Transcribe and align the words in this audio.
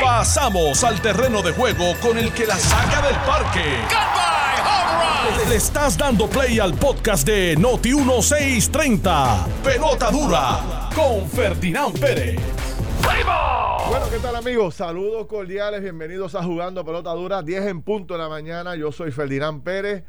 Pasamos 0.00 0.84
al 0.84 1.00
terreno 1.00 1.42
de 1.42 1.52
juego 1.52 1.94
con 2.00 2.18
el 2.18 2.32
que 2.32 2.46
la 2.46 2.56
saca 2.56 3.02
del 3.06 3.16
parque. 3.26 3.64
Le 5.48 5.56
estás 5.56 5.96
dando 5.96 6.28
play 6.28 6.58
al 6.58 6.74
podcast 6.74 7.26
de 7.26 7.56
Noti 7.56 7.94
1630. 7.94 9.46
Pelota 9.64 10.10
dura 10.10 10.90
con 10.94 11.28
Ferdinand 11.28 11.98
Pérez. 11.98 12.38
Bueno, 13.88 14.06
¿qué 14.10 14.18
tal 14.18 14.36
amigos? 14.36 14.74
Saludos 14.76 15.26
cordiales, 15.26 15.82
bienvenidos 15.82 16.34
a 16.34 16.44
Jugando 16.44 16.84
Pelota 16.84 17.10
Dura, 17.10 17.42
10 17.42 17.66
en 17.66 17.82
punto 17.82 18.14
de 18.14 18.20
la 18.20 18.28
mañana. 18.28 18.76
Yo 18.76 18.92
soy 18.92 19.10
Ferdinand 19.10 19.62
Pérez. 19.62 20.04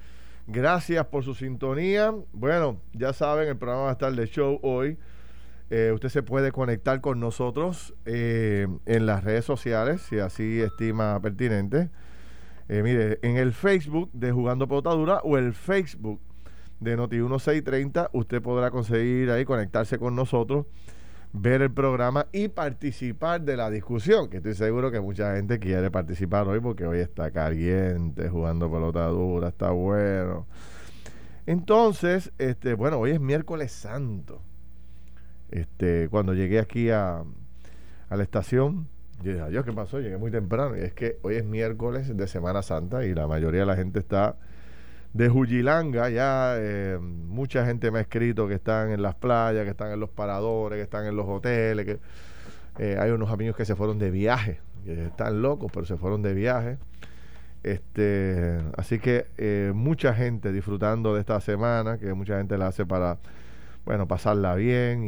Gracias 0.45 1.05
por 1.07 1.23
su 1.23 1.33
sintonía. 1.33 2.13
Bueno, 2.31 2.79
ya 2.93 3.13
saben, 3.13 3.47
el 3.47 3.57
programa 3.57 3.83
va 3.83 3.89
a 3.89 3.93
estar 3.93 4.11
de 4.13 4.27
show 4.27 4.59
hoy. 4.61 4.97
Eh, 5.73 5.93
usted 5.93 6.09
se 6.09 6.21
puede 6.21 6.51
conectar 6.51 6.99
con 6.99 7.21
nosotros 7.21 7.95
eh, 8.03 8.67
en 8.85 9.05
las 9.05 9.23
redes 9.23 9.45
sociales, 9.45 10.01
si 10.01 10.19
así 10.19 10.59
estima 10.59 11.17
pertinente. 11.21 11.89
Eh, 12.67 12.83
mire, 12.83 13.19
en 13.21 13.37
el 13.37 13.53
Facebook 13.53 14.09
de 14.11 14.33
Jugando 14.33 14.67
Pelotadura 14.67 15.21
o 15.23 15.37
el 15.37 15.53
Facebook 15.53 16.19
de 16.81 16.97
Noti1630, 16.97 18.09
usted 18.11 18.41
podrá 18.41 18.69
conseguir 18.69 19.31
ahí 19.31 19.45
conectarse 19.45 19.97
con 19.97 20.13
nosotros, 20.13 20.65
ver 21.31 21.61
el 21.61 21.71
programa 21.71 22.27
y 22.33 22.49
participar 22.49 23.39
de 23.39 23.55
la 23.55 23.69
discusión, 23.69 24.29
que 24.29 24.37
estoy 24.37 24.55
seguro 24.55 24.91
que 24.91 24.99
mucha 24.99 25.37
gente 25.37 25.57
quiere 25.57 25.89
participar 25.89 26.49
hoy 26.49 26.59
porque 26.59 26.85
hoy 26.85 26.99
está 26.99 27.31
caliente, 27.31 28.27
jugando 28.27 28.69
pelotadura, 28.69 29.47
está 29.47 29.71
bueno. 29.71 30.47
Entonces, 31.45 32.33
este, 32.39 32.73
bueno, 32.73 32.97
hoy 32.97 33.11
es 33.11 33.21
miércoles 33.21 33.71
santo. 33.71 34.41
Este, 35.51 36.07
cuando 36.09 36.33
llegué 36.33 36.59
aquí 36.59 36.89
a, 36.89 37.23
la 38.09 38.23
estación, 38.23 38.87
yo 39.21 39.31
dije, 39.31 39.43
adiós, 39.43 39.63
¿qué 39.63 39.71
pasó? 39.71 39.99
Llegué 39.99 40.17
muy 40.17 40.31
temprano. 40.31 40.75
Y 40.75 40.81
es 40.81 40.93
que 40.93 41.19
hoy 41.21 41.35
es 41.35 41.45
miércoles 41.45 42.15
de 42.15 42.27
Semana 42.27 42.61
Santa 42.61 43.05
y 43.05 43.13
la 43.13 43.27
mayoría 43.27 43.61
de 43.61 43.65
la 43.65 43.75
gente 43.75 43.99
está 43.99 44.35
de 45.13 45.29
Jujilanga. 45.29 46.09
Ya 46.09 46.55
eh, 46.57 46.97
mucha 46.99 47.65
gente 47.65 47.91
me 47.91 47.99
ha 47.99 48.01
escrito 48.01 48.47
que 48.47 48.55
están 48.55 48.91
en 48.91 49.01
las 49.01 49.15
playas, 49.15 49.63
que 49.63 49.69
están 49.69 49.91
en 49.91 49.99
los 49.99 50.09
paradores, 50.09 50.77
que 50.77 50.83
están 50.83 51.05
en 51.05 51.15
los 51.15 51.27
hoteles. 51.27 51.99
eh, 52.79 52.97
Hay 52.99 53.11
unos 53.11 53.29
amigos 53.31 53.55
que 53.55 53.65
se 53.65 53.75
fueron 53.75 53.99
de 53.99 54.11
viaje. 54.11 54.59
Están 54.85 55.41
locos, 55.41 55.71
pero 55.73 55.85
se 55.85 55.97
fueron 55.97 56.21
de 56.21 56.33
viaje. 56.33 56.77
Este, 57.63 58.57
así 58.75 58.97
que 58.99 59.27
eh, 59.37 59.71
mucha 59.75 60.15
gente 60.15 60.51
disfrutando 60.51 61.13
de 61.13 61.19
esta 61.19 61.39
semana, 61.39 61.97
que 61.99 62.13
mucha 62.13 62.37
gente 62.37 62.57
la 62.57 62.67
hace 62.67 62.85
para 62.85 63.19
bueno, 63.85 64.07
pasarla 64.07 64.55
bien 64.55 65.03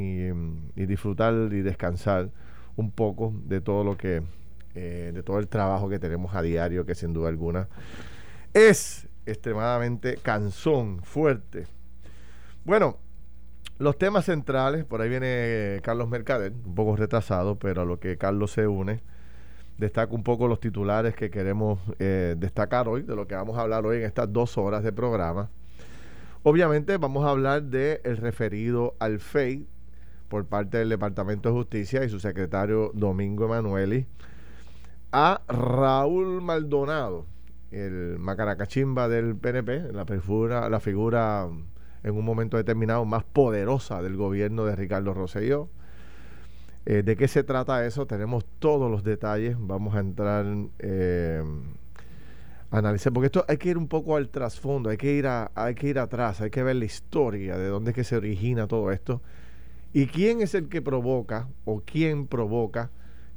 y, 0.75 0.85
disfrutar 0.85 1.33
y 1.52 1.61
descansar 1.61 2.29
un 2.75 2.91
poco 2.91 3.33
de 3.45 3.61
todo 3.61 3.83
lo 3.83 3.97
que, 3.97 4.23
eh, 4.75 5.11
de 5.13 5.23
todo 5.23 5.39
el 5.39 5.47
trabajo 5.47 5.89
que 5.89 5.99
tenemos 5.99 6.35
a 6.35 6.41
diario, 6.41 6.85
que 6.85 6.95
sin 6.95 7.13
duda 7.13 7.30
alguna 7.30 7.67
es 8.53 9.07
extremadamente 9.25 10.17
cansón, 10.17 11.02
fuerte. 11.03 11.65
Bueno, 12.65 12.97
los 13.80 13.97
temas 13.97 14.25
centrales, 14.25 14.85
por 14.85 15.02
ahí 15.02 15.09
viene 15.09 15.80
Carlos 15.81 16.08
Mercader, 16.08 16.53
un 16.65 16.75
poco 16.75 16.95
retrasado, 16.95 17.58
pero 17.58 17.81
a 17.81 17.85
lo 17.85 17.99
que 17.99 18.17
Carlos 18.17 18.52
se 18.52 18.67
une, 18.67 19.02
destaca 19.77 20.13
un 20.13 20.23
poco 20.23 20.47
los 20.47 20.59
titulares 20.59 21.15
que 21.15 21.31
queremos 21.31 21.80
eh, 21.99 22.35
destacar 22.37 22.87
hoy, 22.87 23.02
de 23.02 23.15
lo 23.15 23.27
que 23.27 23.35
vamos 23.35 23.58
a 23.58 23.61
hablar 23.61 23.85
hoy 23.85 23.97
en 23.97 24.03
estas 24.03 24.31
dos 24.31 24.58
horas 24.58 24.83
de 24.83 24.93
programa. 24.93 25.49
Obviamente 26.45 26.97
vamos 26.97 27.25
a 27.25 27.30
hablar 27.30 27.63
del 27.63 28.02
el 28.03 28.17
referido 28.17 28.95
al 28.99 29.19
FEI 29.22 29.66
por 30.27 30.45
parte 30.45 30.77
del 30.77 30.89
Departamento 30.89 31.47
de 31.47 31.55
Justicia 31.55 32.03
y 32.03 32.09
su 32.09 32.19
secretario 32.19 32.91
Domingo 32.94 33.45
Emanueli 33.45 34.05
a 35.14 35.41
Raúl 35.47 36.41
Maldonado, 36.41 37.25
el 37.71 38.17
macaracachimba 38.19 39.08
del 39.08 39.38
PNP, 39.38 39.94
la 39.94 40.05
figura, 40.05 40.67
la 40.69 40.81
figura 40.81 41.48
en 42.04 42.17
un 42.17 42.26
momento 42.26 42.58
determinado 42.58 43.05
más 43.05 43.23
poderosa 43.23 44.02
del 44.02 44.17
gobierno 44.17 44.65
de 44.65 44.75
Ricardo 44.75 45.14
Rosselló. 45.14 45.70
Eh, 46.86 47.04
¿De 47.04 47.15
qué 47.15 47.30
se 47.30 47.43
trata 47.43 47.86
eso? 47.86 48.05
Tenemos 48.05 48.43
todos 48.60 48.92
los 48.92 49.04
detalles. 49.04 49.55
Vamos 49.58 49.95
a 49.95 49.99
entrar 49.99 50.45
eh, 50.80 51.42
analizar, 52.73 53.14
porque 53.14 53.28
esto 53.28 53.45
hay 53.48 53.58
que 53.58 53.70
ir 53.70 53.78
un 53.78 53.88
poco 53.88 54.16
al 54.16 54.30
trasfondo, 54.30 54.89
hay 54.89 54.98
que 54.98 55.14
ir 55.14 55.28
a, 55.28 55.52
hay 55.56 55.76
que 55.76 55.88
ir 55.88 56.00
atrás, 56.00 56.42
hay 56.42 56.50
que 56.50 56.64
ver 56.64 56.76
la 56.76 56.86
historia 56.86 57.58
de 57.58 57.67
dónde 57.67 57.92
es 57.92 57.95
que 57.95 58.04
se 58.04 58.17
origina 58.17 58.67
todo 58.67 58.92
esto 58.92 59.22
y 59.94 60.08
quién 60.08 60.42
es 60.42 60.56
el 60.56 60.70
que 60.70 60.82
provoca 60.82 61.48
o 61.66 61.84
quién 61.86 62.26
provoca 62.26 62.89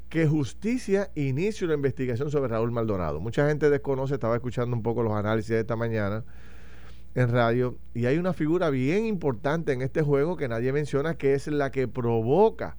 que 0.09 0.27
justicia 0.27 1.11
inicie 1.15 1.67
una 1.67 1.75
investigación 1.75 2.31
sobre 2.31 2.49
Raúl 2.49 2.71
Maldonado. 2.71 3.21
Mucha 3.21 3.47
gente 3.47 3.69
desconoce, 3.69 4.15
estaba 4.15 4.37
escuchando 4.37 4.75
un 4.75 4.83
poco 4.83 5.03
los 5.03 5.13
análisis 5.13 5.51
de 5.51 5.61
esta 5.61 5.77
mañana 5.77 6.25
en 7.15 7.31
radio 7.31 7.77
y 7.93 8.07
hay 8.07 8.17
una 8.17 8.33
figura 8.33 8.71
bien 8.71 9.05
importante 9.05 9.73
en 9.73 9.83
este 9.83 10.01
juego 10.01 10.37
que 10.37 10.49
nadie 10.49 10.73
menciona 10.73 11.15
que 11.15 11.35
es 11.35 11.47
la 11.49 11.71
que 11.71 11.89
provoca 11.89 12.77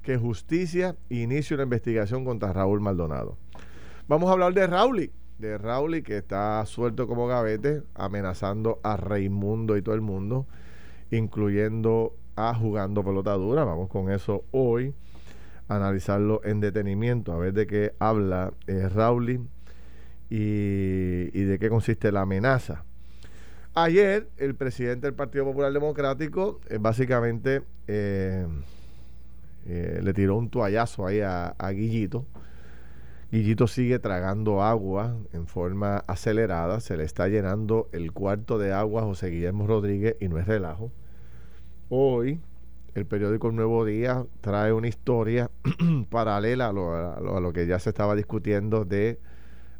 que 0.00 0.16
justicia 0.16 0.96
inicie 1.10 1.54
una 1.54 1.64
investigación 1.64 2.24
contra 2.24 2.54
Raúl 2.54 2.80
Maldonado. 2.80 3.36
Vamos 4.06 4.30
a 4.30 4.32
hablar 4.32 4.54
de 4.54 4.66
Raúl 4.66 5.10
de 5.38 5.56
Raúl 5.56 6.02
que 6.02 6.18
está 6.18 6.64
suelto 6.66 7.06
como 7.06 7.26
gavete, 7.26 7.82
amenazando 7.94 8.80
a 8.82 8.96
Raimundo 8.96 9.76
y 9.76 9.82
todo 9.82 9.94
el 9.94 10.00
mundo, 10.00 10.46
incluyendo 11.10 12.14
a 12.36 12.54
jugando 12.54 13.04
pelota 13.04 13.32
dura. 13.34 13.64
Vamos 13.64 13.88
con 13.88 14.10
eso 14.10 14.44
hoy, 14.50 14.94
analizarlo 15.68 16.40
en 16.44 16.60
detenimiento, 16.60 17.32
a 17.32 17.38
ver 17.38 17.52
de 17.52 17.66
qué 17.66 17.94
habla 17.98 18.52
eh, 18.66 18.88
Raúl 18.88 19.48
y, 20.30 21.44
de 21.44 21.58
qué 21.58 21.68
consiste 21.68 22.12
la 22.12 22.22
amenaza. 22.22 22.84
Ayer, 23.74 24.28
el 24.38 24.56
presidente 24.56 25.06
del 25.06 25.14
Partido 25.14 25.44
Popular 25.44 25.72
Democrático 25.72 26.60
eh, 26.68 26.78
básicamente 26.80 27.62
eh, 27.86 28.46
eh, 29.66 30.00
le 30.02 30.14
tiró 30.14 30.36
un 30.36 30.50
toallazo 30.50 31.06
ahí 31.06 31.20
a, 31.20 31.48
a 31.58 31.70
Guillito 31.70 32.26
Guillito 33.30 33.66
sigue 33.66 33.98
tragando 33.98 34.62
agua 34.62 35.14
en 35.34 35.46
forma 35.46 35.98
acelerada, 36.06 36.80
se 36.80 36.96
le 36.96 37.04
está 37.04 37.28
llenando 37.28 37.90
el 37.92 38.12
cuarto 38.12 38.58
de 38.58 38.72
agua 38.72 39.02
a 39.02 39.04
José 39.04 39.28
Guillermo 39.28 39.66
Rodríguez 39.66 40.16
y 40.18 40.28
no 40.28 40.38
es 40.38 40.46
relajo. 40.46 40.90
Hoy 41.90 42.40
el 42.94 43.04
periódico 43.04 43.52
Nuevo 43.52 43.84
Día 43.84 44.24
trae 44.40 44.72
una 44.72 44.88
historia 44.88 45.50
paralela 46.10 46.68
a 46.68 46.72
lo, 46.72 47.52
que 47.52 47.66
ya 47.66 47.78
se 47.78 47.90
estaba 47.90 48.16
discutiendo 48.16 48.86
de 48.86 49.18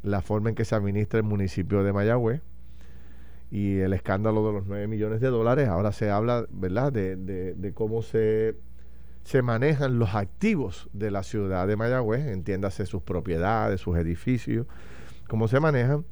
la 0.03 0.21
forma 0.21 0.49
en 0.49 0.55
que 0.55 0.63
se 0.63 0.75
administra 0.75 1.17
el 1.17 1.25
municipio 1.25 1.83
de 1.83 1.91
Mayagüez 1.91 2.41
y 3.49 3.79
el 3.79 3.93
escándalo 3.93 4.45
de 4.45 4.53
los 4.53 4.67
9 4.67 4.85
millones 4.85 5.21
de 5.21 5.27
dólares. 5.29 5.67
Ahora 5.69 5.91
se 5.91 6.11
habla, 6.11 6.45
¿verdad?, 6.51 6.93
de, 6.93 7.15
de 7.15 7.73
cómo 7.73 8.03
se 8.03 8.55
se 9.23 9.41
manejan 9.41 9.99
los 9.99 10.15
activos 10.15 10.89
de 10.93 11.11
la 11.11 11.23
ciudad 11.23 11.67
de 11.67 11.75
Mayagüez, 11.75 12.27
entiéndase 12.27 12.85
sus 12.85 13.01
propiedades, 13.03 13.81
sus 13.81 13.97
edificios, 13.97 14.65
cómo 15.27 15.47
se 15.47 15.59
manejan. 15.59 16.05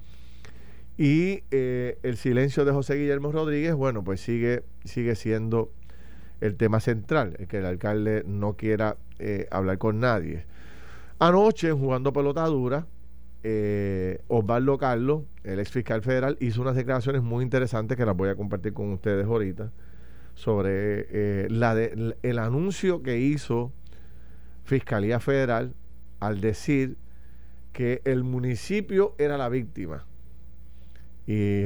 Y 0.98 1.44
eh, 1.52 2.00
el 2.04 2.18
silencio 2.18 2.66
de 2.66 2.72
José 2.72 2.96
Guillermo 2.96 3.32
Rodríguez, 3.32 3.76
bueno, 3.76 4.04
pues 4.04 4.22
sigue, 4.22 4.64
siendo 5.16 5.72
el 6.42 6.56
tema 6.56 6.80
central, 6.80 7.36
el 7.40 7.48
que 7.48 7.60
el 7.60 7.66
alcalde 7.66 8.24
no 8.26 8.54
quiera 8.54 8.98
eh, 9.20 9.48
hablar 9.52 9.78
con 9.78 10.00
nadie. 10.00 10.46
Anoche, 11.20 11.72
jugando 11.72 12.14
pelotadura, 12.14 12.88
eh, 13.44 14.22
Osvaldo 14.28 14.78
Carlos, 14.78 15.24
el 15.44 15.60
ex 15.60 15.72
fiscal 15.72 16.02
federal, 16.02 16.38
hizo 16.40 16.62
unas 16.62 16.76
declaraciones 16.76 17.22
muy 17.22 17.44
interesantes 17.44 17.98
que 17.98 18.06
las 18.06 18.16
voy 18.16 18.30
a 18.30 18.36
compartir 18.36 18.74
con 18.74 18.92
ustedes 18.92 19.26
ahorita 19.26 19.72
sobre 20.38 21.08
eh, 21.10 21.48
la 21.50 21.74
el 21.74 22.40
anuncio 22.40 23.02
que 23.02 23.18
hizo 23.18 23.72
Fiscalía 24.66 25.20
Federal 25.20 25.74
al 26.20 26.42
decir 26.42 26.96
que 27.74 28.02
el 28.06 28.24
municipio 28.24 29.16
era 29.18 29.38
la 29.38 29.50
víctima. 29.50 30.06
Y, 31.26 31.66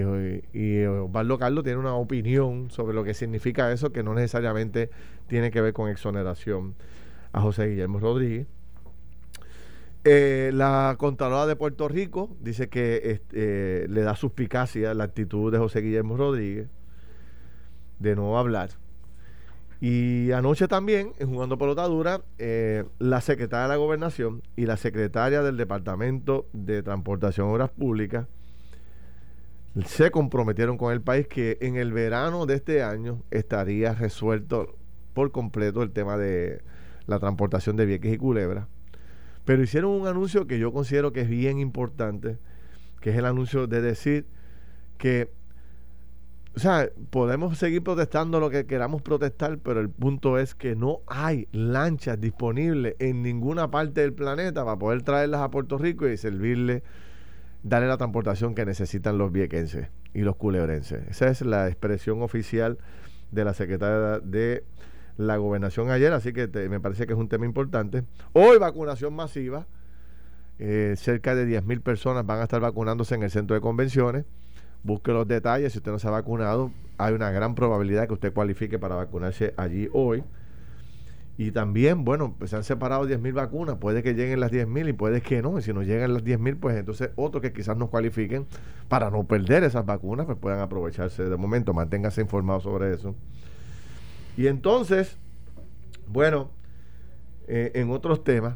y 0.53 0.85
Osvaldo 0.85 1.37
Carlos 1.37 1.65
tiene 1.65 1.79
una 1.79 1.95
opinión 1.95 2.71
sobre 2.71 2.95
lo 2.95 3.03
que 3.03 3.13
significa 3.13 3.71
eso, 3.73 3.91
que 3.91 4.03
no 4.03 4.13
necesariamente 4.13 4.89
tiene 5.27 5.51
que 5.51 5.59
ver 5.59 5.73
con 5.73 5.89
exoneración 5.89 6.73
a 7.33 7.41
José 7.41 7.67
Guillermo 7.67 7.99
Rodríguez. 7.99 8.47
Eh, 10.05 10.51
la 10.53 10.95
Contralora 10.97 11.45
de 11.45 11.57
Puerto 11.57 11.89
Rico 11.89 12.29
dice 12.39 12.69
que 12.69 13.21
eh, 13.33 13.85
le 13.89 14.01
da 14.01 14.15
suspicacia 14.15 14.93
la 14.93 15.03
actitud 15.03 15.51
de 15.51 15.57
José 15.57 15.81
Guillermo 15.81 16.15
Rodríguez 16.15 16.69
de 18.01 18.15
no 18.15 18.37
hablar. 18.37 18.71
Y 19.79 20.31
anoche 20.31 20.67
también, 20.67 21.13
Jugando 21.19 21.57
Pelotadura, 21.57 22.21
eh, 22.37 22.85
la 22.99 23.19
secretaria 23.19 23.63
de 23.63 23.69
la 23.69 23.77
Gobernación 23.77 24.43
y 24.55 24.67
la 24.67 24.77
secretaria 24.77 25.41
del 25.41 25.57
Departamento 25.57 26.47
de 26.53 26.83
Transportación 26.83 27.47
y 27.49 27.53
Obras 27.53 27.71
Públicas 27.71 28.27
se 29.85 30.11
comprometieron 30.11 30.77
con 30.77 30.91
el 30.91 31.01
país 31.01 31.27
que 31.27 31.57
en 31.61 31.77
el 31.77 31.93
verano 31.93 32.45
de 32.45 32.55
este 32.55 32.83
año 32.83 33.23
estaría 33.31 33.93
resuelto 33.93 34.75
por 35.13 35.31
completo 35.31 35.81
el 35.81 35.91
tema 35.91 36.17
de 36.17 36.61
la 37.07 37.19
transportación 37.19 37.75
de 37.75 37.85
Vieques 37.85 38.13
y 38.13 38.17
Culebra. 38.17 38.67
Pero 39.45 39.63
hicieron 39.63 39.91
un 39.91 40.07
anuncio 40.07 40.45
que 40.45 40.59
yo 40.59 40.71
considero 40.71 41.11
que 41.11 41.21
es 41.21 41.29
bien 41.29 41.57
importante, 41.57 42.37
que 42.99 43.09
es 43.09 43.17
el 43.17 43.25
anuncio 43.25 43.65
de 43.65 43.81
decir 43.81 44.27
que, 44.97 45.31
o 46.53 46.59
sea, 46.59 46.89
podemos 47.09 47.57
seguir 47.57 47.81
protestando 47.81 48.39
lo 48.41 48.49
que 48.49 48.65
queramos 48.65 49.01
protestar, 49.01 49.57
pero 49.59 49.79
el 49.79 49.89
punto 49.89 50.37
es 50.37 50.53
que 50.53 50.75
no 50.75 50.99
hay 51.07 51.47
lanchas 51.53 52.19
disponibles 52.19 52.95
en 52.99 53.21
ninguna 53.21 53.71
parte 53.71 54.01
del 54.01 54.13
planeta 54.13 54.65
para 54.65 54.77
poder 54.77 55.01
traerlas 55.01 55.41
a 55.41 55.49
Puerto 55.49 55.77
Rico 55.77 56.09
y 56.09 56.17
servirle, 56.17 56.83
darle 57.63 57.87
la 57.87 57.97
transportación 57.97 58.53
que 58.53 58.65
necesitan 58.65 59.17
los 59.17 59.31
viequenses 59.31 59.87
y 60.13 60.21
los 60.21 60.35
culebrenses. 60.35 61.07
Esa 61.07 61.29
es 61.29 61.41
la 61.41 61.67
expresión 61.69 62.21
oficial 62.21 62.79
de 63.31 63.45
la 63.45 63.53
secretaria 63.53 64.19
de 64.19 64.65
la 65.15 65.37
gobernación 65.37 65.89
ayer, 65.89 66.11
así 66.11 66.33
que 66.33 66.47
me 66.67 66.81
parece 66.81 67.07
que 67.07 67.13
es 67.13 67.19
un 67.19 67.29
tema 67.29 67.45
importante. 67.45 68.03
Hoy 68.33 68.57
vacunación 68.57 69.13
masiva, 69.13 69.67
eh, 70.59 70.95
cerca 70.97 71.33
de 71.33 71.45
10 71.45 71.63
mil 71.65 71.79
personas 71.81 72.25
van 72.25 72.39
a 72.39 72.43
estar 72.43 72.59
vacunándose 72.59 73.15
en 73.15 73.23
el 73.23 73.31
centro 73.31 73.55
de 73.55 73.61
convenciones. 73.61 74.25
Busque 74.83 75.11
los 75.11 75.27
detalles, 75.27 75.73
si 75.73 75.77
usted 75.77 75.91
no 75.91 75.99
se 75.99 76.07
ha 76.07 76.11
vacunado, 76.11 76.71
hay 76.97 77.13
una 77.13 77.31
gran 77.31 77.55
probabilidad 77.55 78.07
que 78.07 78.13
usted 78.13 78.33
cualifique 78.33 78.79
para 78.79 78.95
vacunarse 78.95 79.53
allí 79.57 79.89
hoy. 79.93 80.23
Y 81.37 81.51
también, 81.51 82.03
bueno, 82.03 82.35
pues 82.37 82.51
se 82.51 82.55
han 82.55 82.63
separado 82.63 83.05
10 83.05 83.19
mil 83.19 83.33
vacunas, 83.33 83.77
puede 83.77 84.03
que 84.03 84.13
lleguen 84.13 84.39
las 84.39 84.51
10 84.51 84.67
mil 84.67 84.87
y 84.89 84.93
puede 84.93 85.21
que 85.21 85.41
no. 85.41 85.57
Y 85.57 85.61
si 85.61 85.73
no 85.73 85.81
llegan 85.81 86.13
las 86.13 86.23
10 86.23 86.39
mil, 86.39 86.57
pues 86.57 86.75
entonces 86.77 87.09
otros 87.15 87.41
que 87.41 87.51
quizás 87.53 87.77
nos 87.77 87.89
cualifiquen 87.89 88.45
para 88.89 89.09
no 89.09 89.23
perder 89.23 89.63
esas 89.63 89.85
vacunas, 89.85 90.25
pues 90.25 90.37
puedan 90.37 90.59
aprovecharse 90.59 91.23
de 91.23 91.37
momento. 91.37 91.73
Manténgase 91.73 92.21
informado 92.21 92.59
sobre 92.59 92.93
eso. 92.93 93.15
Y 94.37 94.47
entonces, 94.47 95.17
bueno, 96.07 96.51
eh, 97.47 97.71
en 97.75 97.89
otros 97.91 98.23
temas, 98.23 98.55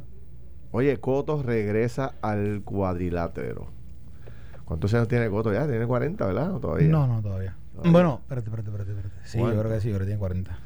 oye, 0.72 0.98
Coto 1.00 1.42
regresa 1.42 2.16
al 2.22 2.62
cuadrilátero. 2.64 3.75
¿Cuántos 4.66 4.94
años 4.94 5.08
tiene 5.08 5.30
Coto 5.30 5.54
ya? 5.54 5.68
Tiene 5.68 5.86
40, 5.86 6.26
¿verdad? 6.26 6.54
¿O 6.54 6.60
todavía? 6.60 6.88
No, 6.88 7.08
no, 7.08 7.22
todavía. 7.22 7.56
Bueno, 7.84 8.20
espérate, 8.24 8.50
espérate, 8.50 8.70
espérate. 8.70 8.92
espérate. 8.92 9.16
Sí, 9.28 9.38
yo 9.38 9.46
creo 9.48 9.70
que 9.70 9.80
sí, 9.80 9.90
yo 9.90 9.96
creo 9.96 10.00
que 10.00 10.06
tiene 10.06 10.20
40. 10.20 10.58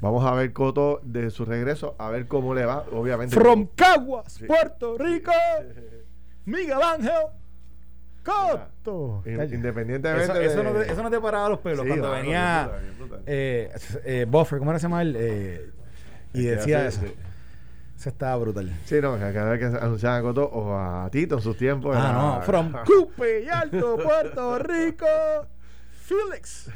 Vamos 0.00 0.24
a 0.24 0.32
ver 0.32 0.52
Coto 0.52 1.00
de 1.02 1.30
su 1.30 1.44
regreso, 1.44 1.96
a 1.98 2.08
ver 2.10 2.26
cómo 2.28 2.54
le 2.54 2.64
va, 2.64 2.84
obviamente. 2.92 3.34
From 3.34 3.68
Caguas, 3.74 4.40
Puerto 4.46 4.96
Rico, 4.96 5.32
Miguel 6.44 6.78
Ángel 6.82 7.12
Coto. 8.22 9.22
Independientemente 9.26 10.44
eso, 10.44 10.62
no 10.62 10.72
te, 10.72 10.92
eso 10.92 11.02
no 11.02 11.10
te 11.10 11.20
paraba 11.20 11.48
los 11.48 11.58
pelos. 11.58 11.86
Cuando 11.86 12.10
venía 12.12 12.70
eh, 13.26 13.70
eh, 14.04 14.26
Buffer, 14.28 14.58
¿cómo 14.58 14.70
era 14.70 14.78
se 14.78 14.84
llama 14.84 15.02
él? 15.02 15.16
Eh, 15.18 15.70
y 16.34 16.42
decía 16.44 16.86
eso. 16.86 17.00
Eso 17.98 18.10
estaba 18.10 18.36
brutal. 18.36 18.72
Sí, 18.84 19.00
no, 19.02 19.18
cada 19.18 19.50
vez 19.50 19.58
que 19.58 19.76
anunciaban 19.76 20.20
a 20.20 20.22
Coto 20.22 20.44
o 20.44 20.78
a 20.78 21.10
Tito 21.10 21.34
en 21.34 21.40
sus 21.40 21.56
tiempos. 21.56 21.96
Ah, 21.98 22.36
no. 22.38 22.42
From 22.42 22.72
Cupe 22.84 23.42
y 23.42 23.48
Alto, 23.48 23.96
Puerto 23.96 24.56
Rico, 24.60 25.06
Felix. 25.90 26.70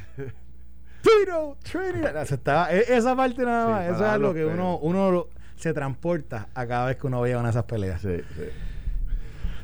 Tito, 1.00 1.56
Trinidad. 1.62 2.16
Estaba, 2.22 2.72
e, 2.72 2.80
esa 2.88 3.14
parte 3.14 3.44
nada 3.44 3.68
más. 3.68 3.84
eso 3.84 4.04
es 4.04 4.10
algo 4.10 4.34
que 4.34 4.44
uno, 4.44 4.78
uno 4.78 5.28
se 5.54 5.72
transporta 5.72 6.48
a 6.54 6.66
cada 6.66 6.86
vez 6.86 6.96
que 6.96 7.06
uno 7.06 7.20
vaya 7.20 7.36
a 7.36 7.38
una 7.38 7.48
de 7.48 7.52
esas 7.52 7.64
peleas. 7.66 8.00
Sí, 8.00 8.16
sí. 8.34 8.44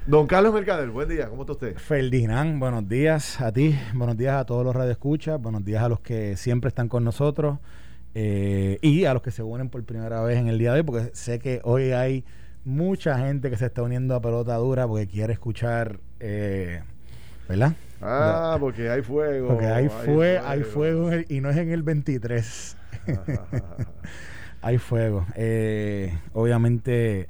Don 0.06 0.28
Carlos 0.28 0.54
Mercader, 0.54 0.90
buen 0.90 1.08
día, 1.08 1.28
¿cómo 1.28 1.42
está 1.42 1.54
usted? 1.54 1.76
Ferdinand, 1.76 2.60
buenos 2.60 2.88
días 2.88 3.40
a 3.40 3.52
ti, 3.52 3.76
buenos 3.94 4.16
días 4.16 4.36
a 4.36 4.44
todos 4.44 4.64
los 4.64 4.76
radioescuchas, 4.76 5.42
buenos 5.42 5.64
días 5.64 5.82
a 5.82 5.88
los 5.88 5.98
que 5.98 6.36
siempre 6.36 6.68
están 6.68 6.88
con 6.88 7.02
nosotros 7.02 7.58
eh, 8.14 8.78
y 8.82 9.04
a 9.04 9.14
los 9.14 9.22
que 9.22 9.30
se 9.30 9.42
unen 9.42 9.68
por 9.68 9.82
primera 9.84 10.22
vez 10.22 10.38
en 10.38 10.48
el 10.48 10.58
día 10.58 10.72
de 10.72 10.80
hoy, 10.80 10.84
porque 10.84 11.10
sé 11.14 11.38
que 11.38 11.60
hoy 11.64 11.92
hay 11.92 12.24
mucha 12.64 13.18
gente 13.18 13.50
que 13.50 13.56
se 13.56 13.66
está 13.66 13.82
uniendo 13.82 14.14
a 14.14 14.20
pelota 14.20 14.56
dura 14.56 14.86
porque 14.86 15.06
quiere 15.06 15.32
escuchar, 15.32 16.00
eh, 16.20 16.82
¿verdad? 17.48 17.74
Ah, 18.00 18.56
porque 18.60 18.90
hay 18.90 19.02
fuego. 19.02 19.48
Porque 19.48 19.66
hay, 19.66 19.88
fuego, 19.88 20.46
hay 20.46 20.62
fuego 20.62 21.10
y 21.28 21.40
no 21.40 21.50
es 21.50 21.56
en 21.56 21.70
el 21.70 21.82
23. 21.82 22.76
hay 24.62 24.78
fuego. 24.78 25.26
Eh, 25.34 26.16
obviamente, 26.32 27.28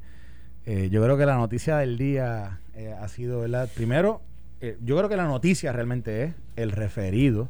yo 0.91 1.03
creo 1.03 1.17
que 1.17 1.25
la 1.25 1.37
noticia 1.37 1.79
del 1.79 1.97
día 1.97 2.59
eh, 2.79 2.93
ha 2.93 3.09
sido, 3.09 3.41
¿verdad? 3.41 3.69
Primero, 3.75 4.23
eh, 4.61 4.79
yo 4.85 4.97
creo 4.97 5.09
que 5.09 5.17
la 5.17 5.25
noticia 5.25 5.73
realmente 5.73 6.23
es 6.23 6.35
el 6.55 6.71
referido 6.71 7.49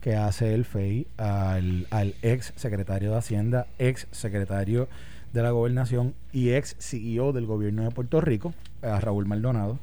que 0.00 0.16
hace 0.16 0.54
el 0.54 0.64
FEI 0.64 1.06
al, 1.16 2.14
ex 2.22 2.52
secretario 2.56 3.12
de 3.12 3.18
Hacienda, 3.18 3.66
ex 3.78 4.06
secretario 4.10 4.88
de 5.32 5.42
la 5.42 5.50
Gobernación 5.50 6.14
y 6.32 6.50
ex 6.50 6.76
CEO 6.78 7.32
del 7.32 7.46
gobierno 7.46 7.84
de 7.84 7.90
Puerto 7.90 8.20
Rico, 8.20 8.54
a 8.82 8.98
Raúl 9.00 9.26
Maldonado. 9.26 9.78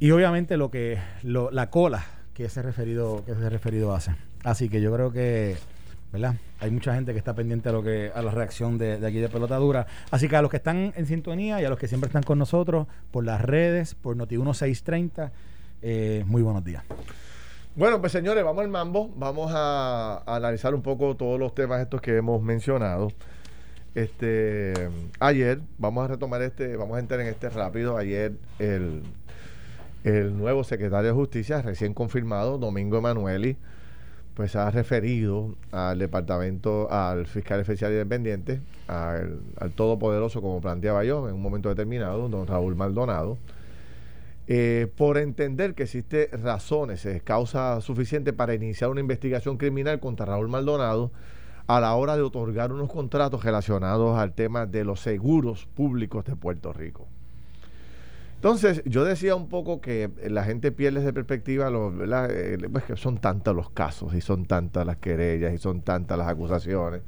Y 0.00 0.10
obviamente 0.10 0.56
lo 0.56 0.70
que 0.70 0.98
la 1.22 1.70
cola 1.70 2.04
que 2.34 2.46
ese 2.46 2.62
referido 2.62 3.24
que 3.24 3.32
ese 3.32 3.48
referido 3.50 3.94
hace. 3.94 4.14
Así 4.42 4.68
que 4.68 4.80
yo 4.80 4.92
creo 4.92 5.12
que 5.12 5.56
¿verdad? 6.12 6.34
Hay 6.60 6.70
mucha 6.70 6.94
gente 6.94 7.12
que 7.12 7.18
está 7.18 7.34
pendiente 7.34 7.70
a 7.70 7.72
lo 7.72 7.82
que 7.82 8.12
a 8.14 8.20
la 8.22 8.30
reacción 8.30 8.76
de, 8.76 9.04
aquí 9.04 9.18
de 9.18 9.28
Pelota 9.28 9.56
Dura. 9.56 9.86
Así 10.10 10.28
que 10.28 10.36
a 10.36 10.42
los 10.42 10.50
que 10.50 10.58
están 10.58 10.92
en 10.94 11.06
sintonía 11.06 11.60
y 11.60 11.64
a 11.64 11.70
los 11.70 11.78
que 11.78 11.88
siempre 11.88 12.08
están 12.08 12.22
con 12.22 12.38
nosotros 12.38 12.86
por 13.10 13.24
las 13.24 13.40
redes, 13.40 13.94
por 13.94 14.16
Noti1630, 14.16 15.30
eh, 15.80 16.24
muy 16.26 16.42
buenos 16.42 16.64
días. 16.64 16.84
Bueno, 17.74 18.00
pues 18.00 18.12
señores, 18.12 18.44
vamos 18.44 18.62
al 18.62 18.70
mambo. 18.70 19.10
Vamos 19.16 19.50
a, 19.54 20.22
analizar 20.26 20.74
un 20.74 20.82
poco 20.82 21.16
todos 21.16 21.40
los 21.40 21.54
temas 21.54 21.80
estos 21.80 22.02
que 22.02 22.16
hemos 22.16 22.42
mencionado. 22.42 23.08
Este 23.94 24.74
ayer, 25.20 25.60
vamos 25.78 26.04
a 26.04 26.08
retomar 26.08 26.42
este, 26.42 26.76
vamos 26.76 26.96
a 26.96 27.00
entrar 27.00 27.20
en 27.20 27.28
este 27.28 27.48
rápido. 27.48 27.96
Ayer 27.96 28.32
el, 28.58 29.02
el 30.04 30.36
nuevo 30.36 30.64
secretario 30.64 31.08
de 31.08 31.14
Justicia, 31.14 31.62
recién 31.62 31.94
confirmado, 31.94 32.58
Domingo 32.58 32.98
Emanueli, 32.98 33.56
pues 34.34 34.56
ha 34.56 34.70
referido 34.70 35.54
al 35.72 35.98
departamento, 35.98 36.90
al 36.90 37.26
fiscal 37.26 37.60
especial 37.60 37.92
independiente, 37.92 38.60
al, 38.86 39.40
todopoderoso, 39.74 40.42
como 40.42 40.60
planteaba 40.60 41.04
yo 41.04 41.28
en 41.28 41.34
un 41.34 41.42
momento 41.42 41.68
determinado, 41.70 42.28
don 42.28 42.46
Raúl 42.46 42.74
Maldonado, 42.76 43.38
eh, 44.54 44.86
por 44.98 45.16
entender 45.16 45.74
que 45.74 45.84
existe 45.84 46.28
razones, 46.30 47.06
es 47.06 47.22
causa 47.22 47.80
suficiente 47.80 48.34
para 48.34 48.52
iniciar 48.52 48.90
una 48.90 49.00
investigación 49.00 49.56
criminal 49.56 49.98
contra 49.98 50.26
Raúl 50.26 50.50
Maldonado 50.50 51.10
a 51.66 51.80
la 51.80 51.94
hora 51.94 52.16
de 52.16 52.22
otorgar 52.22 52.70
unos 52.70 52.92
contratos 52.92 53.42
relacionados 53.44 54.18
al 54.18 54.34
tema 54.34 54.66
de 54.66 54.84
los 54.84 55.00
seguros 55.00 55.64
públicos 55.64 56.26
de 56.26 56.36
Puerto 56.36 56.70
Rico. 56.74 57.08
Entonces, 58.34 58.82
yo 58.84 59.06
decía 59.06 59.36
un 59.36 59.48
poco 59.48 59.80
que 59.80 60.10
la 60.28 60.44
gente 60.44 60.70
pierde 60.70 61.00
de 61.00 61.14
perspectiva, 61.14 61.70
eh, 62.28 62.58
pues 62.70 62.84
que 62.84 62.96
son 62.96 63.16
tantos 63.16 63.56
los 63.56 63.70
casos 63.70 64.12
y 64.12 64.20
son 64.20 64.44
tantas 64.44 64.84
las 64.84 64.98
querellas 64.98 65.54
y 65.54 65.56
son 65.56 65.80
tantas 65.80 66.18
las 66.18 66.28
acusaciones 66.28 67.00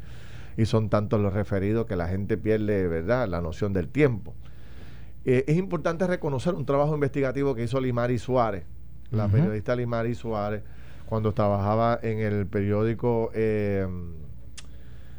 y 0.57 0.65
son 0.65 0.89
tantos 0.89 1.21
los 1.21 1.35
referidos 1.35 1.85
que 1.85 1.97
la 1.97 2.09
gente 2.09 2.39
pierde, 2.39 2.89
¿verdad?, 2.89 3.29
la 3.29 3.43
noción 3.43 3.75
del 3.75 3.89
tiempo. 3.89 4.33
Eh, 5.25 5.45
es 5.47 5.57
importante 5.57 6.07
reconocer 6.07 6.55
un 6.55 6.67
trabajo 6.67 6.95
investigativo 6.95 7.55
que 7.55 7.65
hizo 7.65 7.81
Limari 7.81 8.19
Suárez, 8.19 8.65
la 9.11 9.29
periodista 9.29 9.75
Limari 9.75 10.15
Suárez, 10.15 10.63
cuando 11.07 11.33
trabajaba 11.33 11.99
en 12.03 12.19
el 12.19 12.47
periódico, 12.47 13.31
eh, 13.35 13.87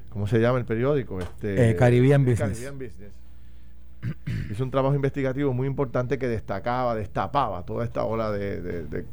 ¿cómo 0.10 0.28
se 0.28 0.40
llama 0.40 0.60
el 0.60 0.66
periódico? 0.66 1.20
Este, 1.20 1.76
Caribbean 1.76 2.26
Business 2.26 2.72
hizo 4.52 4.64
un 4.64 4.72
trabajo 4.72 4.96
investigativo 4.96 5.54
muy 5.54 5.68
importante 5.68 6.18
que 6.18 6.28
destacaba, 6.28 6.96
destapaba 6.96 7.66
toda 7.66 7.84
esta 7.84 8.04
ola 8.04 8.32
de, 8.32 9.06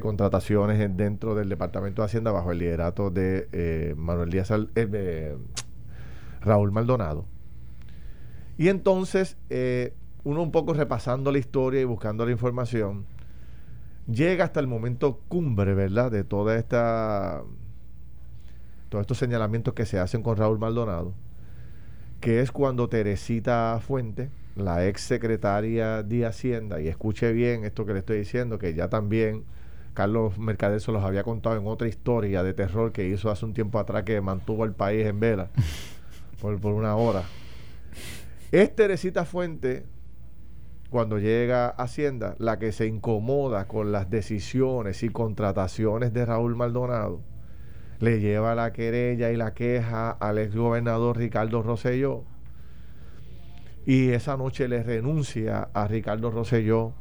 contrataciones 0.00 0.96
dentro 0.96 1.34
del 1.34 1.48
Departamento 1.48 2.02
de 2.02 2.06
Hacienda 2.06 2.30
bajo 2.30 2.52
el 2.52 2.58
liderato 2.58 3.10
de 3.10 3.48
eh, 3.52 3.94
Manuel 3.96 4.30
Díaz 4.30 4.50
eh, 4.74 5.36
Raúl 6.40 6.72
Maldonado. 6.72 7.26
Y 8.56 8.68
entonces, 8.68 9.36
eh, 9.50 9.92
uno 10.24 10.42
un 10.42 10.52
poco 10.52 10.74
repasando 10.74 11.32
la 11.32 11.38
historia 11.38 11.80
y 11.80 11.84
buscando 11.84 12.24
la 12.24 12.32
información, 12.32 13.06
llega 14.06 14.44
hasta 14.44 14.60
el 14.60 14.66
momento 14.66 15.20
cumbre, 15.28 15.74
¿verdad? 15.74 16.10
De 16.10 16.24
toda 16.24 16.56
esta 16.56 17.42
todos 18.88 19.02
estos 19.02 19.18
señalamientos 19.18 19.72
que 19.74 19.86
se 19.86 19.98
hacen 19.98 20.22
con 20.22 20.36
Raúl 20.36 20.58
Maldonado 20.58 21.14
que 22.22 22.40
es 22.40 22.52
cuando 22.52 22.88
Teresita 22.88 23.80
Fuente, 23.84 24.30
la 24.54 24.86
ex 24.86 25.00
secretaria 25.00 26.04
de 26.04 26.24
Hacienda, 26.24 26.80
y 26.80 26.86
escuche 26.86 27.32
bien 27.32 27.64
esto 27.64 27.84
que 27.84 27.94
le 27.94 27.98
estoy 27.98 28.18
diciendo, 28.18 28.60
que 28.60 28.74
ya 28.74 28.88
también 28.88 29.42
Carlos 29.92 30.38
Mercader 30.38 30.80
se 30.80 30.92
los 30.92 31.02
había 31.02 31.24
contado 31.24 31.56
en 31.56 31.66
otra 31.66 31.88
historia 31.88 32.44
de 32.44 32.54
terror 32.54 32.92
que 32.92 33.08
hizo 33.08 33.28
hace 33.28 33.44
un 33.44 33.54
tiempo 33.54 33.80
atrás 33.80 34.04
que 34.04 34.20
mantuvo 34.20 34.64
el 34.64 34.72
país 34.72 35.04
en 35.04 35.18
vela 35.18 35.50
por, 36.40 36.60
por 36.60 36.74
una 36.74 36.94
hora. 36.94 37.24
Es 38.52 38.72
Teresita 38.72 39.24
Fuente, 39.24 39.84
cuando 40.92 41.18
llega 41.18 41.68
Hacienda, 41.70 42.36
la 42.38 42.58
que 42.58 42.70
se 42.70 42.86
incomoda 42.86 43.66
con 43.66 43.92
las 43.92 44.10
decisiones 44.10 45.02
y 45.02 45.08
contrataciones 45.08 46.12
de 46.12 46.26
Raúl 46.26 46.54
Maldonado 46.54 47.22
le 47.98 48.20
lleva 48.20 48.54
la 48.54 48.74
querella 48.74 49.30
y 49.30 49.36
la 49.36 49.54
queja 49.54 50.10
al 50.10 50.36
ex 50.36 50.54
gobernador 50.54 51.16
Ricardo 51.16 51.62
Rosselló. 51.62 52.24
y 53.86 54.10
esa 54.10 54.36
noche 54.36 54.68
le 54.68 54.82
renuncia 54.82 55.70
a 55.72 55.88
Ricardo 55.88 56.30
Rosselló 56.30 56.92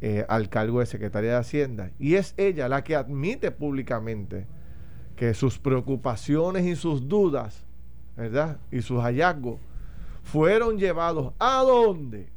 eh, 0.00 0.26
al 0.28 0.48
cargo 0.48 0.80
de 0.80 0.86
secretaria 0.86 1.30
de 1.30 1.36
Hacienda. 1.36 1.90
Y 2.00 2.14
es 2.16 2.34
ella 2.36 2.68
la 2.68 2.82
que 2.82 2.96
admite 2.96 3.52
públicamente 3.52 4.48
que 5.14 5.32
sus 5.32 5.60
preocupaciones 5.60 6.66
y 6.66 6.74
sus 6.74 7.06
dudas, 7.06 7.64
¿verdad? 8.16 8.58
Y 8.72 8.82
sus 8.82 9.00
hallazgos 9.00 9.60
fueron 10.24 10.76
llevados 10.76 11.34
a 11.38 11.62
dónde? 11.62 12.32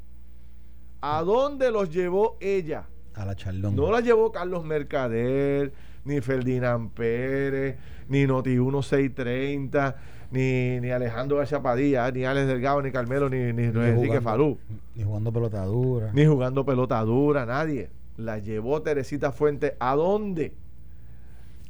¿A 1.02 1.22
dónde 1.22 1.72
los 1.72 1.90
llevó 1.90 2.38
ella? 2.40 2.88
A 3.14 3.26
la 3.26 3.36
charlón. 3.36 3.76
No 3.76 3.92
la 3.92 4.02
llevó 4.02 4.32
Carlos 4.32 4.66
Mercader, 4.66 5.72
ni 6.04 6.22
Ferdinand 6.22 6.92
Pérez, 6.92 7.78
ni 8.10 8.26
Noti 8.26 8.52
1630, 8.52 9.96
ni, 10.32 10.80
ni 10.80 10.92
Alejandro 10.92 11.38
García 11.38 11.62
Padilla, 11.62 12.10
ni 12.12 12.26
Alex 12.26 12.48
Delgado, 12.48 12.82
ni 12.82 12.92
Carmelo, 12.92 13.30
ni, 13.30 13.54
ni, 13.54 13.64
Enrique 13.64 14.22
Falú. 14.22 14.58
Ni 14.96 15.04
jugando 15.04 15.32
pelotadura. 15.32 16.12
Ni 16.14 16.26
jugando 16.26 16.66
pelotadura, 16.66 17.46
nadie. 17.46 17.90
La 18.18 18.40
llevó 18.40 18.82
Teresita 18.82 19.32
Fuentes 19.32 19.74
¿a 19.80 19.96
dónde? 19.96 20.54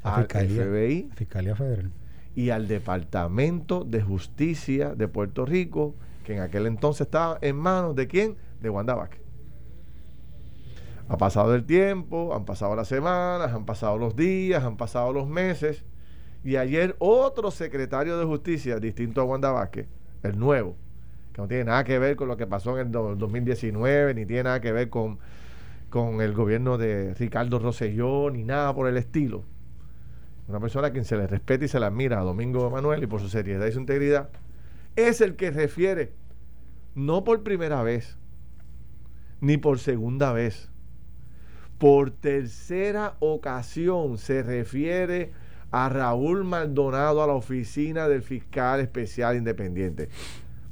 A 0.04 0.18
al 0.18 0.28
FBI. 0.28 1.10
Fiscalía 1.16 1.56
Federal. 1.56 1.92
Y 2.36 2.50
al 2.50 2.68
Departamento 2.68 3.84
de 3.84 4.02
Justicia 4.02 4.94
de 4.94 5.08
Puerto 5.08 5.46
Rico, 5.46 5.96
que 6.24 6.36
en 6.36 6.42
aquel 6.42 6.68
entonces 6.68 7.08
estaba 7.08 7.38
en 7.42 7.56
manos 7.56 7.96
de 7.96 8.08
quién? 8.08 8.36
De 8.62 8.70
Wanda 8.70 8.96
Vázquez. 8.96 9.22
Ha 11.08 11.18
pasado 11.18 11.54
el 11.54 11.66
tiempo, 11.66 12.34
han 12.36 12.46
pasado 12.46 12.76
las 12.76 12.88
semanas, 12.88 13.54
han 13.54 13.66
pasado 13.66 13.98
los 13.98 14.16
días, 14.16 14.64
han 14.64 14.78
pasado 14.78 15.14
los 15.14 15.28
meses. 15.28 15.86
Y 16.44 16.56
ayer 16.58 16.96
otro 17.00 17.52
secretario 17.52 18.18
de 18.18 18.26
justicia, 18.26 18.80
distinto 18.80 19.22
a 19.22 19.24
Wanda 19.24 19.52
Vázquez, 19.52 19.88
el 20.24 20.40
nuevo, 20.40 20.76
que 21.34 21.42
no 21.42 21.48
tiene 21.48 21.66
nada 21.66 21.84
que 21.84 22.00
ver 22.00 22.16
con 22.16 22.28
lo 22.28 22.38
que 22.38 22.48
pasó 22.48 22.80
en 22.80 22.88
el 22.88 22.92
2019, 22.92 24.14
ni 24.16 24.26
tiene 24.26 24.44
nada 24.44 24.62
que 24.62 24.72
ver 24.72 24.90
con, 24.90 25.20
con 25.90 26.22
el 26.22 26.34
gobierno 26.34 26.78
de 26.78 27.14
Ricardo 27.14 27.60
Rosselló, 27.60 28.32
ni 28.32 28.44
nada 28.44 28.74
por 28.74 28.88
el 28.88 28.98
estilo. 28.98 29.44
Una 30.48 30.60
persona 30.60 30.88
a 30.88 30.92
quien 30.92 31.06
se 31.06 31.18
le 31.18 31.26
respeta 31.28 31.66
y 31.66 31.68
se 31.68 31.80
la 31.80 31.88
admira 31.88 32.20
a 32.20 32.24
Domingo 32.24 32.70
Manuel 32.70 33.04
y 33.04 33.08
por 33.08 33.20
su 33.20 33.30
seriedad 33.30 33.66
y 33.66 33.72
su 33.72 33.80
integridad, 33.80 34.30
es 34.96 35.22
el 35.22 35.36
que 35.36 35.52
refiere, 35.52 36.14
no 36.94 37.24
por 37.24 37.44
primera 37.44 37.82
vez, 37.84 38.18
ni 39.42 39.58
por 39.58 39.80
segunda 39.80 40.34
vez, 40.34 40.70
por 41.78 42.12
tercera 42.12 43.16
ocasión 43.20 44.18
se 44.18 44.44
refiere 44.44 45.32
a 45.72 45.90
Raúl 45.90 46.46
Maldonado 46.46 47.22
a 47.22 47.28
la 47.28 47.34
oficina 47.34 48.08
del 48.08 48.22
fiscal 48.22 48.80
especial 48.80 49.36
independiente. 49.36 50.10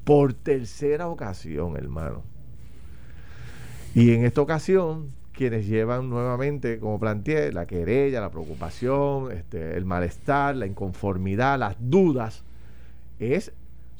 Por 0.05 0.33
tercera 0.33 1.07
ocasión, 1.07 1.75
hermano. 1.75 2.23
Y 3.95 4.11
en 4.11 4.25
esta 4.25 4.41
ocasión, 4.41 5.11
quienes 5.33 5.67
llevan 5.67 6.09
nuevamente, 6.09 6.79
como 6.79 6.99
planteé, 6.99 7.51
la 7.51 7.65
querella, 7.65 8.21
la 8.21 8.31
preocupación, 8.31 9.31
este, 9.31 9.77
el 9.77 9.85
malestar, 9.85 10.55
la 10.55 10.67
inconformidad, 10.67 11.59
las 11.59 11.75
dudas, 11.79 12.43
es 13.19 13.51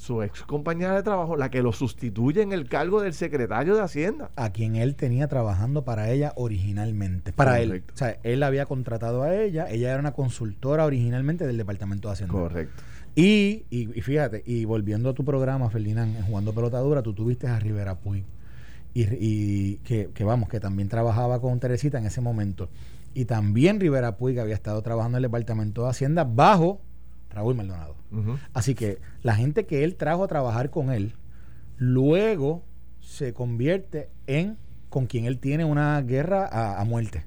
su 0.04 0.22
ex 0.22 0.44
compañera 0.44 0.96
de 0.96 1.02
trabajo, 1.02 1.38
la 1.38 1.50
que 1.50 1.64
lo 1.64 1.72
sustituye 1.72 2.42
en 2.42 2.52
el 2.52 2.68
cargo 2.68 3.02
del 3.02 3.14
secretario 3.14 3.76
de 3.76 3.82
Hacienda. 3.82 4.30
A 4.36 4.52
quien 4.52 4.76
él 4.76 4.96
tenía 4.96 5.28
trabajando 5.28 5.86
para 5.86 6.12
ella 6.12 6.34
originalmente. 6.36 7.32
Para 7.32 7.62
él. 7.62 7.84
O 7.94 7.98
sea, 7.98 8.20
él 8.24 8.44
había 8.44 8.66
contratado 8.66 9.24
a 9.24 9.34
ella, 9.34 9.70
ella 9.70 9.92
era 9.92 10.00
una 10.00 10.12
consultora 10.12 10.86
originalmente 10.86 11.48
del 11.48 11.58
Departamento 11.58 12.10
de 12.10 12.14
Hacienda. 12.14 12.34
Correcto. 12.34 12.84
Y, 13.16 13.66
y, 13.70 13.86
fíjate, 14.02 14.44
y 14.46 14.66
volviendo 14.66 15.10
a 15.10 15.14
tu 15.14 15.24
programa, 15.24 15.70
Ferdinand, 15.70 16.26
Jugando 16.26 16.54
Pelotadura, 16.54 17.02
tú 17.02 17.14
tuviste 17.14 17.48
a 17.48 17.58
Rivera 17.60 17.96
Puy. 17.96 18.26
Y, 18.94 19.04
y 19.20 19.76
que, 19.78 20.10
que, 20.14 20.24
vamos, 20.24 20.50
que 20.50 20.60
también 20.60 20.90
trabajaba 20.90 21.40
con 21.40 21.60
Teresita 21.60 21.98
en 21.98 22.06
ese 22.06 22.22
momento. 22.22 22.70
Y 23.14 23.26
también 23.26 23.80
Rivera 23.80 24.18
Puy, 24.18 24.34
que 24.34 24.42
había 24.42 24.56
estado 24.56 24.82
trabajando 24.82 25.18
en 25.18 25.24
el 25.24 25.30
Departamento 25.30 25.84
de 25.84 25.92
Hacienda 25.92 26.24
bajo 26.24 26.82
Raúl 27.34 27.56
Maldonado. 27.56 27.96
Así 28.54 28.76
que 28.76 29.00
la 29.24 29.36
gente 29.36 29.66
que 29.66 29.84
él 29.84 29.96
trajo 29.96 30.24
a 30.24 30.28
trabajar 30.28 30.70
con 30.70 30.92
él, 30.92 31.14
luego 31.78 32.64
se 33.00 33.34
convierte 33.34 34.10
en 34.28 34.58
con 34.90 35.08
quien 35.08 35.26
él 35.26 35.40
tiene 35.40 35.66
una 35.66 36.00
guerra 36.02 36.48
a, 36.80 36.84
muerte. 36.86 37.26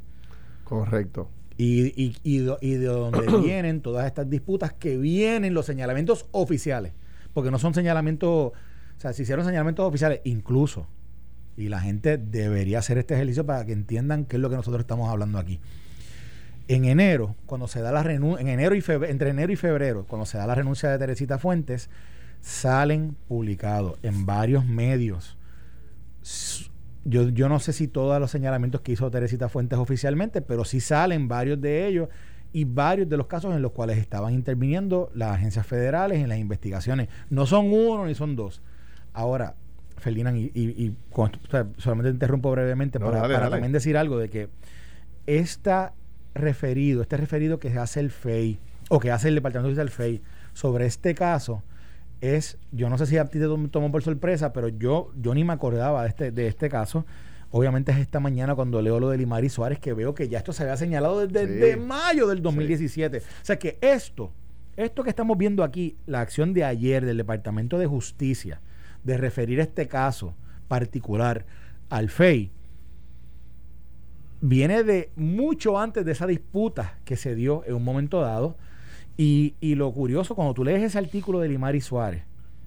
Correcto. 0.63 1.29
Y, 1.59 1.87
y, 2.01 2.17
y, 2.23 2.39
de 2.39 2.87
donde 2.87 3.27
vienen 3.43 3.81
todas 3.81 4.07
estas 4.07 4.31
disputas 4.31 4.73
que 4.73 4.97
vienen 4.97 5.55
los 5.55 5.67
señalamientos 5.67 6.27
oficiales. 6.31 6.93
Porque 7.33 7.51
no 7.51 7.59
son 7.59 7.75
señalamientos, 7.75 8.31
o 8.31 8.53
sea, 8.99 9.13
se 9.13 9.23
hicieron 9.23 9.45
señalamientos 9.45 9.87
oficiales 9.87 10.21
incluso. 10.25 10.87
Y 11.57 11.69
la 11.69 11.81
gente 11.81 12.19
debería 12.19 12.79
hacer 12.79 12.99
este 12.99 13.15
ejercicio 13.15 13.45
para 13.45 13.65
que 13.67 13.73
entiendan 13.73 14.27
qué 14.27 14.37
es 14.37 14.43
lo 14.43 14.49
que 14.51 14.57
nosotros 14.57 14.81
estamos 14.81 15.11
hablando 15.11 15.39
aquí 15.39 15.61
en 16.69 16.85
enero, 16.85 17.37
cuando 17.47 17.69
se 17.69 17.81
da 17.81 17.93
la 17.93 18.03
renuncia, 18.03 18.41
en 18.41 18.49
enero 18.49 18.75
y 18.75 18.83
entre 19.09 19.31
enero 19.31 19.53
y 19.53 19.57
febrero, 19.57 20.05
cuando 20.09 20.27
se 20.27 20.39
da 20.39 20.47
la 20.47 20.55
renuncia 20.55 20.91
de 20.91 20.99
Teresita 20.99 21.39
Fuentes, 21.39 21.91
salen 22.41 23.17
publicados 23.29 23.99
en 24.03 24.27
varios 24.27 24.65
medios. 24.65 25.37
Yo, 27.05 27.29
yo 27.29 27.49
no 27.49 27.61
sé 27.61 27.73
si 27.73 27.87
todos 27.87 28.19
los 28.19 28.31
señalamientos 28.31 28.81
que 28.81 28.93
hizo 28.93 29.11
Teresita 29.11 29.49
Fuentes 29.49 29.79
oficialmente, 29.79 30.43
pero 30.43 30.65
sí 30.65 30.81
salen 30.81 31.29
varios 31.29 31.61
de 31.61 31.87
ellos 31.87 32.09
y 32.53 32.65
varios 32.65 33.09
de 33.09 33.17
los 33.17 33.27
casos 33.27 33.55
en 33.55 33.63
los 33.63 33.73
cuales 33.73 33.99
estaban 33.99 34.33
interviniendo 34.33 35.11
las 35.15 35.35
agencias 35.35 35.67
federales 35.67 36.19
en 36.21 36.29
las 36.29 36.39
investigaciones. 36.39 37.09
No 37.31 37.47
son 37.47 37.73
uno 37.73 38.07
ni 38.07 38.15
son 38.15 38.35
dos. 38.35 38.63
Ahora, 39.13 39.55
Ferdinand, 39.99 40.37
y, 40.37 40.51
y, 40.55 40.97
solamente 41.79 42.11
te 42.11 42.15
interrumpo 42.15 42.51
brevemente 42.51 43.01
para, 43.01 43.51
también 43.51 43.73
decir 43.73 43.97
algo 43.97 44.19
de 44.19 44.29
que 44.29 44.49
esta 45.27 45.95
referido, 46.37 47.03
este 47.03 47.17
referido 47.17 47.59
que 47.59 47.77
hace 47.79 48.01
el 48.01 48.11
FEI 48.11 48.59
o 48.89 49.01
que 49.01 49.11
hace 49.11 49.29
el 49.29 49.35
Departamento 49.35 49.75
del 49.75 49.91
FEI 49.91 50.23
sobre 50.53 50.87
este 50.87 51.15
caso 51.15 51.63
es, 52.21 52.59
yo 52.73 52.89
no 52.89 52.99
sé 52.99 53.07
si 53.07 53.19
a 53.19 53.27
ti 53.27 53.39
te 53.39 53.47
tomó 53.47 53.93
por 53.93 54.03
sorpresa, 54.03 54.53
pero 54.53 54.69
yo, 54.69 55.13
yo 55.21 55.35
ni 55.35 55.45
me 55.45 55.53
acordaba 55.53 56.03
de 56.03 56.09
este, 56.09 56.31
de 56.31 56.49
este 56.49 56.69
caso. 56.69 57.05
Obviamente 57.51 57.93
es 57.93 57.99
esta 57.99 58.21
mañana 58.21 58.55
cuando 58.55 58.83
leo 58.83 58.99
lo 58.99 59.11
de 59.11 59.19
Limari 59.19 59.49
Suárez 59.49 59.79
que 59.79 59.93
veo 59.93 60.15
que 60.15 60.29
ya 60.29 60.39
esto 60.39 60.53
se 60.53 60.63
había 60.63 60.77
señalado 60.77 61.27
desde 61.27 61.77
mayo 61.77 62.27
del 62.27 62.43
2017. 62.43 63.19
O 63.19 63.23
sea 63.43 63.59
que 63.59 63.79
esto, 63.81 64.33
esto 64.77 65.05
que 65.05 65.11
estamos 65.11 65.39
viendo 65.39 65.63
aquí, 65.63 65.97
la 66.07 66.21
acción 66.21 66.53
de 66.53 66.65
ayer 66.65 67.05
del 67.05 67.19
Departamento 67.19 67.79
de 67.79 67.87
Justicia 67.87 68.61
de 69.05 69.17
referir 69.17 69.61
este 69.61 69.87
caso 69.87 70.35
particular 70.69 71.47
al 71.89 72.11
FEI, 72.11 72.51
viene 74.41 74.83
de 74.83 75.11
mucho 75.17 75.79
antes 75.79 76.05
de 76.05 76.13
esa 76.13 76.27
disputa 76.27 76.99
que 77.05 77.17
se 77.17 77.35
dio 77.35 77.65
en 77.67 77.75
un 77.75 77.85
momento 77.85 78.21
dado. 78.21 78.57
Y, 79.19 79.55
lo 79.77 79.91
curioso, 79.93 80.35
cuando 80.35 80.53
tú 80.53 80.63
lees 80.63 80.83
ese 80.83 80.99
artículo 80.99 81.41
de 81.41 81.49
Limari 81.49 81.81
Suárez, 81.81 82.25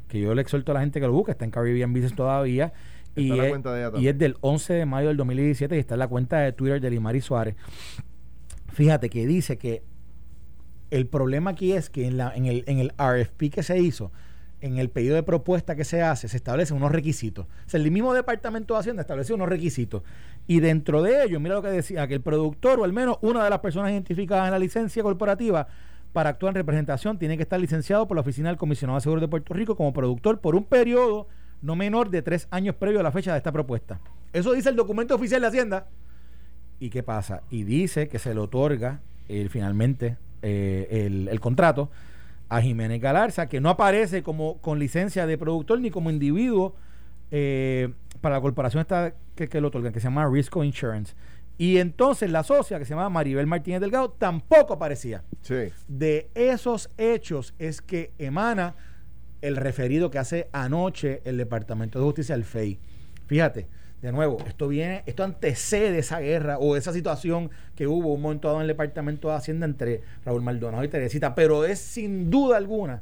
que 0.08 0.20
yo 0.20 0.34
le 0.34 0.42
exhorto 0.42 0.72
a 0.72 0.76
la 0.76 0.82
gente 0.82 1.00
que 1.00 1.06
lo 1.06 1.14
busque, 1.14 1.32
está 1.32 1.46
en 1.46 1.52
Caribbean 1.52 1.94
Business 1.94 2.16
todavía, 2.16 2.74
y 3.16 3.32
es, 3.40 3.54
y 3.98 4.08
es, 4.08 4.18
del 4.18 4.36
11 4.42 4.74
de 4.74 4.86
mayo 4.86 5.10
del 5.10 5.18
2017 5.18 5.76
y 5.76 5.80
está 5.80 5.96
en 5.96 6.00
la 6.00 6.08
cuenta 6.08 6.40
de 6.40 6.52
Twitter 6.54 6.82
de 6.82 6.90
Limari 6.90 7.22
Suárez. 7.22 7.56
Fíjate 8.72 9.10
que 9.10 9.28
dice 9.28 9.58
que 9.58 9.84
el 10.90 11.06
problema 11.06 11.52
aquí 11.52 11.74
es 11.74 11.90
que 11.90 12.08
en, 12.08 12.18
la, 12.18 12.34
en, 12.36 12.46
el, 12.46 12.64
en 12.66 12.80
el 12.80 12.94
RFP 12.98 13.52
que 13.52 13.62
se 13.62 13.80
hizo, 13.80 14.12
en 14.62 14.78
el 14.78 14.90
pedido 14.90 15.16
de 15.16 15.24
propuesta 15.24 15.76
que 15.76 15.86
se 15.86 16.02
hace, 16.02 16.28
se 16.28 16.38
establecen 16.38 16.78
unos 16.78 16.92
requisitos. 16.92 17.46
O 17.46 17.70
sea, 17.70 17.80
el 17.80 17.92
mismo 17.92 18.14
Departamento 18.14 18.74
de 18.74 18.80
Hacienda 18.80 19.02
establece 19.02 19.34
unos 19.34 19.50
requisitos. 19.50 20.04
Y 20.50 20.62
dentro 20.62 21.04
de 21.04 21.24
ellos, 21.24 21.40
mira 21.40 21.54
lo 21.54 21.62
que 21.62 21.68
decía, 21.68 22.08
que 22.08 22.16
el 22.16 22.22
productor 22.22 22.80
o 22.80 22.84
al 22.84 22.92
menos 22.92 23.20
una 23.22 23.44
de 23.44 23.52
las 23.52 23.60
personas 23.60 23.92
identificadas 23.92 24.46
en 24.46 24.52
la 24.52 24.58
licencia 24.58 25.04
corporativa 25.04 25.68
para 26.12 26.32
actuar 26.32 26.50
en 26.50 26.56
representación 26.56 27.20
tiene 27.20 27.38
que 27.38 27.44
estar 27.44 27.60
licenciado 27.60 28.08
por 28.08 28.18
la 28.18 28.22
Oficina 28.22 28.50
del 28.50 28.58
Comisionado 28.58 28.98
de 28.98 29.04
Seguros 29.04 29.22
de 29.22 29.28
Puerto 29.28 29.54
Rico 29.54 29.76
como 29.76 29.94
productor 29.94 30.40
por 30.40 30.56
un 30.56 30.64
periodo 30.64 31.28
no 31.62 31.76
menor 31.76 32.10
de 32.10 32.24
tres 32.24 32.48
años 32.50 32.74
previo 32.74 33.00
a 33.00 33.04
la 33.04 33.12
fecha 33.12 33.32
de 33.32 33.38
esta 33.38 33.52
propuesta. 33.52 34.00
Eso 34.34 34.54
dice 34.54 34.70
el 34.70 34.76
documento 34.76 35.14
oficial 35.14 35.40
de 35.42 35.48
Hacienda. 35.50 35.88
¿Y 36.80 36.90
qué 36.90 37.04
pasa? 37.04 37.44
Y 37.52 37.62
dice 37.62 38.08
que 38.08 38.18
se 38.18 38.34
le 38.34 38.40
otorga 38.40 39.02
eh, 39.28 39.50
finalmente 39.52 40.18
eh, 40.42 41.06
el, 41.06 41.28
el 41.28 41.40
contrato 41.40 41.92
a 42.48 42.60
Jiménez 42.60 43.00
Galarza, 43.00 43.48
que 43.48 43.62
no 43.62 43.70
aparece 43.70 44.24
como 44.24 44.58
con 44.62 44.80
licencia 44.80 45.28
de 45.28 45.38
productor 45.38 45.80
ni 45.80 45.92
como 45.92 46.10
individuo 46.10 46.76
eh, 47.30 47.94
para 48.22 48.36
la 48.36 48.42
corporación 48.42 48.82
esta 48.82 49.14
que, 49.36 49.48
que 49.48 49.62
lo 49.62 49.70
otorgan, 49.70 49.94
que 49.94 50.00
se 50.00 50.06
llama 50.06 50.28
Risco 50.28 50.64
Insurance. 50.64 51.14
Y 51.58 51.78
entonces 51.78 52.32
la 52.32 52.44
socia, 52.44 52.80
que 52.80 52.86
se 52.86 52.92
llama 52.92 53.10
Maribel 53.10 53.46
Martínez 53.46 53.82
Delgado, 53.82 54.12
tampoco 54.12 54.74
aparecía. 54.74 55.24
De 55.90 56.30
esos 56.34 56.90
hechos 56.98 57.54
es 57.60 57.82
que 57.82 58.14
emana 58.18 58.76
el 59.42 59.58
referido 59.58 60.10
que 60.10 60.20
hace 60.20 60.48
anoche 60.54 61.22
el 61.26 61.38
Departamento 61.38 62.00
de 62.00 62.06
Justicia, 62.06 62.36
el 62.36 62.46
FEI. 62.46 62.80
Fíjate, 63.28 63.68
de 64.02 64.12
nuevo, 64.14 64.38
esto 64.48 64.70
viene, 64.70 65.04
esto 65.06 65.26
antecede 65.26 66.00
esa 66.00 66.22
guerra 66.22 66.58
o 66.58 66.78
esa 66.78 66.94
situación 66.94 67.52
que 67.76 67.88
hubo 67.88 68.14
un 68.14 68.22
momento 68.22 68.48
dado 68.48 68.60
en 68.60 68.64
el 68.64 68.70
Departamento 68.70 69.28
de 69.28 69.36
Hacienda 69.36 69.66
entre 69.66 70.02
Raúl 70.24 70.42
Maldonado 70.42 70.86
y 70.86 70.88
Teresita, 70.88 71.36
pero 71.36 71.66
es 71.66 71.80
sin 71.80 72.30
duda 72.30 72.56
alguna 72.56 73.02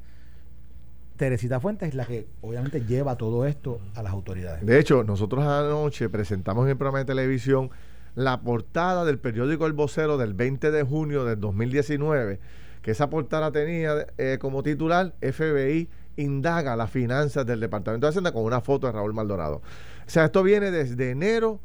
Teresita 1.17 1.59
Fuentes 1.59 1.89
es 1.89 1.95
la 1.95 2.05
que 2.05 2.27
obviamente 2.41 2.81
lleva 2.85 3.17
todo 3.17 3.45
esto 3.45 3.79
a 3.95 4.03
las 4.03 4.13
autoridades. 4.13 4.65
De 4.65 4.79
hecho, 4.79 5.03
nosotros 5.03 5.43
anoche 5.43 6.09
presentamos 6.09 6.65
en 6.65 6.71
el 6.71 6.77
programa 6.77 6.99
de 6.99 7.05
televisión 7.05 7.71
la 8.15 8.41
portada 8.41 9.05
del 9.05 9.19
periódico 9.19 9.65
El 9.67 9.73
Vocero 9.73 10.17
del 10.17 10.33
20 10.33 10.71
de 10.71 10.83
junio 10.83 11.25
del 11.25 11.39
2019, 11.39 12.39
que 12.81 12.91
esa 12.91 13.09
portada 13.09 13.51
tenía 13.51 14.07
eh, 14.17 14.37
como 14.39 14.63
titular 14.63 15.13
FBI 15.21 15.89
indaga 16.17 16.75
las 16.75 16.89
finanzas 16.89 17.45
del 17.45 17.59
Departamento 17.59 18.07
de 18.07 18.09
Hacienda 18.09 18.31
con 18.31 18.43
una 18.43 18.61
foto 18.61 18.87
de 18.87 18.93
Raúl 18.93 19.13
Maldonado. 19.13 19.57
O 19.57 20.09
sea, 20.09 20.25
esto 20.25 20.43
viene 20.43 20.71
desde 20.71 21.11
enero 21.11 21.59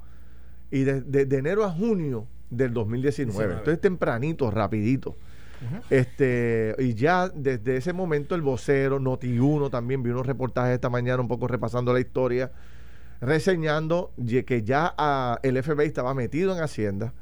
y 0.71 0.85
de, 0.85 1.23
enero 1.37 1.65
a 1.65 1.71
junio 1.71 2.27
del 2.51 2.73
2019. 2.73 3.55
Entonces 3.55 3.81
tempranito, 3.81 4.51
rapidito. 4.51 5.17
Este, 5.91 6.75
y 6.79 6.95
ya 6.95 7.29
desde 7.29 7.77
ese 7.77 7.93
momento 7.93 8.35
el 8.35 8.43
vocero, 8.43 8.99
Noti1 8.99 9.71
también 9.71 10.03
vi 10.03 10.11
unos 10.11 10.27
reportajes 10.27 10.75
esta 10.75 10.91
mañana 10.91 11.21
un 11.21 11.29
poco 11.29 11.47
repasando 11.49 11.93
la 11.93 12.01
historia, 12.01 12.51
reseñando 13.21 14.13
que 14.47 14.63
ya 14.63 14.95
el 15.43 15.63
FBI 15.63 15.87
estaba 15.87 16.15
metido 16.15 16.53
en 16.53 16.63
Hacienda 16.63 17.13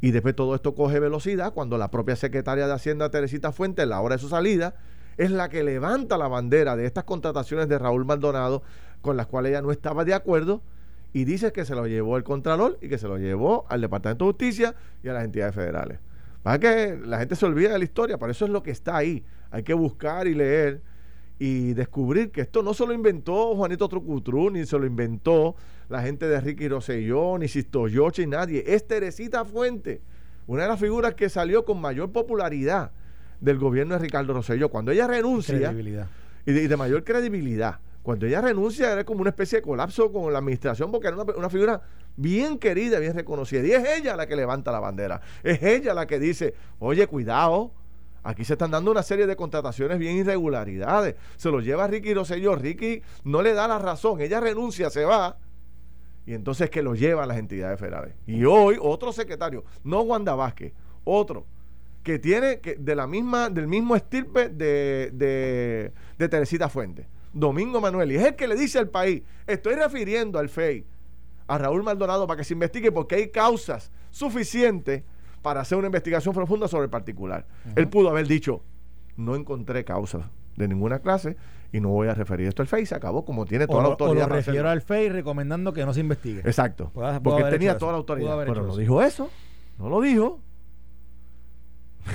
y 0.00 0.12
después 0.12 0.34
todo 0.34 0.54
esto 0.54 0.74
coge 0.74 0.98
velocidad 0.98 1.52
cuando 1.52 1.76
la 1.78 1.90
propia 1.90 2.16
secretaria 2.16 2.66
de 2.66 2.72
Hacienda, 2.72 3.10
Teresita 3.10 3.52
Fuentes, 3.52 3.82
en 3.82 3.90
la 3.90 4.00
hora 4.00 4.16
de 4.16 4.20
su 4.20 4.28
salida, 4.28 4.74
es 5.16 5.30
la 5.30 5.48
que 5.48 5.62
levanta 5.62 6.16
la 6.16 6.28
bandera 6.28 6.76
de 6.76 6.86
estas 6.86 7.04
contrataciones 7.04 7.68
de 7.68 7.78
Raúl 7.78 8.06
Maldonado 8.06 8.62
con 9.02 9.16
las 9.16 9.26
cuales 9.26 9.50
ella 9.50 9.62
no 9.62 9.72
estaba 9.72 10.04
de 10.04 10.14
acuerdo 10.14 10.62
y 11.12 11.24
dice 11.24 11.52
que 11.52 11.64
se 11.64 11.74
lo 11.74 11.86
llevó 11.86 12.16
el 12.16 12.24
Contralor 12.24 12.78
y 12.80 12.88
que 12.88 12.96
se 12.96 13.08
lo 13.08 13.18
llevó 13.18 13.66
al 13.68 13.80
Departamento 13.80 14.24
de 14.24 14.30
Justicia 14.30 14.74
y 15.02 15.08
a 15.08 15.12
las 15.12 15.24
entidades 15.24 15.54
federales. 15.54 15.98
Para 16.42 16.58
que 16.58 16.98
la 17.04 17.18
gente 17.18 17.36
se 17.36 17.44
olvide 17.46 17.68
de 17.70 17.78
la 17.78 17.84
historia, 17.84 18.18
por 18.18 18.30
eso 18.30 18.44
es 18.44 18.50
lo 18.50 18.62
que 18.62 18.70
está 18.70 18.96
ahí. 18.96 19.24
Hay 19.50 19.62
que 19.62 19.74
buscar 19.74 20.26
y 20.26 20.34
leer 20.34 20.82
y 21.38 21.72
descubrir 21.72 22.30
que 22.30 22.42
esto 22.42 22.62
no 22.62 22.74
se 22.74 22.86
lo 22.86 22.92
inventó 22.92 23.54
Juanito 23.56 23.88
Trucutru, 23.88 24.50
ni 24.50 24.66
se 24.66 24.78
lo 24.78 24.86
inventó 24.86 25.56
la 25.88 26.02
gente 26.02 26.28
de 26.28 26.40
Ricky 26.40 26.68
Rosselló, 26.68 27.38
ni 27.38 27.48
Sisto 27.48 27.88
Yoche, 27.88 28.26
nadie. 28.26 28.62
Es 28.66 28.86
Teresita 28.86 29.44
Fuente, 29.44 30.02
una 30.46 30.62
de 30.62 30.68
las 30.68 30.78
figuras 30.78 31.14
que 31.14 31.28
salió 31.28 31.64
con 31.64 31.80
mayor 31.80 32.12
popularidad 32.12 32.92
del 33.40 33.58
gobierno 33.58 33.94
de 33.94 34.00
Ricardo 34.00 34.34
Rosselló. 34.34 34.68
Cuando 34.68 34.92
ella 34.92 35.06
renuncia, 35.06 35.74
y 36.46 36.52
de, 36.52 36.76
mayor 36.76 37.04
credibilidad, 37.04 37.80
cuando 38.02 38.26
ella 38.26 38.40
renuncia 38.40 38.92
era 38.92 39.04
como 39.04 39.22
una 39.22 39.30
especie 39.30 39.58
de 39.58 39.62
colapso 39.62 40.12
con 40.12 40.32
la 40.32 40.38
administración 40.38 40.90
porque 40.90 41.08
era 41.08 41.16
una, 41.16 41.50
figura 41.50 41.82
bien 42.16 42.58
querida, 42.58 42.98
bien 42.98 43.14
reconocida. 43.14 43.64
Y 43.66 43.72
es 43.72 43.98
ella 43.98 44.16
la 44.16 44.26
que 44.26 44.36
levanta 44.36 44.72
la 44.72 44.80
bandera. 44.80 45.20
Es 45.42 45.62
ella 45.62 45.94
la 45.94 46.06
que 46.06 46.18
dice, 46.18 46.54
oye, 46.78 47.06
cuidado, 47.06 47.72
aquí 48.22 48.44
se 48.44 48.54
están 48.54 48.70
dando 48.70 48.90
una 48.90 49.02
serie 49.02 49.26
de 49.26 49.36
contrataciones 49.36 49.98
bien 49.98 50.16
irregularidades. 50.16 51.16
Se 51.36 51.50
lo 51.50 51.60
lleva 51.60 51.86
Ricky 51.86 52.14
Rosselló. 52.14 52.56
Ricky 52.56 53.02
no 53.24 53.42
le 53.42 53.54
da 53.54 53.68
la 53.68 53.78
razón. 53.78 54.20
Ella 54.20 54.40
renuncia, 54.40 54.90
se 54.90 55.04
va. 55.04 55.38
Y 56.26 56.34
entonces 56.34 56.70
que 56.70 56.82
lo 56.82 56.94
lleva 56.94 57.24
a 57.24 57.26
las 57.26 57.38
entidades 57.38 57.78
federales. 57.78 58.14
Y 58.26 58.44
hoy 58.44 58.76
otro 58.80 59.12
secretario, 59.12 59.64
no 59.84 60.02
Wanda 60.02 60.34
Vázquez, 60.34 60.72
otro 61.04 61.46
que 62.02 62.18
tiene 62.18 62.60
que, 62.60 62.76
de 62.76 62.96
la 62.96 63.06
misma, 63.06 63.50
del 63.50 63.66
mismo 63.66 63.94
estirpe 63.94 64.48
de, 64.48 65.10
de, 65.12 65.92
de 66.18 66.28
Teresita 66.28 66.68
Fuente, 66.68 67.06
Domingo 67.32 67.80
Manuel, 67.80 68.12
y 68.12 68.16
es 68.16 68.24
el 68.24 68.36
que 68.36 68.48
le 68.48 68.56
dice 68.56 68.78
al 68.78 68.88
país, 68.88 69.22
estoy 69.46 69.74
refiriendo 69.74 70.38
al 70.38 70.48
FEI, 70.48 70.84
a 71.50 71.58
Raúl 71.58 71.82
Maldonado 71.82 72.28
para 72.28 72.38
que 72.38 72.44
se 72.44 72.52
investigue 72.54 72.92
porque 72.92 73.16
hay 73.16 73.28
causas 73.30 73.90
suficientes 74.10 75.02
para 75.42 75.60
hacer 75.60 75.76
una 75.76 75.88
investigación 75.88 76.32
profunda 76.32 76.68
sobre 76.68 76.84
el 76.84 76.90
particular. 76.90 77.44
Él 77.74 77.88
pudo 77.88 78.08
haber 78.08 78.28
dicho, 78.28 78.62
no 79.16 79.34
encontré 79.34 79.84
causas 79.84 80.26
de 80.54 80.68
ninguna 80.68 81.00
clase 81.00 81.36
y 81.72 81.80
no 81.80 81.88
voy 81.88 82.06
a 82.06 82.14
referir 82.14 82.46
esto 82.46 82.62
al 82.62 82.68
FEI, 82.68 82.86
se 82.86 82.94
acabó 82.94 83.24
como 83.24 83.46
tiene 83.46 83.66
toda 83.66 83.82
la 83.82 83.88
autoridad. 83.88 84.26
O 84.26 84.28
lo 84.28 84.34
refiero 84.36 84.68
al 84.68 84.80
FEI 84.80 85.08
recomendando 85.08 85.72
que 85.72 85.84
no 85.84 85.92
se 85.92 85.98
investigue. 85.98 86.40
Exacto. 86.44 86.92
porque 87.20 87.42
tenía 87.44 87.76
toda 87.76 87.92
la 87.92 87.98
autoridad. 87.98 88.38
Pero 88.46 88.62
no 88.64 88.76
dijo 88.76 89.02
eso, 89.02 89.28
no 89.78 89.88
lo 89.88 90.00
dijo. 90.00 90.38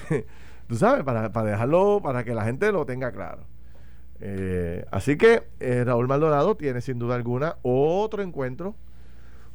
Tú 0.67 0.77
sabes, 0.77 1.03
para, 1.03 1.27
dejarlo, 1.43 1.99
para 2.01 2.23
que 2.23 2.33
la 2.33 2.45
gente 2.45 2.71
lo 2.71 2.85
tenga 2.85 3.11
claro. 3.11 3.43
Eh, 4.21 4.85
así 4.91 5.17
que 5.17 5.43
eh, 5.59 5.83
Raúl 5.83 6.07
Maldonado 6.07 6.55
tiene 6.55 6.79
sin 6.79 6.99
duda 6.99 7.15
alguna 7.15 7.57
otro 7.63 8.23
encuentro 8.23 8.75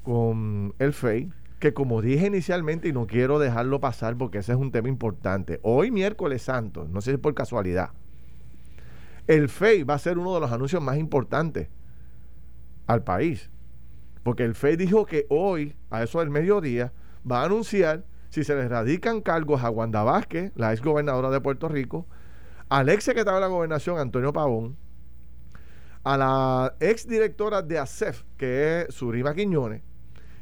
con 0.02 0.74
el 0.78 0.92
FEI, 0.92 1.32
que 1.58 1.74
como 1.74 2.00
dije 2.00 2.26
inicialmente, 2.26 2.88
y 2.88 2.92
no 2.92 3.06
quiero 3.06 3.38
dejarlo 3.38 3.80
pasar 3.80 4.16
porque 4.16 4.38
ese 4.38 4.52
es 4.52 4.58
un 4.58 4.72
tema 4.72 4.88
importante, 4.88 5.60
hoy 5.62 5.90
miércoles 5.90 6.42
santo, 6.42 6.86
no 6.88 7.00
sé 7.00 7.10
si 7.10 7.14
es 7.14 7.20
por 7.20 7.34
casualidad, 7.34 7.90
el 9.26 9.48
FEI 9.48 9.84
va 9.84 9.94
a 9.94 9.98
ser 9.98 10.18
uno 10.18 10.34
de 10.34 10.40
los 10.40 10.50
anuncios 10.50 10.82
más 10.82 10.98
importantes 10.98 11.68
al 12.86 13.04
país. 13.04 13.50
Porque 14.22 14.44
el 14.44 14.54
FEI 14.54 14.76
dijo 14.76 15.06
que 15.06 15.26
hoy, 15.28 15.76
a 15.88 16.02
eso 16.02 16.20
del 16.20 16.30
mediodía, 16.30 16.92
va 17.30 17.42
a 17.42 17.44
anunciar 17.44 18.04
si 18.28 18.44
se 18.44 18.54
le 18.54 18.68
radican 18.68 19.20
cargos 19.20 19.62
a 19.62 19.70
Wanda 19.70 20.02
Vázquez, 20.02 20.52
la 20.56 20.72
ex 20.72 20.82
gobernadora 20.82 21.30
de 21.30 21.40
Puerto 21.40 21.68
Rico, 21.68 22.06
al 22.68 22.88
ex 22.88 23.04
secretario 23.04 23.36
de 23.36 23.40
la 23.40 23.46
gobernación, 23.48 23.98
Antonio 23.98 24.32
Pavón, 24.32 24.76
a 26.04 26.16
la 26.16 26.76
ex 26.80 27.06
directora 27.08 27.62
de 27.62 27.78
ASEF, 27.78 28.24
que 28.36 28.82
es 28.82 28.94
Surima 28.94 29.34
Quiñones, 29.34 29.82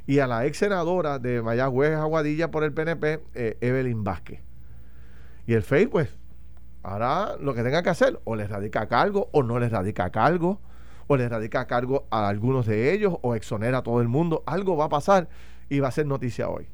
y 0.09 0.21
a 0.21 0.27
la 0.27 0.47
ex 0.47 0.57
senadora 0.57 1.19
de 1.19 1.43
Mayagüez 1.43 1.95
Aguadilla 1.95 2.51
por 2.51 2.65
el 2.65 2.73
PNP, 2.73 3.21
eh, 3.35 3.59
Evelyn 3.61 4.05
Vázquez. 4.05 4.41
Y 5.47 5.53
el 5.53 5.63
FEI, 5.63 5.87
pues, 5.87 6.09
hará 6.83 7.37
lo 7.39 7.53
que 7.53 7.63
tenga 7.63 7.83
que 7.83 7.91
hacer, 7.91 8.19
o 8.25 8.35
le 8.35 8.47
radica 8.47 8.89
cargo, 8.89 9.29
o 9.33 9.43
no 9.43 9.59
le 9.59 9.69
radica 9.69 10.09
cargo, 10.09 10.63
o 11.09 11.17
le 11.19 11.29
radica 11.29 11.67
cargo 11.67 12.07
a 12.11 12.27
algunos 12.27 12.65
de 12.65 12.95
ellos, 12.95 13.19
o 13.21 13.35
exonera 13.35 13.79
a 13.79 13.83
todo 13.83 14.01
el 14.01 14.09
mundo. 14.09 14.43
Algo 14.47 14.79
va 14.79 14.87
a 14.87 14.89
pasar 14.89 15.29
y 15.69 15.81
va 15.81 15.89
a 15.89 15.93
ser 15.93 16.07
noticia 16.07 16.49
hoy. 16.49 16.65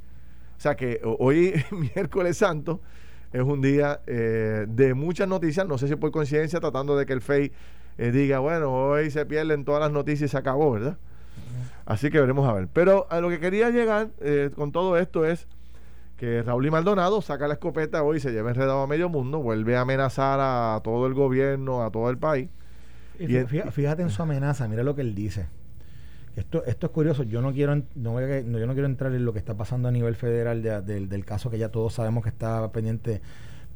O 0.57 0.61
sea 0.61 0.77
que 0.77 1.01
hoy, 1.03 1.55
miércoles 1.73 2.37
santo, 2.37 2.83
es 3.33 3.43
un 3.43 3.61
día 3.61 4.01
eh, 4.07 4.65
de 4.69 4.95
muchas 4.95 5.27
noticias, 5.27 5.67
no 5.67 5.77
sé 5.77 5.89
si 5.89 5.97
por 5.97 6.13
coincidencia, 6.13 6.61
tratando 6.61 6.97
de 6.97 7.05
que 7.05 7.15
el 7.15 7.21
FEI 7.21 7.51
eh, 7.99 8.13
diga, 8.13 8.39
bueno, 8.39 8.73
hoy 8.73 9.11
se 9.11 9.27
pierden 9.27 9.65
todas 9.65 9.81
las 9.81 9.91
noticias 9.91 10.31
y 10.31 10.31
se 10.31 10.39
acabó, 10.39 10.71
¿verdad? 10.71 10.99
Así 11.87 12.11
que 12.11 12.21
veremos 12.21 12.49
a 12.49 12.53
ver. 12.53 12.69
Pero 12.73 13.07
a 13.11 13.21
lo 13.21 13.29
que 13.29 13.41
quería 13.41 13.71
llegar 13.71 14.09
eh, 14.21 14.51
con 14.55 14.73
todo 14.73 14.97
esto 14.97 15.25
es 15.25 15.47
que 16.17 16.43
Raúl 16.43 16.67
y 16.67 16.71
Maldonado 16.71 17.21
saca 17.21 17.49
la 17.49 17.55
escopeta 17.55 18.03
hoy, 18.03 18.21
se 18.21 18.31
lleva 18.33 18.51
enredado 18.51 18.81
a 18.83 18.87
medio 18.87 19.09
mundo, 19.09 19.41
vuelve 19.41 19.77
a 19.77 19.83
amenazar 19.83 20.39
a 20.41 20.81
todo 20.83 21.07
el 21.07 21.15
gobierno, 21.15 21.83
a 21.83 21.91
todo 21.91 22.09
el 22.11 22.19
país. 22.19 22.49
fíjate 23.19 24.03
en 24.03 24.11
su 24.11 24.23
amenaza, 24.23 24.69
mira 24.69 24.83
lo 24.83 24.95
que 24.95 25.03
él 25.03 25.15
dice. 25.15 25.47
Esto, 26.37 26.65
esto 26.65 26.87
es 26.87 26.93
curioso. 26.93 27.23
Yo 27.23 27.41
no 27.43 27.53
quiero 27.53 27.77
no, 27.77 28.21
yo 28.21 28.67
no 28.67 28.73
quiero 28.73 28.87
entrar 28.87 29.15
en 29.15 29.25
lo 29.25 29.33
que 29.33 29.39
está 29.39 29.55
pasando 29.55 29.89
a 29.89 29.93
nivel 29.93 30.17
federal 30.17 30.63
del 30.63 31.25
caso 31.25 31.51
que 31.51 31.59
ya 31.59 31.69
todos 31.69 31.95
sabemos 31.95 32.23
que 32.23 32.31
está 32.31 32.71
pendiente, 32.73 33.21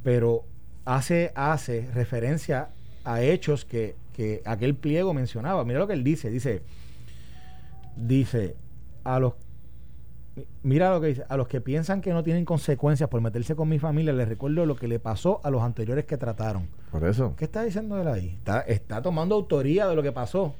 pero 0.03 0.43
hace, 0.85 1.31
hace 1.35 1.89
referencia 1.93 2.69
a 3.05 3.21
hechos 3.21 3.63
que, 3.63 3.95
que 4.13 4.41
aquel 4.45 4.75
pliego 4.75 5.13
mencionaba. 5.13 5.63
Mira 5.63 5.79
lo 5.79 5.87
que 5.87 5.93
él 5.93 6.03
dice. 6.03 6.29
Dice, 6.29 6.61
dice, 7.99 8.55
a 9.03 9.19
los 9.19 9.33
mira 10.63 10.91
lo 10.91 11.01
que 11.01 11.07
dice, 11.07 11.25
a 11.27 11.35
los 11.35 11.47
que 11.47 11.59
piensan 11.59 12.01
que 12.01 12.13
no 12.13 12.23
tienen 12.23 12.45
consecuencias 12.45 13.09
por 13.09 13.19
meterse 13.19 13.55
con 13.55 13.67
mi 13.67 13.77
familia, 13.77 14.13
les 14.13 14.27
recuerdo 14.27 14.65
lo 14.65 14.75
que 14.75 14.87
le 14.87 14.99
pasó 14.99 15.41
a 15.43 15.49
los 15.49 15.61
anteriores 15.61 16.05
que 16.05 16.17
trataron. 16.17 16.67
Por 16.91 17.03
eso. 17.03 17.35
¿Qué 17.35 17.45
está 17.45 17.63
diciendo 17.63 17.99
él 18.01 18.07
ahí? 18.07 18.29
Está, 18.37 18.61
está 18.61 19.01
tomando 19.01 19.35
autoría 19.35 19.87
de 19.87 19.95
lo 19.95 20.03
que 20.03 20.11
pasó 20.11 20.55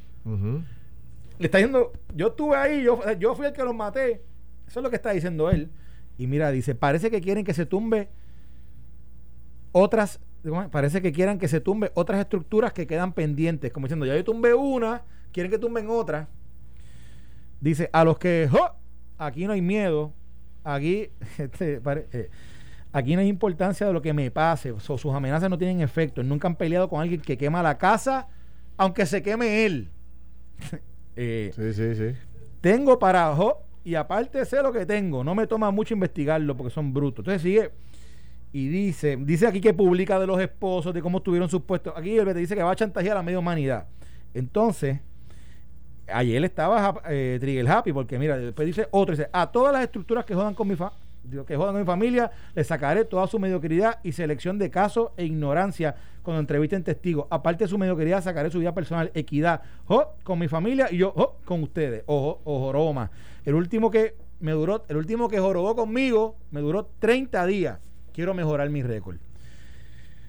le 1.39 1.45
está 1.45 1.57
diciendo, 1.57 1.93
yo 2.13 2.27
estuve 2.27 2.55
ahí, 2.55 2.83
yo, 2.83 2.99
yo 3.17 3.33
fui 3.33 3.47
el 3.47 3.53
que 3.53 3.63
los 3.63 3.73
maté. 3.73 4.21
Eso 4.67 4.79
es 4.79 4.83
lo 4.83 4.89
que 4.89 4.97
está 4.97 5.11
diciendo 5.11 5.49
él. 5.49 5.71
Y 6.17 6.27
mira, 6.27 6.51
dice, 6.51 6.75
parece 6.75 7.09
que 7.09 7.21
quieren 7.21 7.45
que 7.45 7.53
se 7.53 7.65
tumbe 7.65 8.09
otras, 9.71 10.19
parece 10.69 11.01
que 11.01 11.13
quieran 11.13 11.39
que 11.39 11.47
se 11.47 11.61
tumbe 11.61 11.91
otras 11.93 12.19
estructuras 12.19 12.73
que 12.73 12.85
quedan 12.85 13.13
pendientes. 13.13 13.71
Como 13.71 13.87
diciendo, 13.87 14.05
ya 14.05 14.15
yo 14.17 14.23
tumbé 14.25 14.53
una, 14.53 15.03
quieren 15.31 15.49
que 15.49 15.57
tumben 15.57 15.89
otra. 15.89 16.27
Dice, 17.61 17.89
a 17.91 18.03
los 18.03 18.17
que, 18.17 18.49
aquí 19.17 19.45
no 19.45 19.53
hay 19.53 19.61
miedo, 19.61 20.13
aquí, 20.63 21.09
este, 21.37 21.81
eh, 21.85 22.29
aquí 22.91 23.15
no 23.15 23.21
hay 23.21 23.27
importancia 23.27 23.85
de 23.85 23.93
lo 23.93 24.01
que 24.01 24.13
me 24.13 24.31
pase, 24.31 24.73
sus 24.79 25.05
amenazas 25.05 25.49
no 25.49 25.57
tienen 25.57 25.81
efecto. 25.81 26.23
Nunca 26.23 26.47
han 26.47 26.55
peleado 26.55 26.89
con 26.89 27.01
alguien 27.01 27.21
que 27.21 27.37
quema 27.37 27.61
la 27.61 27.77
casa, 27.77 28.27
aunque 28.77 29.05
se 29.05 29.21
queme 29.21 29.65
él. 29.65 29.89
Eh, 31.21 31.51
sí, 31.53 31.73
sí, 31.73 31.95
sí. 31.95 32.15
Tengo 32.61 32.97
para 32.97 33.35
y 33.83 33.95
aparte 33.95 34.45
sé 34.45 34.63
lo 34.63 34.71
que 34.71 34.85
tengo. 34.85 35.21
No 35.21 35.35
me 35.35 35.47
toma 35.47 35.69
mucho 35.69 35.93
investigarlo 35.93 36.55
porque 36.55 36.71
son 36.71 36.93
brutos. 36.93 37.23
Entonces 37.23 37.41
sigue 37.41 37.71
y 38.51 38.67
dice, 38.67 39.17
dice 39.17 39.45
aquí 39.45 39.61
que 39.61 39.73
publica 39.73 40.19
de 40.19 40.25
los 40.25 40.39
esposos, 40.41 40.93
de 40.93 41.01
cómo 41.01 41.19
estuvieron 41.19 41.49
sus 41.49 41.61
puestos. 41.63 41.93
Aquí 41.95 42.17
el 42.17 42.25
te 42.25 42.33
dice 42.33 42.55
que 42.55 42.63
va 42.63 42.71
a 42.71 42.75
chantajear 42.75 43.13
a 43.13 43.19
la 43.19 43.23
media 43.23 43.39
humanidad. 43.39 43.87
Entonces, 44.33 44.99
ayer 46.13 46.43
estaba 46.43 47.01
eh, 47.09 47.37
Trigger 47.39 47.69
Happy, 47.69 47.93
porque 47.93 48.19
mira, 48.19 48.37
después 48.37 48.65
dice 48.65 48.87
otro, 48.91 49.15
dice, 49.15 49.29
a 49.31 49.51
todas 49.51 49.73
las 49.73 49.83
estructuras 49.83 50.25
que 50.25 50.35
jodan 50.35 50.53
con 50.53 50.67
mi, 50.67 50.75
Digo, 51.23 51.45
que 51.45 51.55
jodan 51.55 51.73
con 51.73 51.81
mi 51.81 51.85
familia, 51.85 52.31
le 52.55 52.63
sacaré 52.63 53.05
toda 53.05 53.27
su 53.27 53.39
mediocridad 53.39 53.99
y 54.03 54.13
selección 54.13 54.57
de 54.57 54.69
casos 54.69 55.11
e 55.17 55.25
ignorancia 55.25 55.95
cuando 56.23 56.39
entrevisten 56.39 56.83
testigos. 56.83 57.27
Aparte 57.29 57.65
de 57.65 57.67
su 57.67 57.77
mediocridad, 57.77 58.23
sacaré 58.23 58.49
su 58.49 58.59
vida 58.59 58.73
personal, 58.73 59.11
equidad, 59.13 59.61
jo, 59.85 60.15
con 60.23 60.39
mi 60.39 60.47
familia 60.47 60.87
y 60.89 60.97
yo, 60.97 61.11
jo, 61.11 61.37
con 61.45 61.61
ustedes. 61.61 62.03
Ojo, 62.05 62.93
más. 62.93 63.09
El 63.45 63.55
último 63.55 63.91
que 63.91 64.15
me 64.39 64.53
duró, 64.53 64.83
el 64.87 64.97
último 64.97 65.27
que 65.29 65.39
jorobó 65.39 65.75
conmigo, 65.75 66.37
me 66.51 66.61
duró 66.61 66.89
30 66.99 67.45
días. 67.45 67.79
Quiero 68.13 68.33
mejorar 68.33 68.69
mi 68.69 68.81
récord. 68.81 69.17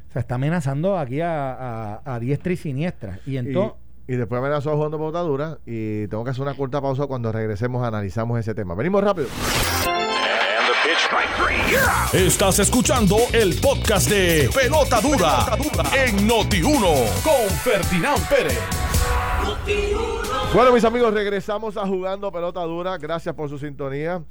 O 0.08 0.12
sea, 0.12 0.20
está 0.20 0.34
amenazando 0.34 0.98
aquí 0.98 1.20
a, 1.20 2.02
a, 2.04 2.20
diestra 2.20 2.52
y 2.52 2.56
siniestra. 2.56 3.20
Y 3.26 3.36
entonces. 3.36 3.79
Y, 4.10 4.16
después 4.16 4.40
amenazó 4.40 4.72
a 4.72 4.74
jugando 4.74 4.98
botadura. 4.98 5.58
Y 5.64 6.08
tengo 6.08 6.24
que 6.24 6.30
hacer 6.30 6.42
una 6.42 6.54
corta 6.54 6.80
pausa 6.80 7.06
cuando 7.06 7.30
regresemos 7.30 7.86
analizamos 7.86 8.40
ese 8.40 8.56
tema. 8.56 8.74
Venimos 8.74 9.04
rápido. 9.04 9.28
Estás 12.12 12.58
escuchando 12.58 13.16
el 13.32 13.54
podcast 13.60 14.10
de 14.10 14.50
Pelota 14.52 15.00
Dura, 15.00 15.56
en 15.96 16.28
Noti1 16.28 17.22
con 17.22 17.56
Ferdinand 17.62 18.28
Pérez. 18.28 18.58
Bueno, 20.52 20.72
mis 20.72 20.82
amigos, 20.82 21.14
regresamos 21.14 21.76
a 21.76 21.86
jugando 21.86 22.32
Pelota 22.32 22.62
Dura. 22.62 22.98
Gracias 22.98 23.32
por 23.36 23.48
su 23.48 23.60
sintonía. 23.60 24.24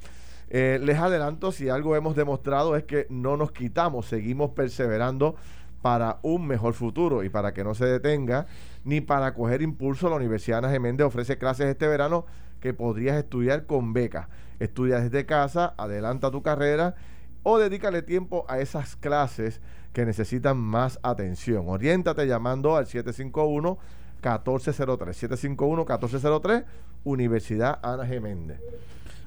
Eh, 0.50 0.78
les 0.82 0.98
adelanto, 0.98 1.52
si 1.52 1.70
algo 1.70 1.96
hemos 1.96 2.14
demostrado 2.14 2.76
es 2.76 2.84
que 2.84 3.06
no 3.08 3.38
nos 3.38 3.50
quitamos, 3.50 4.04
seguimos 4.04 4.50
perseverando 4.50 5.36
para 5.80 6.18
un 6.20 6.46
mejor 6.46 6.74
futuro 6.74 7.24
y 7.24 7.30
para 7.30 7.54
que 7.54 7.64
no 7.64 7.74
se 7.74 7.86
detenga 7.86 8.46
ni 8.84 9.00
para 9.00 9.34
coger 9.34 9.62
impulso, 9.62 10.08
la 10.08 10.16
Universidad 10.16 10.58
Ana 10.58 10.70
Geméndez 10.70 11.06
ofrece 11.06 11.38
clases 11.38 11.66
este 11.66 11.86
verano 11.86 12.26
que 12.60 12.74
podrías 12.74 13.16
estudiar 13.16 13.66
con 13.66 13.92
beca. 13.92 14.28
Estudia 14.58 15.00
desde 15.00 15.26
casa, 15.26 15.74
adelanta 15.76 16.30
tu 16.30 16.42
carrera 16.42 16.94
o 17.42 17.58
dedícale 17.58 18.02
tiempo 18.02 18.44
a 18.48 18.60
esas 18.60 18.96
clases 18.96 19.60
que 19.92 20.04
necesitan 20.04 20.58
más 20.58 20.98
atención. 21.02 21.68
Oriéntate 21.68 22.26
llamando 22.26 22.76
al 22.76 22.86
751 22.86 23.78
1403 24.22 25.16
751 25.16 25.76
1403 25.82 26.64
Universidad 27.04 27.78
Ana 27.82 28.06
Geméndez. 28.06 28.60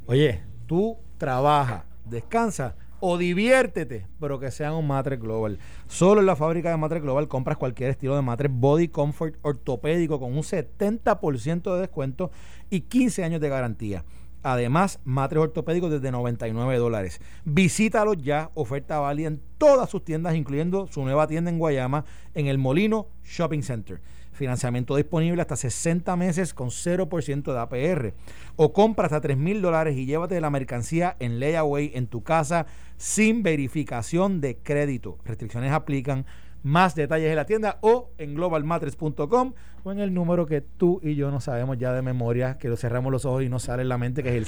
Oye, 0.06 0.44
tú 0.68 0.98
trabaja, 1.18 1.86
descansa 2.06 2.76
o 3.06 3.18
diviértete, 3.18 4.08
pero 4.18 4.40
que 4.40 4.50
sea 4.50 4.72
un 4.72 4.88
matres 4.88 5.20
global. 5.20 5.60
Solo 5.88 6.22
en 6.22 6.26
la 6.26 6.38
fábrica 6.38 6.70
de 6.70 6.78
matres 6.78 7.02
global 7.02 7.28
compras 7.28 7.58
cualquier 7.58 7.90
estilo 7.90 8.16
de 8.16 8.22
matres 8.22 8.50
body 8.50 8.88
comfort 8.88 9.36
ortopédico 9.42 10.22
con 10.22 10.32
un 10.32 10.44
70% 10.44 11.74
de 11.76 11.82
descuento 11.82 12.32
y 12.70 12.80
15 12.80 13.26
años 13.26 13.42
de 13.42 13.50
garantía. 13.50 14.06
Además, 14.44 15.00
matres 15.06 15.42
ortopédicos 15.42 15.90
desde 15.90 16.12
99 16.12 16.78
dólares. 16.78 17.22
Visítalos 17.46 18.18
ya, 18.18 18.52
oferta 18.54 19.00
válida 19.00 19.30
en 19.30 19.42
todas 19.58 19.90
sus 19.90 20.04
tiendas, 20.04 20.36
incluyendo 20.36 20.88
su 20.88 21.04
nueva 21.04 21.28
tienda 21.28 21.50
en 21.50 21.58
Guayama, 21.58 22.06
en 22.34 22.48
el 22.48 22.58
Molino 22.58 23.08
Shopping 23.24 23.62
Center. 23.62 24.02
Financiamiento 24.34 24.96
disponible 24.96 25.42
hasta 25.42 25.56
60 25.56 26.16
meses 26.16 26.54
con 26.54 26.70
0% 26.70 27.54
de 27.54 27.60
APR. 27.60 28.14
O 28.56 28.74
compra 28.74 29.06
hasta 29.06 29.22
3 29.22 29.38
mil 29.38 29.62
dólares 29.62 29.96
y 29.96 30.06
llévate 30.06 30.42
la 30.42 30.50
mercancía 30.50 31.16
en 31.20 31.40
layaway 31.40 31.92
en 31.94 32.08
tu 32.08 32.24
casa 32.24 32.66
sin 32.98 33.44
verificación 33.44 34.42
de 34.42 34.58
crédito. 34.58 35.20
Restricciones 35.24 35.72
aplican. 35.72 36.26
Más 36.64 36.96
detalles 36.96 37.30
en 37.30 37.36
la 37.36 37.46
tienda 37.46 37.78
o 37.82 38.10
en 38.18 38.34
globalmatres.com 38.36 39.54
o 39.84 39.92
en 39.92 40.00
el 40.00 40.14
número 40.14 40.46
que 40.46 40.62
tú 40.62 41.02
y 41.04 41.16
yo 41.16 41.30
no 41.30 41.42
sabemos 41.42 41.78
ya 41.78 41.92
de 41.92 42.02
memoria, 42.02 42.58
que 42.58 42.70
lo 42.70 42.78
cerramos 42.78 43.12
los 43.12 43.26
ojos 43.26 43.44
y 43.44 43.50
nos 43.50 43.64
sale 43.64 43.82
en 43.82 43.90
la 43.90 43.98
mente, 43.98 44.24
que 44.24 44.30
es 44.30 44.36
el 44.36 44.46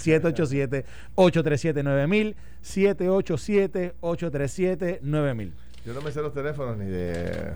787-837-9000, 1.17 2.35
787-837-9000. 2.63 5.51
Yo 5.85 5.93
no 5.93 6.01
me 6.01 6.11
sé 6.11 6.21
los 6.21 6.33
teléfonos 6.33 6.77
ni 6.77 6.85
de 6.85 7.51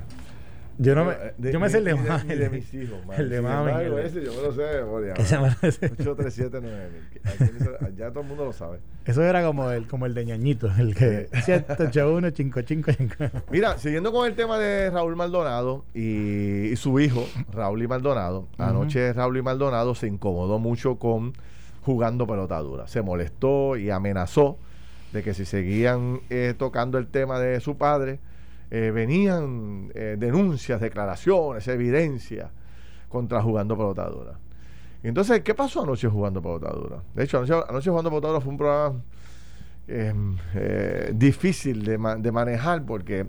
yo, 0.80 0.96
no 0.96 1.04
me, 1.04 1.12
eh, 1.12 1.34
yo 1.52 1.60
me 1.60 1.70
sé 1.70 1.80
el 1.80 1.84
de, 1.84 1.96
más. 1.96 2.26
De, 2.26 2.38
de, 2.38 2.50
mis 2.50 2.74
hijos, 2.82 3.00
El 3.18 3.30
de 3.30 3.42
mami. 3.42 3.72
ese 4.02 4.24
yo 4.24 4.34
me 4.34 4.42
lo 4.42 4.54
sé 4.54 4.62
de 4.62 4.82
memoria. 4.82 5.14
8379000. 5.16 7.96
Ya 7.98 8.12
todo 8.12 8.22
el 8.22 8.30
mundo 8.30 8.46
lo 8.46 8.54
sabe. 8.54 8.80
Eso 9.06 9.22
era 9.22 9.44
como 9.44 9.70
el, 9.72 9.88
como 9.88 10.06
el 10.06 10.14
de 10.14 10.24
ñañito, 10.26 10.72
el 10.80 10.96
que 10.96 11.28
781 11.44 12.30
Mira, 13.52 13.78
siguiendo 13.78 14.14
con 14.14 14.26
el 14.26 14.36
tema 14.36 14.58
de 14.58 14.90
Raúl 14.90 15.18
Maldonado 15.18 15.84
y, 15.94 16.74
su 16.78 16.98
hijo, 17.02 17.28
Raúl 17.52 17.84
y 17.84 17.88
Maldonado. 17.88 18.48
Anoche 18.58 19.12
Raúl 19.12 19.36
y 19.38 19.42
Maldonado 19.42 19.96
se 19.96 20.08
incomodó 20.08 20.60
mucho 20.60 20.96
con 20.96 21.34
jugando 21.82 22.26
pelotadura. 22.26 22.88
Se 22.88 23.02
molestó 23.02 23.76
y 23.76 23.90
amenazó 23.90 24.58
de 25.12 25.24
que 25.24 25.34
si 25.34 25.44
seguían 25.44 26.22
eh, 26.30 26.54
tocando 26.58 26.98
el 26.98 27.08
tema 27.08 27.38
de 27.40 27.60
su 27.60 27.78
padre 27.78 28.20
eh, 28.72 28.92
venían 28.92 29.92
eh, 29.96 30.16
denuncias, 30.20 30.80
declaraciones, 30.80 31.68
evidencias 31.68 32.52
contra 33.08 33.42
jugando 33.42 33.76
pelotadura. 33.76 34.38
Entonces, 35.02 35.42
¿qué 35.42 35.56
pasó 35.56 35.84
anoche 35.84 36.08
jugando 36.08 36.42
pelotadura? 36.42 37.02
De 37.16 37.24
hecho, 37.24 37.40
anoche, 37.40 37.90
jugando 37.90 38.10
pelotadura 38.10 38.42
fue 38.42 38.52
un 38.52 38.58
programa 38.58 39.02
em, 39.88 40.38
eh, 40.54 41.12
difícil 41.16 41.84
de, 41.84 41.98
manejar 41.98 42.86
porque 42.86 43.28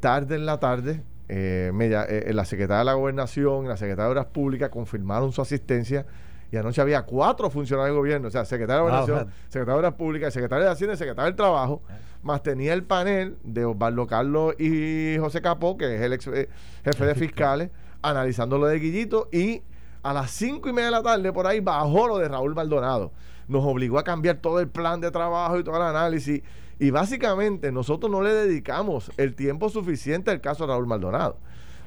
tarde 0.00 0.36
en 0.36 0.46
la 0.46 0.60
tarde 0.60 1.02
la 1.28 2.44
secretaria 2.44 2.78
de 2.80 2.84
la 2.84 2.94
Gobernación 2.94 3.64
y 3.64 3.68
la 3.68 3.76
secretaria 3.76 4.04
de 4.04 4.10
Obras 4.10 4.26
Públicas 4.26 4.68
confirmaron 4.68 5.32
su 5.32 5.40
asistencia 5.40 6.04
y 6.50 6.56
anoche 6.56 6.80
había 6.80 7.02
cuatro 7.02 7.50
funcionarios 7.50 7.94
de 7.94 7.98
gobierno, 7.98 8.28
o 8.28 8.30
sea, 8.30 8.44
secretario 8.44 8.84
de 8.84 8.90
Gobernación, 8.90 9.32
secretario 9.48 9.74
de 9.74 9.78
Obras 9.78 9.94
Públicas, 9.94 10.32
secretario 10.32 10.64
de 10.64 10.70
Hacienda 10.70 10.94
y 10.94 10.96
secretario 10.96 11.26
del 11.26 11.36
Trabajo 11.36 11.82
más 12.26 12.42
tenía 12.42 12.74
el 12.74 12.82
panel 12.82 13.38
de 13.44 13.64
Osvaldo 13.64 14.06
Carlos 14.06 14.54
y 14.58 15.16
José 15.18 15.40
Capó, 15.40 15.78
que 15.78 15.94
es 15.94 16.02
el 16.02 16.12
ex 16.12 16.26
eh, 16.26 16.48
jefe 16.84 17.06
de 17.06 17.14
fiscales, 17.26 17.70
analizando 18.02 18.58
lo 18.58 18.66
de 18.66 18.78
Guillito 18.78 19.28
y 19.32 19.62
a 20.02 20.12
las 20.12 20.32
cinco 20.32 20.68
y 20.68 20.72
media 20.72 20.86
de 20.86 20.90
la 20.92 21.02
tarde 21.02 21.32
por 21.32 21.46
ahí 21.46 21.60
bajó 21.60 22.08
lo 22.08 22.18
de 22.18 22.28
Raúl 22.28 22.54
Maldonado. 22.54 23.12
Nos 23.48 23.64
obligó 23.64 23.98
a 23.98 24.04
cambiar 24.04 24.36
todo 24.36 24.60
el 24.60 24.68
plan 24.68 25.00
de 25.00 25.10
trabajo 25.10 25.58
y 25.58 25.64
todo 25.64 25.76
el 25.76 25.82
análisis. 25.82 26.42
Y 26.78 26.90
básicamente 26.90 27.72
nosotros 27.72 28.10
no 28.10 28.20
le 28.20 28.32
dedicamos 28.32 29.10
el 29.16 29.34
tiempo 29.34 29.68
suficiente 29.68 30.30
al 30.30 30.40
caso 30.40 30.66
de 30.66 30.72
Raúl 30.72 30.86
Maldonado. 30.86 31.38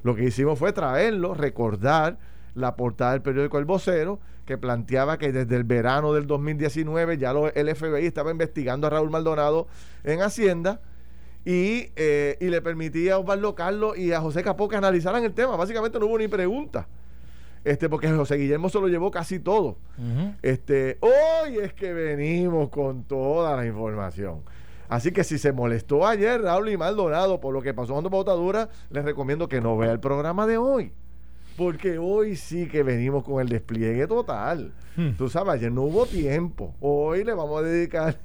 Lo 0.04 0.16
que 0.16 0.24
hicimos 0.24 0.58
fue 0.58 0.72
traerlo, 0.72 1.34
recordar 1.34 2.18
la 2.60 2.76
portada 2.76 3.14
del 3.14 3.22
periódico 3.22 3.58
El 3.58 3.66
Vocero, 3.66 4.20
que 4.46 4.58
planteaba 4.58 5.18
que 5.18 5.32
desde 5.32 5.56
el 5.56 5.64
verano 5.64 6.14
del 6.14 6.26
2019 6.26 7.18
ya 7.18 7.34
lo, 7.34 7.54
el 7.54 7.76
FBI 7.76 8.06
estaba 8.06 8.32
investigando 8.32 8.88
a 8.88 8.90
Raúl 8.90 9.10
Maldonado 9.12 9.68
en 10.04 10.22
Hacienda 10.22 10.82
y, 11.46 11.92
eh, 11.96 12.38
y 12.40 12.48
le 12.48 12.62
permitía 12.62 13.14
a 13.14 13.20
Osvaldo 13.20 13.56
Carlos 13.56 13.98
y 13.98 14.12
a 14.12 14.22
José 14.22 14.44
Capó 14.44 14.68
que 14.68 14.76
analizaran 14.76 15.24
el 15.24 15.34
tema. 15.34 15.56
Básicamente 15.56 16.00
no 16.00 16.08
hubo 16.08 16.18
ni 16.18 16.28
pregunta. 16.28 16.88
Este, 17.64 17.90
porque 17.90 18.10
José 18.10 18.38
Guillermo 18.38 18.70
se 18.70 18.80
lo 18.80 18.88
llevó 18.88 19.12
casi 19.12 19.40
todo. 19.40 19.78
este, 20.42 20.98
hoy 21.02 21.58
es 21.58 21.74
que 21.74 21.94
venimos 21.94 22.70
con 22.70 23.04
toda 23.04 23.56
la 23.56 23.66
información. 23.66 24.42
Así 24.88 25.12
que 25.12 25.24
si 25.24 25.38
se 25.38 25.52
molestó 25.52 26.08
ayer 26.08 26.42
Raúl 26.42 26.70
y 26.70 26.78
Maldonado 26.78 27.40
por 27.40 27.54
lo 27.54 27.62
que 27.62 27.76
pasó 27.76 27.94
con 27.94 28.04
botadura, 28.06 28.70
les 28.90 29.06
recomiendo 29.06 29.48
que 29.48 29.62
no 29.62 29.78
vea 29.78 29.92
el 29.92 30.00
programa 30.00 30.48
de 30.48 30.58
hoy 30.58 30.92
porque 31.60 31.98
hoy 31.98 32.38
sí 32.38 32.70
que 32.70 32.84
venimos 32.84 33.22
con 33.22 33.42
el 33.42 33.50
despliegue 33.50 34.08
total. 34.08 34.72
Hmm. 34.96 35.10
Tú 35.18 35.28
sabes, 35.28 35.56
ayer 35.56 35.70
no 35.70 35.82
hubo 35.82 36.06
tiempo. 36.06 36.74
Hoy 36.80 37.26
le 37.26 37.34
vamos 37.34 37.60
a 37.60 37.64
dedicar. 37.64 38.18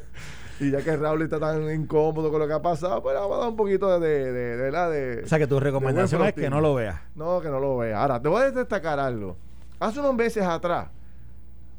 y 0.58 0.72
ya 0.72 0.82
que 0.82 0.96
Raúl 0.96 1.22
está 1.22 1.38
tan 1.38 1.72
incómodo 1.72 2.28
con 2.32 2.40
lo 2.40 2.48
que 2.48 2.54
ha 2.54 2.60
pasado, 2.60 3.00
pues 3.00 3.14
vamos 3.14 3.36
a 3.36 3.40
dar 3.42 3.50
un 3.50 3.56
poquito 3.56 4.00
de, 4.00 4.32
de, 4.32 4.72
la 4.72 4.90
de. 4.90 5.22
O 5.22 5.28
sea, 5.28 5.38
que 5.38 5.46
tu 5.46 5.60
recomendación 5.60 6.24
es 6.24 6.32
que 6.32 6.50
no 6.50 6.60
lo 6.60 6.74
veas. 6.74 7.00
No, 7.14 7.40
que 7.40 7.50
no 7.50 7.60
lo 7.60 7.76
veas. 7.76 8.00
Ahora, 8.00 8.20
te 8.20 8.28
voy 8.28 8.42
a 8.42 8.50
destacar 8.50 8.98
algo. 8.98 9.36
Hace 9.78 10.00
unos 10.00 10.16
meses 10.16 10.42
atrás, 10.42 10.88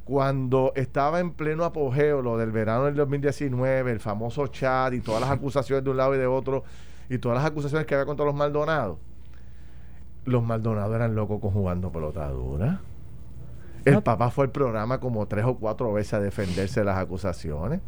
cuando 0.06 0.72
estaba 0.74 1.20
en 1.20 1.34
pleno 1.34 1.66
apogeo 1.66 2.22
lo 2.22 2.38
del 2.38 2.54
verano 2.54 2.86
del 2.86 2.96
2019, 2.96 3.92
el 3.92 4.00
famoso 4.00 4.48
chat 4.48 4.94
y 4.94 5.02
todas 5.02 5.20
las 5.20 5.32
acusaciones 5.38 5.84
de 5.84 5.90
un 5.90 5.98
lado 5.98 6.16
y 6.16 6.18
de 6.18 6.28
otro, 6.28 6.64
y 7.10 7.18
todas 7.18 7.40
las 7.40 7.46
acusaciones 7.46 7.86
que 7.86 7.94
había 7.94 8.06
contra 8.06 8.26
los 8.26 8.36
Maldonados 8.36 9.00
los 10.26 10.44
Maldonados 10.44 10.96
eran 10.96 11.16
locos 11.16 11.42
con 11.42 11.52
jugando 11.52 11.92
pelotadura. 11.92 12.82
El 13.86 14.02
papá 14.02 14.32
fue 14.32 14.46
al 14.46 14.52
programa 14.52 15.00
como 15.00 15.28
tres 15.28 15.44
o 15.46 15.56
cuatro 15.56 15.92
veces 15.92 16.14
a 16.14 16.20
defenderse 16.20 16.80
de 16.80 16.86
las 16.86 16.98
acusaciones. 16.98 17.82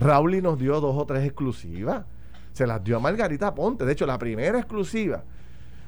Raúl 0.00 0.42
nos 0.42 0.58
dio 0.58 0.80
dos 0.80 0.96
o 0.96 1.06
tres 1.06 1.24
exclusivas. 1.24 2.04
Se 2.52 2.66
las 2.66 2.82
dio 2.82 2.96
a 2.96 3.00
Margarita 3.00 3.54
Ponte. 3.54 3.84
De 3.84 3.92
hecho, 3.92 4.06
la 4.06 4.18
primera 4.18 4.58
exclusiva. 4.58 5.22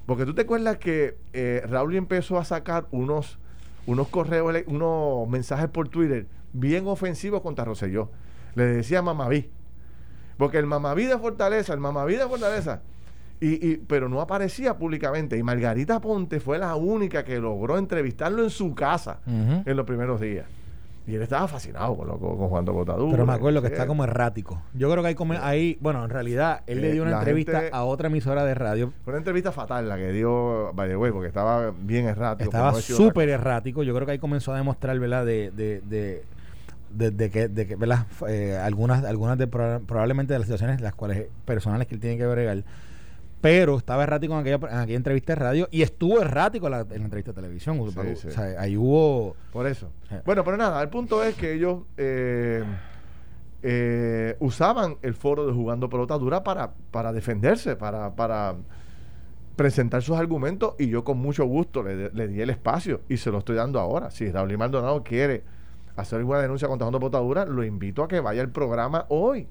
Porque 0.07 0.25
tú 0.25 0.35
te 0.35 0.43
acuerdas 0.43 0.79
que 0.79 1.19
eh, 1.33 1.63
Raúl 1.69 1.97
empezó 1.97 2.39
a 2.39 2.45
sacar 2.45 2.87
unos, 2.93 3.39
unos 3.87 4.09
correos, 4.09 4.65
unos 4.67 5.29
mensajes 5.29 5.69
por 5.69 5.89
Twitter 5.89 6.27
bien 6.53 6.87
ofensivos 6.87 7.43
contra 7.43 7.65
Roselló. 7.65 8.11
Le 8.55 8.65
decía 8.65 9.03
mamaví. 9.03 9.51
Porque 10.37 10.59
el 10.59 10.67
mamaví 10.67 11.07
de 11.07 11.19
Fortaleza, 11.19 11.73
el 11.73 11.81
mamaví 11.81 12.15
de 12.15 12.27
Fortaleza 12.29 12.83
y, 13.41 13.77
pero 13.77 14.09
no 14.09 14.21
aparecía 14.21 14.77
públicamente. 14.77 15.37
Y 15.37 15.43
Margarita 15.43 16.01
Ponte 16.01 16.41
fue 16.41 16.59
la 16.59 16.75
única 16.77 17.25
que 17.25 17.39
logró 17.39 17.79
entrevistarlo 17.79 18.43
en 18.43 18.51
su 18.51 18.75
casa 18.75 19.21
en 19.27 19.77
los 19.77 19.87
primeros 19.87 20.21
días. 20.21 20.47
Y 21.07 21.15
él 21.15 21.23
estaba 21.23 21.49
fascinado 21.49 21.97
con, 21.97 22.07
lo, 22.07 22.19
con 22.19 22.37
Juan 22.37 22.67
de 22.67 22.71
Botadura. 22.71 23.11
Pero 23.13 23.25
me 23.25 23.33
acuerdo 23.33 23.63
que 23.63 23.69
está 23.69 23.87
como 23.87 24.05
errático. 24.05 24.61
Yo 24.75 24.91
creo 24.91 25.03
que 25.03 25.09
hay 25.09 25.15
como 25.15 25.33
ahí, 25.41 25.79
bueno, 25.81 26.05
en 26.05 26.11
realidad, 26.11 26.61
él 26.67 26.83
le 26.83 26.93
dio 26.93 27.03
una 27.03 27.17
entrevista 27.17 27.63
a 27.73 27.85
otra 27.85 28.09
emisora 28.09 28.45
de 28.45 28.55
radio. 28.55 28.93
Fue 29.05 29.13
una 29.13 29.19
entrevista 29.19 29.51
fatal 29.51 29.89
la 29.89 29.97
que 29.97 30.13
dio 30.13 30.71
Way, 30.73 31.13
porque 31.13 31.29
estaba 31.29 31.71
bien 31.71 32.07
errático. 32.07 32.51
Estaba 32.51 32.75
súper 32.75 33.31
errático. 33.31 33.83
Yo 33.85 33.95
creo 33.95 34.05
que 34.05 34.13
ahí 34.13 34.19
comenzó 34.19 34.53
a 34.53 34.59
demostrar, 34.59 34.99
¿verdad? 34.99 35.25
De, 35.25 35.51
de, 35.51 35.81
de, 35.81 37.11
de, 37.11 37.31
que, 37.31 37.49
de 37.49 37.67
que 37.67 37.77
¿verdad? 37.77 38.05
Eh, 38.29 38.59
algunas, 38.63 39.03
algunas 39.03 39.39
de 39.39 39.47
probablemente 39.47 40.35
de 40.35 40.41
las 40.41 40.47
situaciones 40.47 40.83
las 40.83 40.95
cuales 40.95 41.29
personales 41.47 41.87
que 41.87 41.95
él 41.95 42.03
tiene 42.03 42.19
que 42.19 42.27
bregar 42.27 42.65
pero 43.41 43.77
estaba 43.77 44.03
errático 44.03 44.35
en 44.35 44.41
aquella, 44.41 44.57
en 44.57 44.79
aquella 44.79 44.97
entrevista 44.97 45.35
de 45.35 45.41
radio 45.41 45.69
y 45.71 45.83
estuvo 45.83 46.21
errático 46.21 46.67
en 46.67 46.73
la, 46.73 46.81
entrevista 46.81 47.33
de 47.33 47.37
televisión. 47.37 47.79
O 47.81 47.91
sea, 47.91 48.61
ahí 48.61 48.77
hubo... 48.77 49.37
Por 49.53 49.67
eso. 49.67 49.91
Bueno, 50.25 50.45
pero 50.45 50.57
nada, 50.57 50.83
el 50.83 50.89
punto 50.89 51.23
es 51.23 51.37
que 51.37 51.55
ellos 51.55 51.83
eh, 51.97 52.65
eh, 53.63 54.37
usaban 54.41 54.97
el 55.03 55.15
foro 55.15 55.47
de 55.47 55.53
Jugando 55.53 55.89
Pelota 55.89 56.19
Dura 56.19 56.43
para, 56.43 56.73
para 56.91 57.13
defenderse, 57.13 57.77
para, 57.77 58.15
para 58.17 58.57
presentar 59.55 60.03
sus 60.03 60.17
argumentos 60.17 60.75
y 60.79 60.89
yo 60.89 61.05
con 61.05 61.19
mucho 61.19 61.45
gusto 61.45 61.83
le, 61.83 62.29
di 62.29 62.41
el 62.41 62.51
espacio 62.51 63.01
y 63.09 63.19
se 63.19 63.31
lo 63.31 63.39
estoy 63.39 63.57
dando 63.57 63.79
ahora. 63.79 64.11
Si 64.11 64.31
Raúl 64.31 64.57
Maldonado 64.59 65.05
quiere 65.05 65.45
hacer 65.97 66.19
alguna 66.19 66.41
denuncia 66.41 66.67
contra 66.67 66.87
Jugando 66.87 66.99
Pelota 66.99 67.19
Dura, 67.19 67.45
lo 67.45 67.63
invito 67.63 68.03
a 68.03 68.09
que 68.09 68.19
vaya 68.19 68.43
al 68.43 68.51
programa 68.51 69.07
hoy 69.09 69.49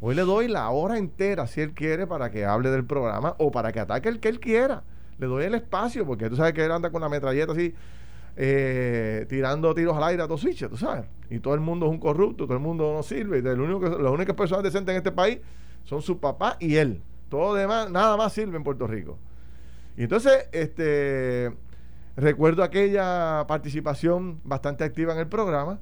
Hoy 0.00 0.14
le 0.14 0.22
doy 0.22 0.48
la 0.48 0.68
hora 0.70 0.98
entera, 0.98 1.46
si 1.46 1.60
él 1.60 1.72
quiere, 1.72 2.06
para 2.06 2.30
que 2.30 2.44
hable 2.44 2.70
del 2.70 2.84
programa 2.84 3.34
o 3.38 3.50
para 3.50 3.72
que 3.72 3.80
ataque 3.80 4.08
el 4.08 4.20
que 4.20 4.28
él 4.28 4.40
quiera. 4.40 4.82
Le 5.18 5.26
doy 5.26 5.44
el 5.44 5.54
espacio, 5.54 6.04
porque 6.06 6.28
tú 6.28 6.36
sabes 6.36 6.52
que 6.52 6.64
él 6.64 6.72
anda 6.72 6.90
con 6.90 7.00
la 7.00 7.08
metralleta 7.08 7.52
así, 7.52 7.74
eh, 8.36 9.26
tirando 9.28 9.74
tiros 9.74 9.96
al 9.96 10.04
aire 10.04 10.22
a 10.22 10.26
todos 10.26 10.40
switches, 10.40 10.68
tú 10.68 10.76
sabes. 10.76 11.06
Y 11.30 11.38
todo 11.38 11.54
el 11.54 11.60
mundo 11.60 11.86
es 11.86 11.92
un 11.92 11.98
corrupto, 11.98 12.44
todo 12.44 12.54
el 12.54 12.62
mundo 12.62 12.92
no 12.92 13.02
sirve. 13.02 13.38
Y 13.38 13.46
único 13.46 13.80
que, 13.80 13.90
las 13.90 14.12
únicas 14.12 14.34
personas 14.34 14.64
decentes 14.64 14.92
en 14.92 14.96
este 14.98 15.12
país 15.12 15.38
son 15.84 16.02
su 16.02 16.18
papá 16.18 16.56
y 16.58 16.76
él. 16.76 17.02
Todo 17.28 17.54
demás, 17.54 17.90
nada 17.90 18.16
más 18.16 18.32
sirve 18.32 18.56
en 18.56 18.64
Puerto 18.64 18.86
Rico. 18.86 19.18
Y 19.96 20.02
entonces, 20.02 20.48
este, 20.52 21.52
recuerdo 22.16 22.62
aquella 22.62 23.44
participación 23.46 24.40
bastante 24.44 24.84
activa 24.84 25.12
en 25.12 25.20
el 25.20 25.28
programa 25.28 25.78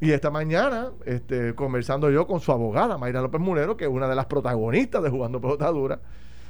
y 0.00 0.12
esta 0.12 0.30
mañana, 0.30 0.90
este, 1.04 1.54
conversando 1.54 2.10
yo 2.10 2.26
con 2.26 2.40
su 2.40 2.52
abogada, 2.52 2.98
Mayra 2.98 3.22
López 3.22 3.40
Mulero, 3.40 3.76
que 3.76 3.84
es 3.84 3.90
una 3.90 4.08
de 4.08 4.14
las 4.14 4.26
protagonistas 4.26 5.02
de 5.02 5.08
Jugando 5.08 5.40
Pelota 5.40 5.70
Dura, 5.70 6.00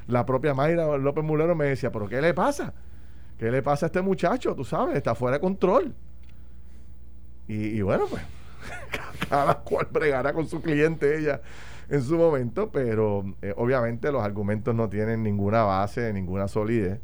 la 0.09 0.27
propia 0.27 0.55
Mayra 0.55 0.97
López 0.99 1.25
Mulero 1.25 1.55
me 1.55 1.67
decía, 1.67 1.93
¿pero 1.93 2.09
qué 2.09 2.21
le 2.21 2.35
pasa? 2.35 2.75
¿Qué 3.39 3.51
le 3.51 3.63
pasa 3.63 3.87
a 3.87 3.89
este 3.89 4.03
muchacho? 4.03 4.55
Tú 4.55 4.65
sabes, 4.65 4.97
está 4.97 5.15
fuera 5.15 5.37
de 5.37 5.41
control. 5.41 5.95
Y, 7.49 7.81
bueno, 7.83 8.07
pues 8.11 8.23
cada 9.29 9.59
cual 9.61 9.87
bregará 9.93 10.33
con 10.33 10.49
su 10.49 10.61
cliente 10.61 11.17
ella 11.17 11.41
en 11.89 12.03
su 12.03 12.17
momento, 12.17 12.73
pero 12.73 13.25
eh, 13.43 13.55
obviamente 13.57 14.11
los 14.11 14.25
argumentos 14.25 14.75
no 14.75 14.89
tienen 14.89 15.23
ninguna 15.23 15.63
base, 15.63 16.13
ninguna 16.13 16.49
solidez. 16.49 16.99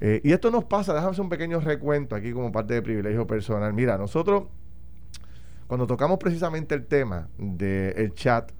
Eh, 0.00 0.20
y 0.22 0.32
esto 0.32 0.52
nos 0.52 0.64
pasa, 0.64 0.94
déjame 0.94 1.10
hacer 1.10 1.22
un 1.22 1.28
pequeño 1.28 1.60
recuento 1.60 2.14
aquí 2.14 2.32
como 2.32 2.52
parte 2.52 2.74
de 2.74 2.82
privilegio 2.82 3.26
personal. 3.26 3.72
Mira, 3.72 3.98
nosotros 3.98 4.44
cuando 5.70 5.86
tocamos 5.86 6.18
precisamente 6.18 6.74
el 6.74 6.84
tema 6.84 7.28
del 7.38 8.12
chat 8.14 8.50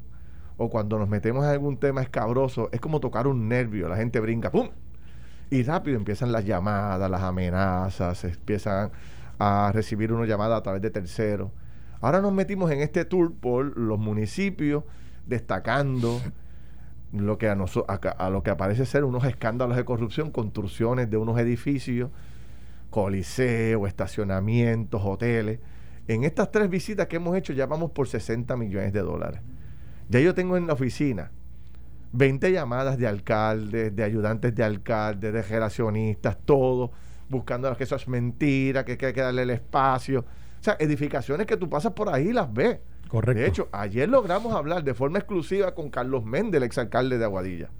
o 0.56 0.70
cuando 0.70 0.96
nos 0.96 1.08
metemos 1.08 1.42
en 1.44 1.50
algún 1.50 1.76
tema 1.76 2.02
escabroso, 2.02 2.68
es 2.70 2.80
como 2.80 3.00
tocar 3.00 3.26
un 3.26 3.48
nervio, 3.48 3.88
la 3.88 3.96
gente 3.96 4.20
brinca, 4.20 4.52
¡pum! 4.52 4.68
Y 5.50 5.64
rápido 5.64 5.96
empiezan 5.96 6.30
las 6.30 6.44
llamadas, 6.44 7.10
las 7.10 7.22
amenazas, 7.22 8.22
empiezan 8.22 8.92
a 9.40 9.72
recibir 9.74 10.12
una 10.12 10.24
llamada 10.24 10.56
a 10.56 10.62
través 10.62 10.82
de 10.82 10.90
terceros. 10.92 11.50
Ahora 12.00 12.20
nos 12.20 12.32
metimos 12.32 12.70
en 12.70 12.78
este 12.78 13.04
tour 13.04 13.34
por 13.34 13.76
los 13.76 13.98
municipios, 13.98 14.84
destacando 15.26 16.20
lo 17.12 17.38
que 17.38 17.48
a, 17.48 17.54
a, 17.54 18.30
lo 18.30 18.42
que 18.44 18.50
aparece 18.50 18.86
ser 18.86 19.02
unos 19.02 19.24
escándalos 19.24 19.76
de 19.76 19.84
corrupción, 19.84 20.30
construcciones 20.30 21.10
de 21.10 21.16
unos 21.16 21.40
edificios, 21.40 22.12
coliseos, 22.88 23.88
estacionamientos, 23.88 25.02
hoteles 25.04 25.58
en 26.08 26.24
estas 26.24 26.50
tres 26.50 26.68
visitas 26.68 27.06
que 27.06 27.16
hemos 27.16 27.36
hecho 27.36 27.52
ya 27.52 27.66
vamos 27.66 27.90
por 27.92 28.08
60 28.08 28.56
millones 28.56 28.92
de 28.92 29.00
dólares. 29.00 29.40
Ya 30.08 30.20
yo 30.20 30.34
tengo 30.34 30.56
en 30.56 30.66
la 30.66 30.72
oficina 30.72 31.30
20 32.12 32.52
llamadas 32.52 32.98
de 32.98 33.06
alcaldes, 33.06 33.94
de 33.94 34.02
ayudantes 34.02 34.54
de 34.54 34.64
alcaldes, 34.64 35.32
de 35.32 35.42
generacionistas, 35.42 36.36
todo, 36.44 36.90
buscando 37.28 37.74
que 37.76 37.84
eso 37.84 37.96
es 37.96 38.08
mentira, 38.08 38.84
que 38.84 38.92
hay 38.92 39.12
que 39.12 39.20
darle 39.20 39.42
el 39.42 39.50
espacio. 39.50 40.20
O 40.20 40.62
sea, 40.62 40.76
edificaciones 40.78 41.46
que 41.46 41.56
tú 41.56 41.70
pasas 41.70 41.92
por 41.92 42.08
ahí 42.08 42.28
y 42.28 42.32
las 42.32 42.52
ves. 42.52 42.80
Correcto. 43.08 43.40
De 43.40 43.48
hecho, 43.48 43.68
ayer 43.72 44.08
logramos 44.08 44.54
hablar 44.54 44.84
de 44.84 44.94
forma 44.94 45.18
exclusiva 45.18 45.74
con 45.74 45.90
Carlos 45.90 46.24
Méndez, 46.24 46.58
el 46.58 46.64
exalcalde 46.64 47.18
de 47.18 47.24
Aguadilla. 47.24 47.70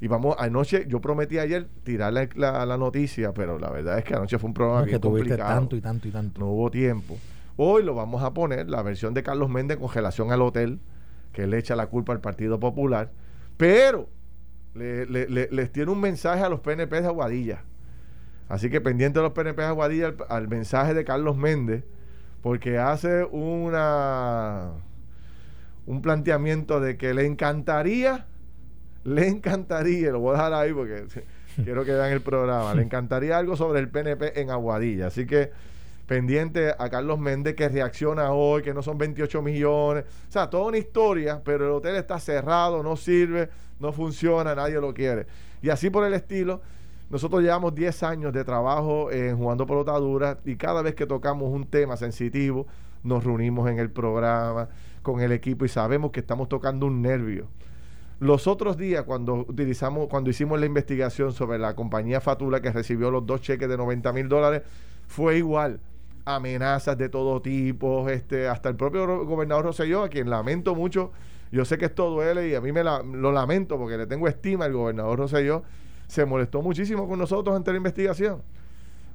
Y 0.00 0.08
vamos, 0.08 0.36
anoche, 0.38 0.84
yo 0.86 1.00
prometí 1.00 1.38
ayer 1.38 1.66
tirarle 1.82 2.28
la, 2.34 2.66
la, 2.66 2.76
noticia, 2.76 3.32
pero 3.32 3.58
la 3.58 3.70
verdad 3.70 3.98
es 3.98 4.04
que 4.04 4.14
anoche 4.14 4.38
fue 4.38 4.48
un 4.48 4.54
programa 4.54 4.82
no, 4.82 4.86
que 4.86 4.98
tuviste 4.98 5.36
tanto 5.36 5.76
y 5.76 5.80
tanto 5.80 6.08
y 6.08 6.10
tanto. 6.10 6.40
No 6.40 6.48
hubo 6.48 6.70
tiempo. 6.70 7.16
Hoy 7.56 7.84
lo 7.84 7.94
vamos 7.94 8.22
a 8.22 8.34
poner, 8.34 8.68
la 8.68 8.82
versión 8.82 9.14
de 9.14 9.22
Carlos 9.22 9.48
Méndez 9.48 9.78
con 9.78 9.92
relación 9.92 10.32
al 10.32 10.42
hotel, 10.42 10.80
que 11.32 11.46
le 11.46 11.58
echa 11.58 11.76
la 11.76 11.86
culpa 11.86 12.12
al 12.12 12.20
Partido 12.20 12.58
Popular, 12.58 13.12
pero 13.56 14.08
les 14.74 15.72
tiene 15.72 15.92
un 15.92 16.00
mensaje 16.00 16.42
a 16.42 16.48
los 16.48 16.60
PNP 16.60 17.00
de 17.00 17.06
Aguadilla. 17.06 17.62
Así 18.48 18.70
que 18.70 18.80
pendiente 18.80 19.20
de 19.20 19.22
los 19.22 19.32
PNP 19.32 19.62
de 19.62 19.68
Aguadilla 19.68 20.14
al, 20.28 20.48
mensaje 20.48 20.94
de 20.94 21.04
Carlos 21.04 21.36
Méndez, 21.36 21.84
porque 22.42 22.78
hace 22.78 23.24
una 23.24 24.72
un 25.86 26.02
planteamiento 26.02 26.80
de 26.80 26.96
que 26.96 27.14
le 27.14 27.26
encantaría, 27.26 28.26
le 29.04 29.28
encantaría, 29.28 30.10
lo 30.10 30.20
voy 30.20 30.30
a 30.30 30.38
dejar 30.38 30.54
ahí 30.54 30.72
porque 30.72 31.04
quiero 31.64 31.84
que 31.84 31.92
vean 31.92 32.10
el 32.10 32.20
programa, 32.20 32.74
le 32.74 32.82
encantaría 32.84 33.38
algo 33.38 33.56
sobre 33.56 33.78
el 33.78 33.88
PNP 33.88 34.40
en 34.40 34.50
Aguadilla. 34.50 35.06
Así 35.06 35.26
que 35.26 35.52
pendiente 36.06 36.74
a 36.78 36.88
Carlos 36.88 37.18
Méndez 37.18 37.54
que 37.54 37.68
reacciona 37.68 38.32
hoy, 38.32 38.62
que 38.62 38.74
no 38.74 38.82
son 38.82 38.98
28 38.98 39.42
millones. 39.42 40.04
O 40.28 40.32
sea, 40.32 40.48
toda 40.50 40.66
una 40.66 40.78
historia, 40.78 41.40
pero 41.44 41.64
el 41.64 41.70
hotel 41.72 41.96
está 41.96 42.18
cerrado, 42.18 42.82
no 42.82 42.96
sirve, 42.96 43.48
no 43.80 43.92
funciona, 43.92 44.54
nadie 44.54 44.80
lo 44.80 44.92
quiere. 44.92 45.26
Y 45.62 45.70
así 45.70 45.90
por 45.90 46.04
el 46.04 46.14
estilo, 46.14 46.60
nosotros 47.10 47.42
llevamos 47.42 47.74
10 47.74 48.02
años 48.02 48.32
de 48.32 48.44
trabajo 48.44 49.10
en 49.10 49.36
Jugando 49.36 49.66
Pelotadura 49.66 50.38
y 50.44 50.56
cada 50.56 50.82
vez 50.82 50.94
que 50.94 51.06
tocamos 51.06 51.50
un 51.52 51.66
tema 51.66 51.96
sensitivo, 51.96 52.66
nos 53.02 53.24
reunimos 53.24 53.70
en 53.70 53.78
el 53.78 53.90
programa 53.90 54.68
con 55.02 55.20
el 55.20 55.32
equipo 55.32 55.64
y 55.64 55.68
sabemos 55.68 56.10
que 56.10 56.20
estamos 56.20 56.48
tocando 56.48 56.86
un 56.86 57.02
nervio. 57.02 57.48
Los 58.20 58.46
otros 58.46 58.76
días, 58.76 59.04
cuando 59.04 59.34
utilizamos, 59.34 60.08
cuando 60.08 60.30
hicimos 60.30 60.58
la 60.58 60.66
investigación 60.66 61.32
sobre 61.32 61.58
la 61.58 61.74
compañía 61.74 62.20
Fatula 62.20 62.62
que 62.62 62.72
recibió 62.72 63.10
los 63.10 63.26
dos 63.26 63.42
cheques 63.42 63.68
de 63.68 63.76
90 63.76 64.12
mil 64.12 64.28
dólares, 64.28 64.62
fue 65.06 65.36
igual 65.36 65.80
amenazas 66.24 66.96
de 66.96 67.08
todo 67.08 67.42
tipo, 67.42 68.08
este, 68.08 68.48
hasta 68.48 68.68
el 68.68 68.76
propio 68.76 69.24
gobernador 69.24 69.66
Rosselló, 69.66 70.04
a 70.04 70.08
quien 70.08 70.30
lamento 70.30 70.74
mucho, 70.74 71.12
yo 71.52 71.64
sé 71.64 71.78
que 71.78 71.84
esto 71.84 72.10
duele 72.10 72.48
y 72.48 72.54
a 72.54 72.60
mí 72.60 72.72
me 72.72 72.82
lo 72.82 73.32
lamento 73.32 73.78
porque 73.78 73.96
le 73.96 74.06
tengo 74.06 74.26
estima 74.28 74.64
al 74.64 74.72
gobernador 74.72 75.18
Rosselló, 75.18 75.62
se 76.06 76.24
molestó 76.24 76.62
muchísimo 76.62 77.08
con 77.08 77.18
nosotros 77.18 77.54
ante 77.56 77.70
la 77.70 77.76
investigación. 77.76 78.42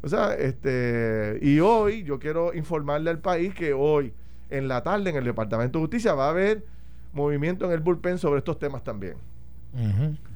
O 0.01 0.07
sea, 0.07 0.33
este, 0.33 1.39
y 1.41 1.59
hoy 1.59 2.03
yo 2.03 2.19
quiero 2.19 2.53
informarle 2.53 3.09
al 3.09 3.19
país 3.19 3.53
que 3.53 3.73
hoy, 3.73 4.13
en 4.49 4.67
la 4.67 4.81
tarde, 4.81 5.09
en 5.09 5.17
el 5.17 5.25
Departamento 5.25 5.79
de 5.79 5.83
Justicia, 5.83 6.13
va 6.13 6.27
a 6.27 6.29
haber 6.29 6.63
movimiento 7.11 7.65
en 7.65 7.71
el 7.71 7.79
bullpen 7.79 8.17
sobre 8.17 8.39
estos 8.39 8.57
temas 8.59 8.83
también. 8.83 9.15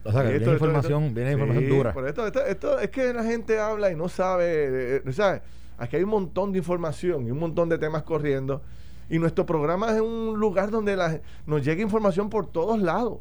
O 0.03 0.12
sea, 0.12 0.23
que 0.23 0.38
viene 0.38 0.51
información, 0.51 1.13
viene 1.13 1.31
información 1.31 1.69
dura. 1.69 1.95
esto, 2.07 2.27
esto, 2.27 2.79
es 2.79 2.89
que 2.89 3.13
la 3.13 3.23
gente 3.23 3.59
habla 3.59 3.91
y 3.91 3.95
no 3.95 4.09
sabe, 4.09 4.97
eh, 4.97 5.13
¿sabes? 5.13 5.41
Aquí 5.77 5.95
hay 5.97 6.03
un 6.03 6.09
montón 6.09 6.51
de 6.51 6.59
información 6.59 7.27
y 7.27 7.31
un 7.31 7.39
montón 7.39 7.69
de 7.69 7.77
temas 7.77 8.03
corriendo. 8.03 8.62
Y 9.09 9.19
nuestro 9.19 9.45
programa 9.45 9.93
es 9.93 10.01
un 10.01 10.39
lugar 10.39 10.71
donde 10.71 11.21
nos 11.45 11.63
llega 11.63 11.81
información 11.81 12.29
por 12.29 12.47
todos 12.47 12.81
lados. 12.81 13.19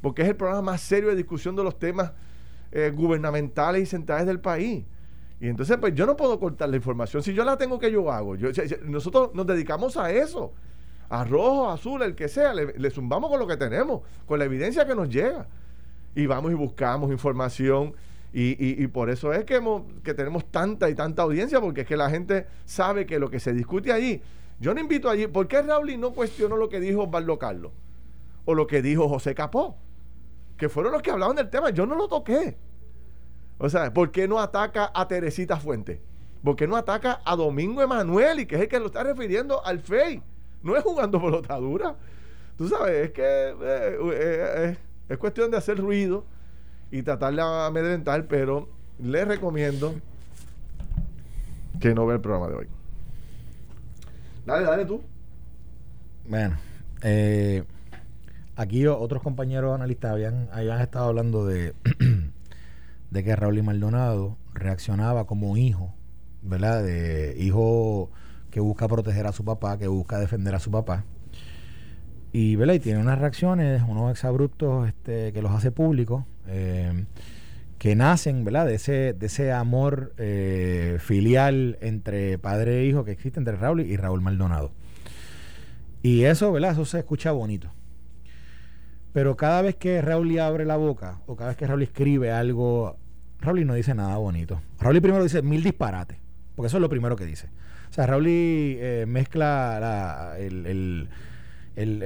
Porque 0.00 0.22
es 0.22 0.28
el 0.28 0.36
programa 0.36 0.62
más 0.62 0.80
serio 0.80 1.08
de 1.08 1.16
discusión 1.16 1.56
de 1.56 1.64
los 1.64 1.78
temas 1.78 2.12
eh, 2.72 2.92
gubernamentales 2.94 3.82
y 3.82 3.86
centrales 3.86 4.26
del 4.26 4.40
país. 4.40 4.84
Y 5.40 5.48
entonces, 5.48 5.76
pues 5.78 5.94
yo 5.94 6.06
no 6.06 6.16
puedo 6.16 6.38
cortar 6.38 6.68
la 6.68 6.76
información. 6.76 7.22
Si 7.22 7.34
yo 7.34 7.44
la 7.44 7.56
tengo, 7.56 7.78
que 7.78 7.90
yo 7.90 8.10
hago? 8.10 8.36
Nosotros 8.84 9.30
nos 9.34 9.46
dedicamos 9.46 9.96
a 9.96 10.10
eso. 10.10 10.52
A 11.08 11.24
rojo, 11.24 11.70
azul, 11.70 12.02
el 12.02 12.14
que 12.14 12.28
sea. 12.28 12.54
Le, 12.54 12.78
le 12.78 12.90
zumbamos 12.90 13.30
con 13.30 13.38
lo 13.38 13.46
que 13.46 13.56
tenemos, 13.56 14.02
con 14.26 14.38
la 14.38 14.44
evidencia 14.44 14.86
que 14.86 14.94
nos 14.94 15.08
llega. 15.08 15.46
Y 16.14 16.26
vamos 16.26 16.52
y 16.52 16.54
buscamos 16.54 17.10
información 17.10 17.94
y, 18.36 18.86
por 18.88 19.10
eso 19.10 19.32
es 19.32 19.44
que, 19.44 19.62
tenemos 20.14 20.50
tanta 20.50 20.90
y 20.90 20.94
tanta 20.96 21.22
audiencia, 21.22 21.60
porque 21.60 21.82
es 21.82 21.86
que 21.86 21.96
la 21.96 22.10
gente 22.10 22.46
sabe 22.64 23.06
que 23.06 23.20
lo 23.20 23.30
que 23.30 23.38
se 23.38 23.52
discute 23.52 23.92
allí, 23.92 24.20
yo 24.58 24.74
no 24.74 24.80
invito 24.80 25.08
allí, 25.08 25.28
¿por 25.28 25.46
qué 25.46 25.62
Raúl 25.62 26.00
no 26.00 26.12
cuestionó 26.12 26.56
lo 26.56 26.68
que 26.68 26.80
dijo 26.80 27.04
Osvaldo 27.04 27.38
Carlos? 27.38 27.70
O 28.44 28.54
lo 28.54 28.66
que 28.66 28.82
dijo 28.82 29.08
José 29.08 29.36
Capó, 29.36 29.76
que 30.56 30.68
fueron 30.68 30.92
los 30.92 31.00
que 31.00 31.12
hablaban 31.12 31.36
del 31.36 31.48
tema, 31.48 31.70
yo 31.70 31.86
no 31.86 31.94
lo 31.94 32.08
toqué. 32.08 32.56
O 33.58 33.68
sea, 33.68 33.94
¿por 33.94 34.10
qué 34.10 34.26
no 34.26 34.40
ataca 34.40 34.90
a 34.92 35.06
Teresita 35.06 35.56
Fuente? 35.56 36.00
¿Por 36.42 36.56
qué 36.56 36.66
no 36.66 36.74
ataca 36.76 37.20
a 37.24 37.36
Domingo 37.36 37.82
Emanuel 37.82 38.40
y 38.40 38.46
que 38.46 38.56
es 38.56 38.62
el 38.62 38.68
que 38.68 38.80
lo 38.80 38.86
está 38.86 39.04
refiriendo 39.04 39.64
al 39.64 39.78
FEI? 39.78 40.20
No 40.60 40.76
es 40.76 40.82
jugando 40.82 41.20
pelotadura. 41.20 41.94
Tú 42.58 42.68
sabes, 42.68 43.06
es 43.06 43.10
que 43.12 43.22
eh, 43.22 43.98
eh, 44.12 44.76
es 45.08 45.18
cuestión 45.18 45.52
de 45.52 45.56
hacer 45.56 45.78
ruido 45.78 46.24
y 46.94 47.02
tratar 47.02 47.34
de 47.34 47.42
amedrentar, 47.42 48.26
pero 48.28 48.68
les 49.00 49.26
recomiendo 49.26 49.96
que 51.80 51.92
no 51.92 52.06
vea 52.06 52.14
el 52.14 52.22
programa 52.22 52.46
de 52.46 52.54
hoy. 52.54 52.66
Dale, 54.46 54.64
dale 54.64 54.84
tú. 54.84 55.02
Bueno, 56.28 56.56
eh, 57.02 57.64
aquí 58.54 58.86
otros 58.86 59.24
compañeros 59.24 59.74
analistas 59.74 60.12
habían, 60.12 60.48
habían 60.52 60.80
estado 60.80 61.06
hablando 61.06 61.44
de, 61.44 61.74
de 63.10 63.24
que 63.24 63.34
Raúl 63.34 63.58
y 63.58 63.62
Maldonado 63.62 64.36
reaccionaba 64.52 65.26
como 65.26 65.56
hijo, 65.56 65.92
¿verdad? 66.42 66.84
De 66.84 67.34
hijo 67.40 68.12
que 68.52 68.60
busca 68.60 68.86
proteger 68.86 69.26
a 69.26 69.32
su 69.32 69.44
papá, 69.44 69.78
que 69.78 69.88
busca 69.88 70.20
defender 70.20 70.54
a 70.54 70.60
su 70.60 70.70
papá. 70.70 71.02
Y, 72.30 72.54
¿verdad? 72.54 72.74
y 72.74 72.78
tiene 72.78 73.00
unas 73.00 73.18
reacciones, 73.18 73.82
unos 73.82 74.12
exabruptos 74.12 74.86
este, 74.86 75.32
que 75.32 75.42
los 75.42 75.50
hace 75.50 75.72
públicos, 75.72 76.24
eh, 76.48 77.04
que 77.78 77.96
nacen 77.96 78.44
¿verdad? 78.44 78.66
De, 78.66 78.74
ese, 78.74 79.12
de 79.12 79.26
ese 79.26 79.52
amor 79.52 80.14
eh, 80.18 80.98
filial 81.00 81.78
entre 81.80 82.38
padre 82.38 82.80
e 82.80 82.86
hijo 82.86 83.04
que 83.04 83.12
existe 83.12 83.38
entre 83.38 83.56
Raúl 83.56 83.80
y 83.80 83.96
Raúl 83.96 84.20
Maldonado. 84.20 84.72
Y 86.02 86.24
eso, 86.24 86.52
¿verdad? 86.52 86.72
Eso 86.72 86.84
se 86.84 86.98
escucha 86.98 87.32
bonito. 87.32 87.70
Pero 89.12 89.36
cada 89.36 89.62
vez 89.62 89.76
que 89.76 90.02
Raúl 90.02 90.38
abre 90.38 90.64
la 90.64 90.76
boca 90.76 91.20
o 91.26 91.36
cada 91.36 91.50
vez 91.50 91.56
que 91.56 91.66
Raúl 91.66 91.82
escribe 91.82 92.32
algo, 92.32 92.96
Raúl 93.38 93.64
no 93.66 93.74
dice 93.74 93.94
nada 93.94 94.16
bonito. 94.16 94.60
Raúl 94.80 95.00
primero 95.00 95.22
dice 95.22 95.40
mil 95.40 95.62
disparates, 95.62 96.18
porque 96.56 96.66
eso 96.66 96.78
es 96.78 96.80
lo 96.80 96.88
primero 96.88 97.16
que 97.16 97.24
dice. 97.24 97.48
O 97.90 97.92
sea, 97.92 98.06
Raúl 98.06 98.26
eh, 98.26 99.04
mezcla 99.06 100.34
el, 100.36 100.66
el, 100.66 101.08
el, 101.76 102.02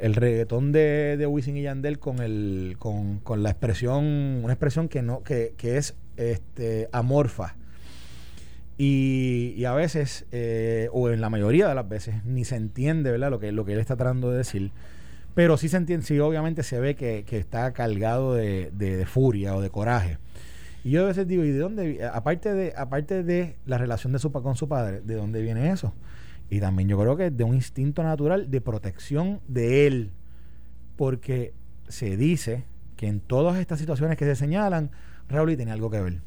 el, 0.00 0.14
reggaetón 0.14 0.72
de, 0.72 1.16
de 1.16 1.26
Wisin 1.26 1.56
y 1.56 1.62
Yandel 1.62 1.98
con, 1.98 2.20
el, 2.20 2.76
con, 2.78 3.18
con 3.18 3.42
la 3.42 3.50
expresión, 3.50 4.04
una 4.42 4.52
expresión 4.52 4.88
que, 4.88 5.02
no, 5.02 5.22
que, 5.22 5.54
que 5.56 5.76
es 5.78 5.94
este, 6.16 6.88
amorfa 6.92 7.56
y, 8.76 9.64
a 9.64 9.72
veces, 9.72 10.26
eh, 10.32 10.88
o 10.92 11.10
en 11.10 11.20
la 11.20 11.30
mayoría 11.30 11.68
de 11.68 11.74
las 11.74 11.88
veces, 11.88 12.24
ni 12.24 12.44
se 12.44 12.56
entiende 12.56 13.10
¿verdad? 13.10 13.30
Lo, 13.30 13.38
que, 13.38 13.52
lo 13.52 13.64
que 13.64 13.74
él 13.74 13.78
está 13.78 13.96
tratando 13.96 14.30
de 14.30 14.38
decir. 14.38 14.72
Pero 15.34 15.56
sí 15.56 15.68
se 15.68 15.76
entiende, 15.76 16.06
sí 16.06 16.18
obviamente 16.18 16.62
se 16.62 16.80
ve 16.80 16.94
que, 16.94 17.24
está 17.30 17.72
cargado 17.72 18.34
de, 18.34 19.06
furia 19.08 19.54
o 19.54 19.60
de 19.60 19.70
coraje. 19.70 20.18
Y 20.82 20.90
yo 20.90 21.04
a 21.04 21.06
veces 21.06 21.26
digo, 21.26 21.44
¿y 21.44 21.50
de 21.50 21.58
dónde? 21.58 22.04
Aparte 22.12 22.52
de, 22.52 22.74
aparte 22.76 23.22
de 23.22 23.56
la 23.64 23.78
relación 23.78 24.12
de 24.12 24.18
su 24.18 24.30
con 24.30 24.54
su 24.54 24.68
padre, 24.68 25.00
¿de 25.00 25.14
dónde 25.14 25.40
viene 25.40 25.70
eso? 25.70 25.94
Y 26.54 26.60
también 26.60 26.88
yo 26.88 26.96
creo 26.96 27.16
que 27.16 27.32
de 27.32 27.42
un 27.42 27.56
instinto 27.56 28.04
natural 28.04 28.48
de 28.48 28.60
protección 28.60 29.40
de 29.48 29.88
él. 29.88 30.12
Porque 30.94 31.52
se 31.88 32.16
dice 32.16 32.62
que 32.94 33.08
en 33.08 33.18
todas 33.18 33.58
estas 33.58 33.80
situaciones 33.80 34.16
que 34.16 34.24
se 34.24 34.36
señalan, 34.36 34.92
Raúl 35.28 35.56
tiene 35.56 35.72
algo 35.72 35.90
que 35.90 36.00
ver. 36.00 36.20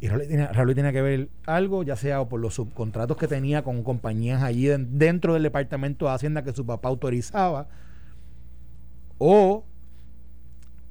Y 0.00 0.06
Raúl 0.06 0.76
tenía, 0.76 0.92
que 0.92 1.02
ver 1.02 1.28
algo, 1.44 1.82
ya 1.82 1.96
sea 1.96 2.24
por 2.28 2.38
los 2.38 2.54
subcontratos 2.54 3.16
que 3.16 3.26
tenía 3.26 3.64
con 3.64 3.82
compañías 3.82 4.44
allí 4.44 4.68
dentro 4.68 5.34
del 5.34 5.42
Departamento 5.42 6.04
de 6.04 6.12
Hacienda 6.12 6.44
que 6.44 6.52
su 6.52 6.64
papá 6.64 6.88
autorizaba, 6.88 7.66
o 9.18 9.64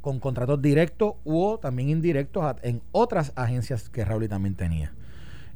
con 0.01 0.19
contratos 0.19 0.61
directos 0.61 1.13
o 1.23 1.57
también 1.57 1.87
indirectos 1.87 2.43
en 2.63 2.81
otras 2.91 3.31
agencias 3.37 3.87
que 3.87 4.03
Raúl 4.03 4.27
también 4.27 4.55
tenía. 4.55 4.91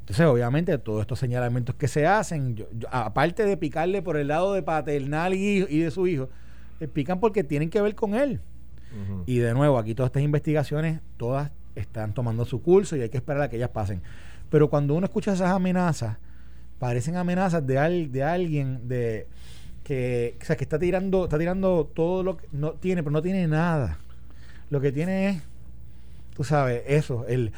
Entonces, 0.02 0.26
obviamente, 0.26 0.76
todos 0.78 1.00
estos 1.00 1.18
señalamientos 1.18 1.76
que 1.76 1.86
se 1.88 2.06
hacen, 2.06 2.66
aparte 2.90 3.46
de 3.46 3.56
picarle 3.56 4.02
por 4.02 4.16
el 4.16 4.28
lado 4.28 4.52
de 4.52 4.62
paternal 4.62 5.32
y, 5.32 5.64
y 5.68 5.78
de 5.78 5.90
su 5.90 6.06
hijo, 6.06 6.28
le 6.80 6.88
pican 6.88 7.20
porque 7.20 7.44
tienen 7.44 7.70
que 7.70 7.80
ver 7.80 7.94
con 7.94 8.14
él. 8.14 8.40
Y 9.24 9.38
de 9.38 9.54
nuevo, 9.54 9.78
aquí 9.78 9.94
todas 9.94 10.10
estas 10.10 10.22
investigaciones, 10.22 11.00
todas 11.16 11.50
están 11.74 12.12
tomando 12.12 12.44
su 12.44 12.60
curso 12.60 12.94
y 12.96 13.00
hay 13.00 13.08
que 13.08 13.16
esperar 13.16 13.42
a 13.42 13.48
que 13.48 13.56
ellas 13.56 13.70
pasen. 13.70 14.02
Pero 14.50 14.68
cuando 14.68 14.94
uno 14.94 15.06
escucha 15.06 15.32
esas 15.32 15.50
amenazas, 15.50 16.18
parecen 16.78 17.16
amenazas 17.16 17.66
de, 17.66 18.08
de 18.08 18.22
alguien 18.22 18.88
de 18.88 19.28
que, 19.84 20.36
sea, 20.42 20.56
que 20.56 20.64
está 20.64 20.78
tirando, 20.78 21.24
está 21.24 21.38
tirando 21.38 21.90
todo 21.94 22.22
lo 22.22 22.36
que 22.36 22.48
no 22.52 22.72
tiene, 22.72 23.02
pero 23.02 23.12
no 23.12 23.22
tiene 23.22 23.46
nada. 23.46 23.98
Lo 24.68 24.80
que 24.80 24.92
tiene 24.92 25.30
es, 25.30 25.42
tú 26.34 26.44
sabes, 26.44 26.82
eso, 26.86 27.26
el 27.26 27.52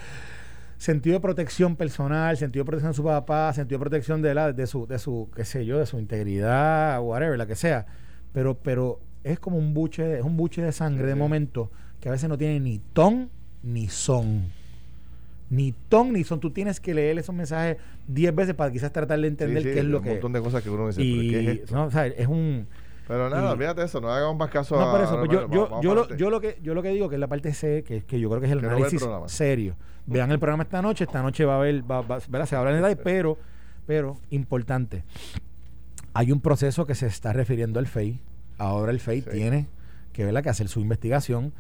sentido 0.85 1.15
de 1.15 1.21
protección 1.21 1.77
personal, 1.77 2.37
sentido 2.37 2.63
de 2.63 2.67
protección 2.67 2.93
de 2.93 2.97
su 2.97 3.05
papá, 3.05 3.55
sentido 3.55 3.79
de 3.79 3.85
protección 3.85 4.21
de 4.21 4.35
la, 4.35 4.53
de 4.53 4.67
su, 4.67 4.87
de 4.87 4.99
su, 4.99 5.31
qué 5.35 5.47
sé 5.47 5.65
yo, 5.65 5.79
de 5.79 5.87
su 5.87 5.99
integridad, 5.99 7.01
whatever, 7.01 7.39
la 7.39 7.47
que 7.47 7.57
sea. 7.57 7.87
Pero, 8.35 8.55
pero 8.59 9.01
es 9.23 9.39
como 9.41 9.57
un 9.57 9.73
buche, 9.73 10.19
es 10.19 10.25
un 10.25 10.37
buche 10.37 10.61
de 10.61 10.73
sangre 10.73 11.07
de 11.07 11.15
momento 11.15 11.71
que 12.01 12.11
a 12.11 12.13
veces 12.13 12.29
no 12.29 12.37
tiene 12.37 12.61
ni 12.61 12.81
ton 12.93 13.31
ni 13.63 13.89
son. 13.89 14.53
Ni 15.49 15.73
ton 15.89 16.13
ni 16.13 16.23
son. 16.23 16.39
Tú 16.39 16.51
tienes 16.51 16.81
que 16.81 16.93
leer 16.93 17.19
esos 17.19 17.35
mensajes 17.35 17.79
10 18.09 18.35
veces 18.35 18.55
para 18.55 18.71
quizás 18.71 18.93
tratar 18.93 19.19
de 19.19 19.29
entender 19.29 19.63
qué 19.63 19.79
es 19.79 19.85
lo 19.87 20.03
que. 20.03 20.11
Un 20.11 20.15
montón 20.17 20.33
de 20.35 20.43
cosas 20.43 20.63
que 20.63 20.69
uno 20.69 20.89
dice. 20.89 21.01
¿qué 21.01 21.63
es 21.65 21.73
No, 21.73 21.85
o 21.85 21.91
sea, 21.91 22.07
es 22.07 22.27
un. 22.27 22.67
Pero 23.07 23.29
nada, 23.29 23.53
olvídate 23.53 23.83
eso, 23.83 24.01
no 24.01 24.09
hagamos 24.09 24.37
más 24.37 24.51
caso 24.51 24.81
no, 24.81 24.91
por 24.91 25.01
eso, 25.03 25.19
pues 25.19 25.31
yo, 25.31 25.51
yo, 25.51 25.81
yo, 25.83 25.95
lo, 25.95 26.17
yo, 26.17 26.31
lo, 26.31 26.41
que, 26.41 26.59
yo 26.63 26.75
lo 26.75 26.83
que 26.83 26.89
digo 26.89 27.09
que 27.09 27.17
es 27.17 27.21
la 27.21 27.29
parte 27.29 27.53
C, 27.53 27.85
que, 27.87 28.03
que 28.05 28.19
yo 28.19 28.31
creo 28.31 28.41
que 28.41 28.47
es 28.47 28.53
el 28.53 28.61
análisis 28.61 29.07
serio. 29.27 29.77
Vean 30.07 30.31
el 30.31 30.39
programa 30.39 30.63
esta 30.63 30.81
noche, 30.81 31.05
esta 31.05 31.23
noche 31.23 31.45
va 31.45 31.55
a 31.55 31.59
haber, 31.59 31.91
va, 31.91 32.01
va, 32.01 32.21
se 32.21 32.31
va 32.31 32.39
a 32.41 32.59
hablar 32.59 32.75
en 32.75 32.83
detalle, 32.83 32.97
pero, 32.97 33.39
pero, 33.87 34.17
importante, 34.31 35.05
hay 36.15 36.33
un 36.33 36.41
proceso 36.41 36.87
que 36.87 36.95
se 36.95 37.07
está 37.07 37.33
refiriendo 37.33 37.79
al 37.79 37.87
FEI. 37.87 38.21
Ahora 38.57 38.93
el 38.93 39.01
FEI 39.01 39.23
tiene 39.23 39.67
que, 40.13 40.25
¿verdad? 40.25 40.43
que 40.43 40.49
hacer 40.49 40.69
su 40.69 40.81
investigación 40.81 41.53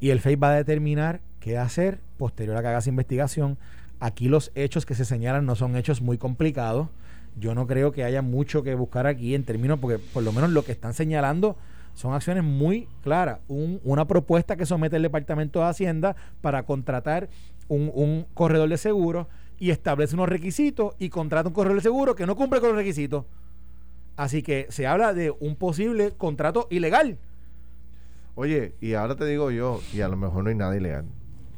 y 0.00 0.10
el 0.10 0.18
FEI 0.18 0.34
va 0.34 0.50
a 0.50 0.54
determinar 0.54 1.20
qué 1.38 1.58
hacer 1.58 2.00
posterior 2.18 2.56
a 2.56 2.62
que 2.62 2.68
haga 2.68 2.78
esa 2.78 2.88
investigación. 2.88 3.58
Aquí 4.00 4.28
los 4.28 4.50
hechos 4.56 4.84
que 4.84 4.96
se 4.96 5.04
señalan 5.04 5.46
no 5.46 5.54
son 5.54 5.76
hechos 5.76 6.02
muy 6.02 6.18
complicados. 6.18 6.88
Yo 7.38 7.54
no 7.54 7.66
creo 7.66 7.92
que 7.92 8.04
haya 8.04 8.22
mucho 8.22 8.62
que 8.62 8.74
buscar 8.74 9.06
aquí 9.06 9.34
en 9.34 9.44
términos, 9.44 9.78
porque 9.78 9.98
por 9.98 10.22
lo 10.22 10.32
menos 10.32 10.50
lo 10.50 10.64
que 10.64 10.72
están 10.72 10.94
señalando 10.94 11.56
son 11.94 12.14
acciones 12.14 12.44
muy 12.44 12.88
claras. 13.02 13.40
una 13.48 14.06
propuesta 14.06 14.56
que 14.56 14.66
somete 14.66 14.96
el 14.96 15.02
Departamento 15.02 15.60
de 15.60 15.66
Hacienda 15.66 16.16
para 16.40 16.64
contratar 16.64 17.28
un, 17.68 18.26
corredor 18.34 18.68
de 18.68 18.76
seguros 18.76 19.26
y 19.58 19.70
establece 19.70 20.14
unos 20.14 20.28
requisitos 20.28 20.94
y 20.98 21.08
contrata 21.08 21.48
un 21.48 21.54
corredor 21.54 21.76
de 21.76 21.82
seguro 21.82 22.14
que 22.14 22.26
no 22.26 22.36
cumple 22.36 22.60
con 22.60 22.70
los 22.70 22.78
requisitos. 22.78 23.24
Así 24.16 24.42
que 24.42 24.66
se 24.68 24.86
habla 24.86 25.14
de 25.14 25.30
un 25.30 25.56
posible 25.56 26.12
contrato 26.12 26.66
ilegal 26.70 27.18
Oye, 28.34 28.74
y 28.80 28.94
ahora 28.94 29.14
te 29.14 29.26
digo 29.26 29.50
yo, 29.50 29.80
y 29.92 30.00
a 30.00 30.08
lo 30.08 30.16
mejor 30.16 30.44
no 30.44 30.48
hay 30.48 30.56
nada 30.56 30.74
ilegal. 30.74 31.04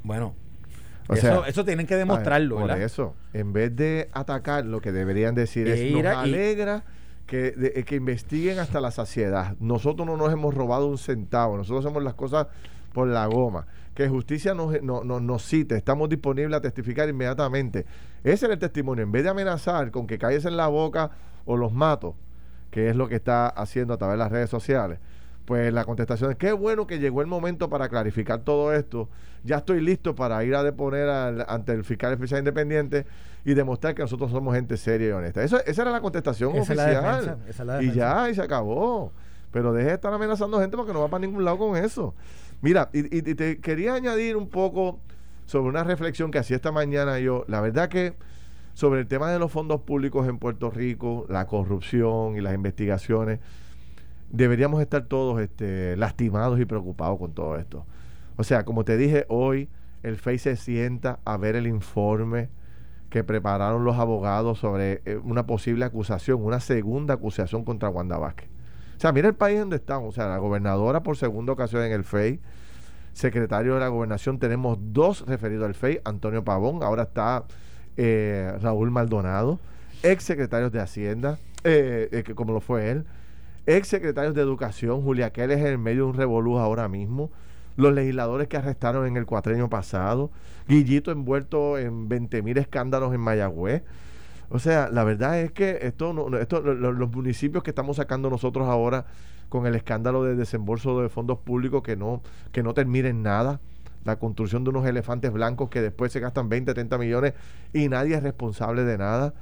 Bueno, 0.02 0.34
eso, 1.10 1.44
eso 1.44 1.64
tienen 1.64 1.86
que 1.86 1.96
demostrarlo, 1.96 2.56
por 2.56 2.70
eso, 2.70 3.14
en 3.32 3.52
vez 3.52 3.74
de 3.76 4.08
atacar, 4.12 4.64
lo 4.64 4.80
que 4.80 4.92
deberían 4.92 5.34
decir 5.34 5.68
es, 5.68 5.92
nos 5.92 6.04
alegra 6.06 6.84
que, 7.26 7.54
eh, 7.56 7.84
que 7.84 7.96
investiguen 7.96 8.58
hasta 8.58 8.80
la 8.80 8.90
saciedad. 8.90 9.56
Nosotros 9.60 10.06
no 10.06 10.16
nos 10.16 10.32
hemos 10.32 10.54
robado 10.54 10.86
un 10.86 10.98
centavo, 10.98 11.56
nosotros 11.56 11.84
hacemos 11.84 12.02
las 12.02 12.14
cosas 12.14 12.46
por 12.92 13.08
la 13.08 13.26
goma. 13.26 13.66
Que 13.94 14.08
justicia 14.08 14.54
nos, 14.54 14.82
nos 14.82 15.44
cite, 15.44 15.76
estamos 15.76 16.08
disponibles 16.08 16.56
a 16.56 16.60
testificar 16.60 17.08
inmediatamente. 17.08 17.86
Ese 18.24 18.46
es 18.46 18.52
el 18.52 18.58
testimonio. 18.58 19.04
En 19.04 19.12
vez 19.12 19.22
de 19.22 19.30
amenazar 19.30 19.90
con 19.90 20.06
que 20.06 20.18
calles 20.18 20.44
en 20.46 20.56
la 20.56 20.66
boca 20.66 21.10
o 21.44 21.56
los 21.56 21.72
mato, 21.72 22.16
que 22.70 22.88
es 22.88 22.96
lo 22.96 23.08
que 23.08 23.14
está 23.14 23.46
haciendo 23.46 23.94
a 23.94 23.98
través 23.98 24.14
de 24.14 24.18
las 24.18 24.32
redes 24.32 24.50
sociales, 24.50 24.98
pues 25.44 25.72
la 25.72 25.84
contestación 25.84 26.30
es, 26.30 26.36
qué 26.36 26.52
bueno 26.52 26.86
que 26.86 26.98
llegó 26.98 27.20
el 27.20 27.26
momento 27.26 27.68
para 27.68 27.88
clarificar 27.88 28.40
todo 28.40 28.72
esto. 28.72 29.08
Ya 29.42 29.58
estoy 29.58 29.80
listo 29.80 30.14
para 30.14 30.42
ir 30.44 30.54
a 30.54 30.62
deponer 30.62 31.08
ante 31.46 31.72
el 31.72 31.84
fiscal 31.84 32.12
especial 32.12 32.38
independiente 32.38 33.04
y 33.44 33.52
demostrar 33.52 33.94
que 33.94 34.02
nosotros 34.02 34.30
somos 34.30 34.54
gente 34.54 34.76
seria 34.78 35.08
y 35.08 35.10
honesta. 35.10 35.42
Eso, 35.42 35.62
esa 35.66 35.82
era 35.82 35.90
la 35.90 36.00
contestación 36.00 36.58
oficial. 36.58 37.38
y 37.82 37.92
ya, 37.92 38.30
y 38.30 38.34
se 38.34 38.42
acabó. 38.42 39.12
Pero 39.52 39.72
deje 39.72 39.88
de 39.88 39.94
estar 39.94 40.12
amenazando 40.12 40.58
gente 40.60 40.76
porque 40.76 40.92
no 40.92 41.00
va 41.00 41.08
para 41.08 41.20
ningún 41.26 41.44
lado 41.44 41.58
con 41.58 41.76
eso. 41.76 42.14
Mira, 42.62 42.88
y, 42.92 43.16
y 43.16 43.34
te 43.34 43.60
quería 43.60 43.94
añadir 43.94 44.36
un 44.36 44.48
poco 44.48 44.98
sobre 45.44 45.68
una 45.68 45.84
reflexión 45.84 46.30
que 46.30 46.38
hacía 46.38 46.56
esta 46.56 46.72
mañana 46.72 47.18
yo. 47.18 47.44
La 47.48 47.60
verdad 47.60 47.90
que 47.90 48.14
sobre 48.72 49.00
el 49.00 49.06
tema 49.06 49.30
de 49.30 49.38
los 49.38 49.52
fondos 49.52 49.82
públicos 49.82 50.26
en 50.26 50.38
Puerto 50.38 50.70
Rico, 50.70 51.26
la 51.28 51.46
corrupción 51.46 52.36
y 52.36 52.40
las 52.40 52.54
investigaciones 52.54 53.40
deberíamos 54.30 54.80
estar 54.80 55.04
todos 55.04 55.40
este, 55.40 55.96
lastimados 55.96 56.60
y 56.60 56.64
preocupados 56.64 57.18
con 57.18 57.32
todo 57.32 57.56
esto. 57.56 57.84
O 58.36 58.44
sea, 58.44 58.64
como 58.64 58.84
te 58.84 58.96
dije 58.96 59.26
hoy, 59.28 59.68
el 60.02 60.16
FEI 60.16 60.38
se 60.38 60.56
sienta 60.56 61.18
a 61.24 61.36
ver 61.36 61.56
el 61.56 61.66
informe 61.66 62.48
que 63.10 63.22
prepararon 63.22 63.84
los 63.84 63.96
abogados 63.96 64.58
sobre 64.58 65.00
eh, 65.04 65.20
una 65.22 65.46
posible 65.46 65.84
acusación, 65.84 66.42
una 66.42 66.60
segunda 66.60 67.14
acusación 67.14 67.64
contra 67.64 67.88
Wanda 67.88 68.18
Vázquez. 68.18 68.48
O 68.96 69.00
sea, 69.00 69.12
mira 69.12 69.28
el 69.28 69.34
país 69.34 69.60
donde 69.60 69.76
estamos. 69.76 70.08
O 70.08 70.12
sea, 70.12 70.28
la 70.28 70.38
gobernadora 70.38 71.02
por 71.02 71.16
segunda 71.16 71.52
ocasión 71.52 71.82
en 71.84 71.92
el 71.92 72.04
FEI, 72.04 72.40
secretario 73.12 73.74
de 73.74 73.80
la 73.80 73.88
gobernación, 73.88 74.38
tenemos 74.38 74.78
dos 74.80 75.24
referidos 75.26 75.66
al 75.66 75.74
FEI, 75.74 76.00
Antonio 76.04 76.42
Pavón, 76.44 76.82
ahora 76.82 77.04
está 77.04 77.44
eh, 77.96 78.52
Raúl 78.60 78.90
Maldonado, 78.90 79.60
ex 80.02 80.24
secretarios 80.24 80.72
de 80.72 80.80
Hacienda, 80.80 81.38
eh, 81.62 82.24
como 82.34 82.52
lo 82.52 82.60
fue 82.60 82.90
él, 82.90 83.06
ex 83.66 83.88
secretarios 83.88 84.34
de 84.34 84.42
Educación, 84.42 85.02
Julia 85.02 85.30
Keller 85.30 85.58
es 85.58 85.64
en 85.64 85.82
medio 85.82 86.04
de 86.04 86.10
un 86.10 86.16
revolú 86.16 86.58
ahora 86.58 86.88
mismo, 86.88 87.30
los 87.76 87.92
legisladores 87.92 88.48
que 88.48 88.56
arrestaron 88.56 89.06
en 89.06 89.16
el 89.16 89.26
cuatrenio 89.26 89.68
pasado, 89.68 90.30
Guillito 90.68 91.10
envuelto 91.10 91.78
en 91.78 92.08
20 92.08 92.42
mil 92.42 92.56
escándalos 92.58 93.12
en 93.14 93.20
Mayagüez. 93.20 93.82
O 94.50 94.58
sea, 94.58 94.88
la 94.90 95.04
verdad 95.04 95.40
es 95.40 95.52
que 95.52 95.78
esto, 95.82 96.38
esto 96.38 96.60
los 96.60 97.10
municipios 97.10 97.64
que 97.64 97.70
estamos 97.70 97.96
sacando 97.96 98.30
nosotros 98.30 98.68
ahora 98.68 99.06
con 99.48 99.66
el 99.66 99.74
escándalo 99.74 100.22
de 100.24 100.36
desembolso 100.36 101.00
de 101.00 101.08
fondos 101.08 101.38
públicos 101.38 101.82
que 101.82 101.96
no, 101.96 102.22
que 102.52 102.62
no 102.62 102.74
terminen 102.74 103.22
nada, 103.22 103.60
la 104.04 104.16
construcción 104.16 104.64
de 104.64 104.70
unos 104.70 104.86
elefantes 104.86 105.32
blancos 105.32 105.70
que 105.70 105.80
después 105.80 106.12
se 106.12 106.20
gastan 106.20 106.48
20, 106.48 106.74
30 106.74 106.98
millones 106.98 107.34
y 107.72 107.88
nadie 107.88 108.14
es 108.16 108.22
responsable 108.22 108.84
de 108.84 108.98
nada. 108.98 109.34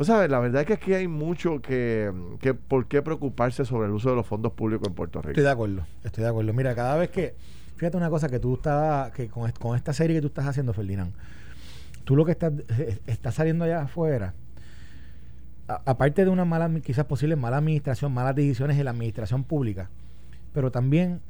O 0.00 0.04
sea, 0.04 0.26
la 0.28 0.38
verdad 0.38 0.62
es 0.62 0.66
que 0.66 0.72
aquí 0.72 0.94
hay 0.94 1.08
mucho 1.08 1.60
que, 1.60 2.10
que 2.40 2.54
por 2.54 2.86
qué 2.86 3.02
preocuparse 3.02 3.66
sobre 3.66 3.86
el 3.88 3.92
uso 3.92 4.08
de 4.08 4.16
los 4.16 4.26
fondos 4.26 4.52
públicos 4.52 4.88
en 4.88 4.94
Puerto 4.94 5.20
Rico. 5.20 5.32
Estoy 5.32 5.44
de 5.44 5.50
acuerdo, 5.50 5.86
estoy 6.02 6.24
de 6.24 6.30
acuerdo. 6.30 6.52
Mira, 6.54 6.74
cada 6.74 6.96
vez 6.96 7.10
que 7.10 7.34
Fíjate 7.80 7.96
una 7.96 8.10
cosa 8.10 8.28
que 8.28 8.38
tú 8.38 8.56
estás, 8.56 9.10
que 9.12 9.28
con, 9.28 9.74
esta 9.74 9.94
serie 9.94 10.14
que 10.14 10.20
tú 10.20 10.26
estás 10.26 10.46
haciendo, 10.46 10.74
Ferdinand, 10.74 11.14
tú 12.04 12.14
lo 12.14 12.26
que 12.26 12.32
estás, 12.32 12.52
eh, 12.76 13.00
estás 13.06 13.36
saliendo 13.36 13.64
allá 13.64 13.80
afuera, 13.80 14.34
aparte 15.66 16.26
de 16.26 16.30
una 16.30 16.44
mala, 16.44 16.70
quizás 16.80 17.06
posible 17.06 17.36
mala 17.36 17.56
administración, 17.56 18.12
malas 18.12 18.34
decisiones 18.34 18.76
en 18.76 18.84
la 18.84 18.90
administración 18.90 19.44
pública, 19.44 19.88
pero 20.52 20.70
también 20.70 21.22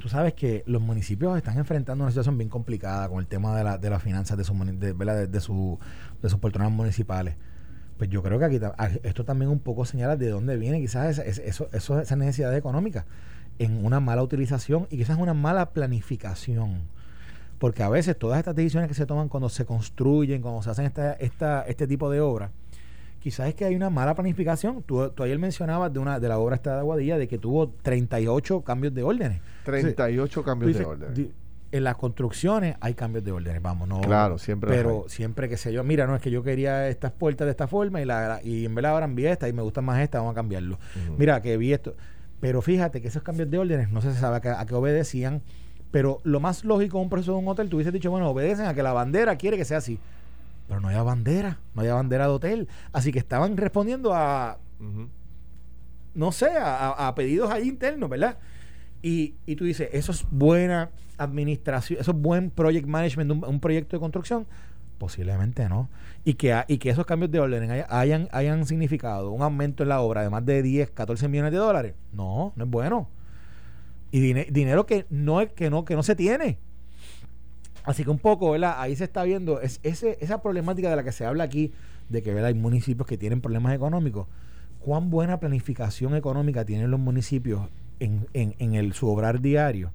tú 0.00 0.08
sabes 0.08 0.34
que 0.34 0.64
los 0.66 0.82
municipios 0.82 1.36
están 1.36 1.56
enfrentando 1.56 2.02
una 2.02 2.10
situación 2.10 2.36
bien 2.36 2.50
complicada 2.50 3.08
con 3.08 3.20
el 3.20 3.28
tema 3.28 3.56
de, 3.56 3.62
la, 3.62 3.78
de 3.78 3.90
las 3.90 4.02
finanzas 4.02 4.36
de, 4.36 4.42
su, 4.42 4.54
de, 4.54 4.92
de, 4.92 5.26
de, 5.28 5.40
su, 5.40 5.78
de 6.20 6.28
sus 6.28 6.40
poltronas 6.40 6.72
municipales. 6.72 7.36
Pues 8.00 8.08
yo 8.08 8.22
creo 8.22 8.38
que 8.38 8.46
aquí 8.46 8.58
esto 9.02 9.26
también 9.26 9.50
un 9.50 9.58
poco 9.58 9.84
señala 9.84 10.16
de 10.16 10.30
dónde 10.30 10.56
viene 10.56 10.80
quizás 10.80 11.18
esa, 11.18 11.44
eso, 11.44 11.68
eso, 11.70 12.00
esas 12.00 12.16
necesidades 12.16 12.58
económicas 12.58 13.04
en 13.58 13.84
una 13.84 14.00
mala 14.00 14.22
utilización 14.22 14.86
y 14.88 14.96
quizás 14.96 15.18
una 15.18 15.34
mala 15.34 15.72
planificación. 15.72 16.88
Porque 17.58 17.82
a 17.82 17.90
veces 17.90 18.16
todas 18.18 18.38
estas 18.38 18.56
decisiones 18.56 18.88
que 18.88 18.94
se 18.94 19.04
toman 19.04 19.28
cuando 19.28 19.50
se 19.50 19.66
construyen, 19.66 20.40
cuando 20.40 20.62
se 20.62 20.70
hacen 20.70 20.86
esta, 20.86 21.12
esta, 21.12 21.60
este 21.64 21.86
tipo 21.86 22.08
de 22.08 22.22
obras, 22.22 22.52
quizás 23.18 23.48
es 23.48 23.54
que 23.54 23.66
hay 23.66 23.76
una 23.76 23.90
mala 23.90 24.14
planificación. 24.14 24.82
Tú, 24.82 25.12
ayer 25.22 25.38
mencionabas 25.38 25.92
de 25.92 25.98
una 25.98 26.18
de 26.18 26.26
la 26.26 26.38
obra 26.38 26.56
esta 26.56 26.72
de 26.72 26.78
Aguadilla 26.78 27.18
de 27.18 27.28
que 27.28 27.36
tuvo 27.36 27.68
38 27.68 28.62
cambios 28.62 28.94
de 28.94 29.02
órdenes. 29.02 29.42
38 29.64 30.42
cambios 30.42 30.74
de 30.74 30.84
órdenes. 30.86 31.28
En 31.72 31.84
las 31.84 31.96
construcciones 31.96 32.76
hay 32.80 32.94
cambios 32.94 33.24
de 33.24 33.32
órdenes, 33.32 33.62
vamos, 33.62 33.86
no. 33.86 34.00
Claro, 34.00 34.38
siempre. 34.38 34.70
Pero 34.70 35.04
siempre 35.08 35.48
que 35.48 35.56
sé 35.56 35.72
yo, 35.72 35.84
mira, 35.84 36.06
no 36.06 36.16
es 36.16 36.22
que 36.22 36.30
yo 36.30 36.42
quería 36.42 36.88
estas 36.88 37.12
puertas 37.12 37.46
de 37.46 37.52
esta 37.52 37.68
forma 37.68 38.00
y, 38.00 38.04
la, 38.04 38.40
y 38.42 38.64
en 38.64 38.74
verdad 38.74 38.92
ahora 38.92 39.06
vi 39.06 39.26
esta 39.26 39.48
y 39.48 39.52
me 39.52 39.62
gusta 39.62 39.80
más 39.80 40.00
esta, 40.00 40.18
vamos 40.18 40.32
a 40.32 40.34
cambiarlo. 40.34 40.78
Mira, 41.16 41.40
que 41.40 41.56
vi 41.56 41.72
esto. 41.72 41.94
Pero 42.40 42.62
fíjate 42.62 43.00
que 43.00 43.08
esos 43.08 43.22
cambios 43.22 43.50
de 43.50 43.58
órdenes 43.58 43.90
no 43.90 44.00
se 44.00 44.12
sabe 44.14 44.36
a 44.36 44.66
qué, 44.66 44.74
obedecían. 44.74 45.42
Pero 45.90 46.20
lo 46.24 46.40
más 46.40 46.64
lógico 46.64 46.98
en 46.98 47.04
un 47.04 47.10
proceso 47.10 47.32
de 47.32 47.38
un 47.38 47.48
hotel, 47.48 47.68
tú 47.68 47.76
hubieses 47.76 47.92
dicho, 47.92 48.10
bueno, 48.10 48.30
obedecen 48.30 48.66
a 48.66 48.74
que 48.74 48.82
la 48.82 48.92
bandera 48.92 49.36
quiere 49.36 49.56
que 49.56 49.64
sea 49.64 49.78
así. 49.78 49.98
Pero 50.68 50.80
no 50.80 50.88
había 50.88 51.02
bandera, 51.02 51.58
no 51.74 51.82
había 51.82 51.94
bandera 51.94 52.24
de 52.24 52.30
hotel. 52.30 52.68
Así 52.92 53.12
que 53.12 53.18
estaban 53.18 53.56
respondiendo 53.56 54.14
a, 54.14 54.58
no 56.14 56.32
sé, 56.32 56.50
a, 56.58 57.12
pedidos 57.14 57.50
ahí 57.50 57.68
internos, 57.68 58.08
¿verdad? 58.08 58.38
Y, 59.02 59.34
y, 59.46 59.56
tú 59.56 59.64
dices, 59.64 59.88
eso 59.92 60.12
es 60.12 60.26
buena 60.30 60.90
administración, 61.16 62.00
eso 62.00 62.10
es 62.10 62.16
buen 62.16 62.50
project 62.50 62.86
management, 62.86 63.30
un, 63.30 63.44
un 63.44 63.60
proyecto 63.60 63.96
de 63.96 64.00
construcción. 64.00 64.46
Posiblemente 64.98 65.66
no. 65.70 65.88
Y 66.26 66.34
que, 66.34 66.62
y 66.68 66.76
que 66.76 66.90
esos 66.90 67.06
cambios 67.06 67.30
de 67.30 67.40
orden 67.40 67.70
hayan, 67.88 68.28
hayan 68.32 68.66
significado 68.66 69.30
un 69.30 69.40
aumento 69.40 69.82
en 69.82 69.88
la 69.88 70.02
obra 70.02 70.22
de 70.22 70.28
más 70.28 70.44
de 70.44 70.62
10, 70.62 70.90
14 70.90 71.26
millones 71.28 71.52
de 71.52 71.58
dólares. 71.58 71.94
No, 72.12 72.52
no 72.54 72.64
es 72.64 72.70
bueno. 72.70 73.08
Y 74.10 74.20
dinero 74.20 74.84
que 74.84 75.06
no, 75.08 75.38
que, 75.54 75.70
no, 75.70 75.86
que 75.86 75.96
no 75.96 76.02
se 76.02 76.14
tiene. 76.16 76.58
Así 77.84 78.04
que 78.04 78.10
un 78.10 78.18
poco, 78.18 78.50
¿verdad? 78.50 78.74
Ahí 78.76 78.94
se 78.94 79.04
está 79.04 79.24
viendo 79.24 79.62
es, 79.62 79.80
ese, 79.82 80.18
esa 80.20 80.42
problemática 80.42 80.90
de 80.90 80.96
la 80.96 81.02
que 81.02 81.12
se 81.12 81.24
habla 81.24 81.44
aquí, 81.44 81.72
de 82.10 82.22
que 82.22 82.34
¿verdad? 82.34 82.48
hay 82.48 82.54
municipios 82.54 83.06
que 83.06 83.16
tienen 83.16 83.40
problemas 83.40 83.74
económicos. 83.74 84.26
¿Cuán 84.80 85.08
buena 85.08 85.40
planificación 85.40 86.14
económica 86.14 86.66
tienen 86.66 86.90
los 86.90 87.00
municipios 87.00 87.68
en, 88.00 88.26
en, 88.32 88.54
en 88.58 88.74
el, 88.74 88.92
su 88.92 89.08
obrar 89.08 89.40
diario? 89.40 89.92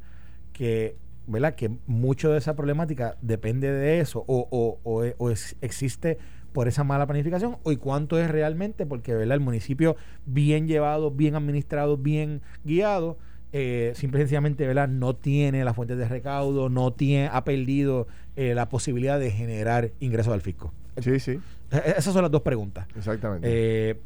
Que 0.53 0.95
¿verdad? 1.27 1.55
Que 1.55 1.69
mucho 1.87 2.31
de 2.31 2.37
esa 2.37 2.55
problemática 2.55 3.17
depende 3.21 3.71
de 3.71 3.99
eso 3.99 4.23
o, 4.27 4.47
o, 4.51 5.11
o, 5.17 5.29
existe 5.61 6.17
por 6.53 6.67
esa 6.67 6.83
mala 6.83 7.05
planificación 7.05 7.57
o 7.63 7.71
y 7.71 7.77
cuánto 7.77 8.19
es 8.19 8.29
realmente 8.29 8.85
porque 8.85 9.13
¿verdad? 9.13 9.35
el 9.35 9.41
municipio 9.41 9.97
bien 10.25 10.67
llevado, 10.67 11.11
bien 11.11 11.35
administrado, 11.35 11.97
bien 11.97 12.41
guiado, 12.63 13.17
eh, 13.51 13.91
simple 13.95 14.19
y 14.19 14.21
sencillamente 14.21 14.65
¿verdad? 14.65 14.87
no 14.87 15.15
tiene 15.15 15.65
las 15.65 15.75
fuentes 15.75 15.97
de 15.97 16.07
recaudo, 16.07 16.69
no 16.69 16.93
tiene, 16.93 17.29
ha 17.31 17.43
perdido 17.43 18.07
eh, 18.35 18.53
la 18.55 18.69
posibilidad 18.69 19.19
de 19.19 19.31
generar 19.31 19.91
ingresos 19.99 20.33
al 20.33 20.41
fisco. 20.41 20.73
Sí, 21.01 21.19
sí. 21.19 21.39
E, 21.71 21.77
e, 21.77 21.89
esas 21.97 22.13
son 22.13 22.21
las 22.21 22.31
dos 22.31 22.41
preguntas. 22.41 22.87
Exactamente. 22.95 23.47
Eh, 23.51 23.99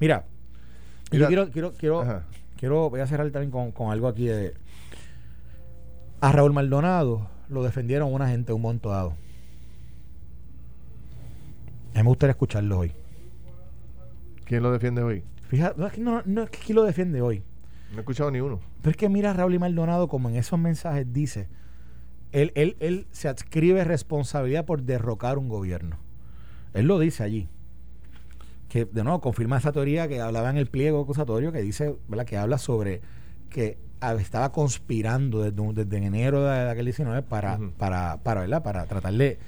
mira, 0.00 0.24
yo 1.10 1.26
quiero, 1.26 1.50
quiero, 1.50 1.72
quiero, 1.72 2.22
quiero, 2.62 2.90
voy 2.90 3.00
a 3.00 3.08
cerrar 3.08 3.28
también 3.32 3.50
con, 3.50 3.72
con 3.72 3.90
algo 3.90 4.06
aquí 4.06 4.26
de 4.26 4.54
a 6.20 6.30
Raúl 6.30 6.52
Maldonado 6.52 7.28
lo 7.48 7.64
defendieron 7.64 8.14
una 8.14 8.28
gente 8.28 8.52
un 8.52 8.62
momento 8.62 8.90
dado. 8.90 9.16
A 11.92 11.96
mí 11.96 12.02
me 12.04 12.08
gustaría 12.08 12.30
escucharlo 12.30 12.78
hoy. 12.78 12.92
¿Quién 14.44 14.62
lo 14.62 14.70
defiende 14.70 15.02
hoy? 15.02 15.24
Fíjate, 15.48 15.80
no 15.80 15.88
es 15.88 15.92
que, 15.92 16.00
no, 16.00 16.22
no 16.24 16.44
es 16.44 16.50
que 16.50 16.60
quién 16.60 16.76
lo 16.76 16.84
defiende 16.84 17.20
hoy. 17.20 17.42
No 17.90 17.96
he 17.96 18.00
escuchado 18.02 18.30
ni 18.30 18.40
uno. 18.40 18.60
Pero 18.80 18.92
es 18.92 18.96
que 18.96 19.08
mira 19.08 19.30
a 19.30 19.32
Raúl 19.32 19.54
y 19.54 19.58
Maldonado 19.58 20.06
como 20.06 20.28
en 20.28 20.36
esos 20.36 20.56
mensajes 20.56 21.12
dice, 21.12 21.48
él, 22.30 22.52
él, 22.54 22.76
él 22.78 23.08
se 23.10 23.26
adscribe 23.26 23.82
responsabilidad 23.82 24.66
por 24.66 24.84
derrocar 24.84 25.36
un 25.36 25.48
gobierno. 25.48 25.96
Él 26.74 26.86
lo 26.86 27.00
dice 27.00 27.24
allí. 27.24 27.48
Que 28.72 28.86
de 28.86 29.04
nuevo 29.04 29.20
confirma 29.20 29.58
esa 29.58 29.70
teoría 29.70 30.08
que 30.08 30.22
hablaba 30.22 30.48
en 30.48 30.56
el 30.56 30.66
pliego 30.66 31.02
acusatorio 31.02 31.52
que 31.52 31.60
dice, 31.60 31.94
¿verdad? 32.08 32.24
Que 32.24 32.38
habla 32.38 32.56
sobre 32.56 33.02
que 33.50 33.76
estaba 34.18 34.50
conspirando 34.50 35.42
desde, 35.42 35.84
desde 35.84 36.06
enero 36.06 36.44
de 36.44 36.70
aquel 36.70 36.86
19 36.86 37.20
para, 37.20 37.58
para, 37.76 38.16
para, 38.22 38.40
¿verdad? 38.40 38.62
para 38.62 38.86
tratar 38.86 39.12
de, 39.12 39.38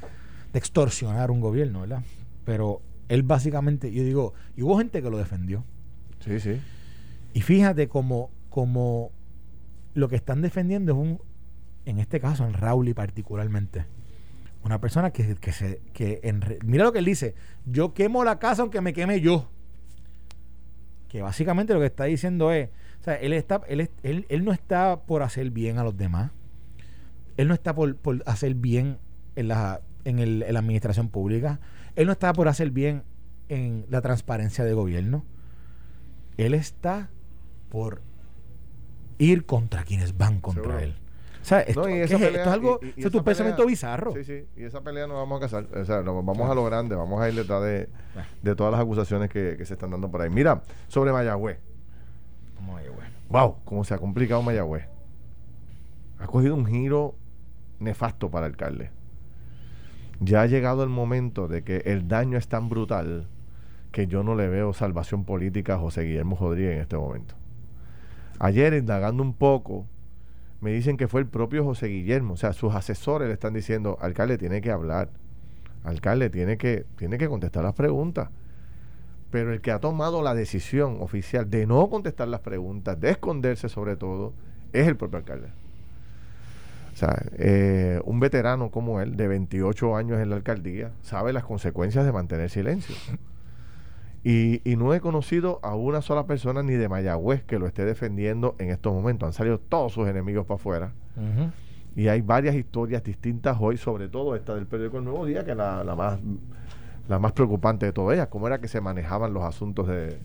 extorsionar 0.53 1.31
un 1.31 1.41
gobierno, 1.41 1.81
¿verdad? 1.81 2.03
Pero 2.45 2.83
él 3.09 3.22
básicamente, 3.22 3.91
yo 3.91 4.05
digo, 4.05 4.35
y 4.59 4.62
hubo 4.62 4.77
gente 4.77 5.01
que 5.01 5.09
lo 5.09 5.16
defendió. 5.16 5.64
Sí, 6.20 6.39
sí. 6.39 6.61
Y 7.33 7.41
fíjate 7.41 7.89
como, 7.89 8.31
como 8.51 9.11
lo 9.95 10.11
que 10.11 10.16
están 10.16 10.43
defendiendo 10.43 10.93
es 10.93 10.99
un, 10.99 11.18
en 11.87 11.99
este 11.99 12.20
caso, 12.20 12.47
en 12.47 12.53
Rauli 12.53 12.93
particularmente, 12.93 13.87
una 14.65 14.81
persona 14.81 15.11
que, 15.11 15.37
que 15.37 15.53
se, 15.53 15.81
que 15.93 16.21
en, 16.23 16.43
mira 16.65 16.85
lo 16.85 16.93
que 16.93 16.99
él 16.99 17.05
dice, 17.05 17.35
yo 17.67 17.93
quemo 17.93 18.25
la 18.25 18.39
casa 18.39 18.62
aunque 18.62 18.81
me 18.81 18.93
queme 18.93 19.21
yo. 19.21 19.51
Que 21.09 21.23
básicamente 21.23 21.75
lo 21.75 21.81
que 21.81 21.87
está 21.87 22.05
diciendo 22.05 22.51
es, 22.51 22.71
o 23.01 23.05
sea, 23.05 23.15
él, 23.17 23.35
está, 23.35 23.61
él, 23.69 23.91
él, 24.03 24.27
él 24.29 24.45
no 24.45 24.53
está 24.53 25.03
por 25.03 25.23
hacer 25.23 25.51
bien 25.51 25.79
a 25.79 25.85
los 25.85 25.97
demás. 25.97 26.33
Él 27.37 27.49
no 27.49 27.55
está 27.55 27.75
por, 27.75 27.97
hacer 28.27 28.55
bien 28.55 28.99
en 29.37 29.49
la, 29.49 29.83
en, 30.05 30.19
el, 30.19 30.43
en 30.43 30.55
la 30.55 30.61
administración 30.61 31.09
pública. 31.11 31.61
Él 31.95 32.07
no 32.07 32.12
está 32.12 32.33
por 32.33 32.49
hacer 32.49 32.71
bien 32.71 33.03
en 33.49 33.85
la 33.91 34.01
transparencia 34.01 34.65
de 34.65 34.73
gobierno. 34.73 35.25
Él 36.39 36.55
está 36.55 37.11
por 37.69 38.01
ir 39.19 39.45
contra 39.45 39.85
quienes 39.85 40.17
van 40.17 40.41
contra 40.41 40.83
él. 40.83 40.97
O 41.45 41.47
sea, 41.47 41.61
esto, 41.61 41.87
esto 41.87 42.17
es 42.17 42.47
algo, 42.47 42.81
es 42.97 43.13
tu 43.13 43.23
pensamiento 43.23 43.67
bizarro. 43.67 44.15
Sí, 44.15 44.25
sí, 44.25 44.47
y 44.57 44.65
esa 44.65 44.81
pelea 44.81 45.07
no 45.07 45.17
vamos 45.17 45.37
a 45.37 45.41
casar. 45.43 45.67
O 45.77 45.85
sea, 45.85 46.01
vamos 46.01 46.51
a 46.51 46.55
lo 46.55 46.65
grande, 46.65 46.97
vamos 46.97 47.21
a 47.21 47.29
ir 47.29 47.35
detrás 47.35 47.63
de, 47.63 47.91
de 48.41 48.57
todas 48.57 48.73
las 48.73 48.81
acusaciones 48.81 49.29
que, 49.29 49.57
que, 49.59 49.67
se 49.67 49.75
están 49.75 49.91
dando 49.91 50.11
por 50.11 50.23
ahí. 50.23 50.31
Mira, 50.31 50.63
sobre 50.89 51.13
Mayagüez. 51.13 51.59
Wow, 53.29 53.57
cómo 53.67 53.85
se 53.85 53.93
ha 53.93 53.99
complicado 53.99 54.41
Mayagüez. 54.41 54.89
Ha 56.19 56.27
cogido 56.29 56.55
un 56.55 56.65
giro 56.65 57.15
nefasto 57.79 58.31
para 58.31 58.47
el 58.47 58.53
alcalde. 58.53 58.91
Ya 60.21 60.41
ha 60.41 60.47
llegado 60.47 60.83
el 60.83 60.89
momento 60.89 61.47
de 61.47 61.63
que 61.63 61.83
el 61.85 62.09
daño 62.09 62.39
es 62.39 62.49
tan 62.49 62.71
brutal 62.71 63.29
que 63.93 64.07
yo 64.07 64.23
no 64.23 64.35
le 64.35 64.49
veo 64.49 64.73
salvación 64.73 65.27
política 65.27 65.75
a 65.75 65.79
José 65.79 66.05
Guillermo 66.05 66.39
Rodríguez 66.41 66.77
en 66.77 66.81
este 66.81 66.97
momento. 66.97 67.35
Ayer, 68.39 68.73
indagando 68.73 69.23
un 69.23 69.35
poco, 69.35 69.85
me 70.65 70.73
dicen 70.73 70.97
que 70.97 71.09
fue 71.09 71.21
el 71.21 71.27
propio 71.27 71.62
José 71.62 71.89
Guillermo. 71.89 72.35
O 72.35 72.37
sea, 72.39 72.55
sus 72.55 72.75
asesores 72.75 73.29
le 73.29 73.35
están 73.35 73.53
diciendo, 73.53 73.99
alcalde 74.01 74.39
tiene 74.39 74.62
que 74.62 74.71
hablar, 74.71 75.11
alcalde 75.85 76.31
tiene 76.31 76.57
que, 76.57 76.87
tiene 76.97 77.19
que 77.19 77.29
contestar 77.29 77.62
las 77.62 77.75
preguntas. 77.75 78.31
Pero 79.31 79.53
el 79.53 79.61
que 79.61 79.73
ha 79.73 79.79
tomado 79.79 80.23
la 80.23 80.35
decisión 80.35 80.97
oficial 81.01 81.51
de 81.51 81.67
no 81.67 81.91
contestar 81.91 82.29
las 82.29 82.41
preguntas, 82.41 82.99
de 82.99 83.11
esconderse 83.11 83.69
sobre 83.69 83.97
todo, 83.97 84.33
es 84.73 84.89
el 84.89 84.97
propio 84.97 85.19
alcalde. 85.19 85.49
O 86.95 86.97
sea, 86.97 87.23
eh, 87.37 88.01
un 88.05 88.19
veterano 88.19 88.71
como 88.71 89.03
él, 89.03 89.17
de 89.17 89.29
28 89.29 89.97
años 89.97 90.19
en 90.19 90.31
la 90.31 90.37
alcaldía, 90.37 90.93
sabe 91.03 91.35
las 91.35 91.45
consecuencias 91.45 92.07
de 92.07 92.12
mantener 92.12 92.49
silencio. 92.49 92.97
Y, 94.25 94.62
no 94.77 94.95
he 94.95 95.01
conocido 95.01 95.61
a 95.62 95.75
una 95.75 96.01
sola 96.01 96.27
persona 96.27 96.62
ni 96.62 96.72
de 96.75 96.89
Mayagüez 96.89 97.45
que 97.45 97.59
lo 97.59 97.66
esté 97.66 97.85
defendiendo 97.85 98.57
en 98.59 98.70
estos 98.70 98.93
momentos. 98.95 99.27
Han 99.27 99.33
salido 99.35 99.59
todos 99.59 99.93
sus 99.93 100.09
enemigos 100.09 100.47
para 100.47 100.57
afuera. 100.57 100.93
Y 101.95 102.09
hay 102.09 102.22
varias 102.22 102.55
historias 102.55 103.05
distintas 103.05 103.59
hoy, 103.61 103.77
sobre 103.77 104.09
todo 104.09 104.35
esta 104.35 104.55
del 104.55 104.66
periódico 104.66 104.99
El 104.99 105.05
Nuevo 105.05 105.27
Día, 105.27 105.45
que 105.45 105.51
es 105.51 105.57
la, 105.57 105.85
más, 105.97 106.18
la 107.09 107.18
más 107.18 107.33
preocupante 107.33 107.87
de 107.87 107.93
todas 107.93 108.14
ellas, 108.14 108.29
cómo 108.29 108.47
era 108.47 108.59
que 108.61 108.66
se 108.66 108.81
manejaban 108.81 109.35
los 109.35 109.45
asuntos 109.45 109.87
de, 109.87 110.16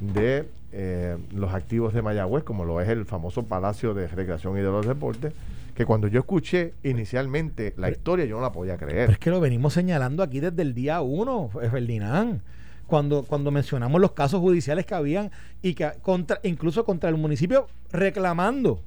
de 0.00 0.46
eh, 0.72 1.16
los 1.32 1.54
activos 1.54 1.94
de 1.94 2.02
Mayagüez, 2.02 2.44
como 2.44 2.66
lo 2.66 2.80
es 2.82 2.88
el 2.88 3.06
famoso 3.06 3.44
Palacio 3.44 3.94
de 3.94 4.06
Recreación 4.06 4.58
y 4.58 4.60
de 4.60 4.70
los 4.70 4.86
Deportes, 4.86 5.32
que 5.74 5.86
cuando 5.86 6.06
yo 6.06 6.20
escuché 6.20 6.74
inicialmente 6.82 7.72
la 7.78 7.90
historia 7.90 8.26
yo 8.26 8.36
no 8.36 8.42
la 8.42 8.52
podía 8.52 8.76
creer. 8.76 9.10
es 9.10 9.18
que 9.18 9.30
lo 9.30 9.40
venimos 9.40 9.72
señalando 9.72 10.22
aquí 10.22 10.40
desde 10.40 10.60
el 10.60 10.74
día 10.74 11.00
uno, 11.00 11.48
Ferdinand. 11.48 12.42
Cuando, 12.88 13.22
cuando 13.22 13.50
mencionamos 13.50 14.00
los 14.00 14.12
casos 14.12 14.40
judiciales 14.40 14.86
que 14.86 14.94
habían 14.94 15.30
y 15.62 15.74
que 15.74 15.92
contra, 16.02 16.40
incluso 16.42 16.84
contra 16.84 17.10
el 17.10 17.16
municipio 17.16 17.68
reclamando 17.92 18.82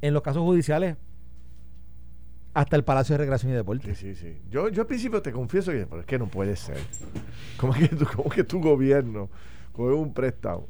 en 0.00 0.14
los 0.14 0.22
casos 0.22 0.42
judiciales 0.42 0.96
hasta 2.54 2.76
el 2.76 2.84
Palacio 2.84 3.14
de 3.14 3.18
Recreación 3.18 3.52
y 3.52 3.56
Deportes. 3.56 3.98
Sí, 3.98 4.14
sí, 4.14 4.20
sí. 4.20 4.42
Yo, 4.50 4.68
yo 4.68 4.82
al 4.82 4.86
principio 4.86 5.20
te 5.20 5.32
confieso 5.32 5.72
que 5.72 5.84
pero 5.84 6.00
es 6.02 6.06
que 6.06 6.18
no 6.18 6.28
puede 6.28 6.54
ser. 6.54 6.78
¿Cómo 7.56 7.74
es 7.74 7.88
que 7.88 7.96
tu, 7.96 8.06
cómo 8.06 8.30
que 8.30 8.44
tu 8.44 8.60
gobierno 8.60 9.28
coge 9.72 9.94
un 9.94 10.14
préstamo 10.14 10.68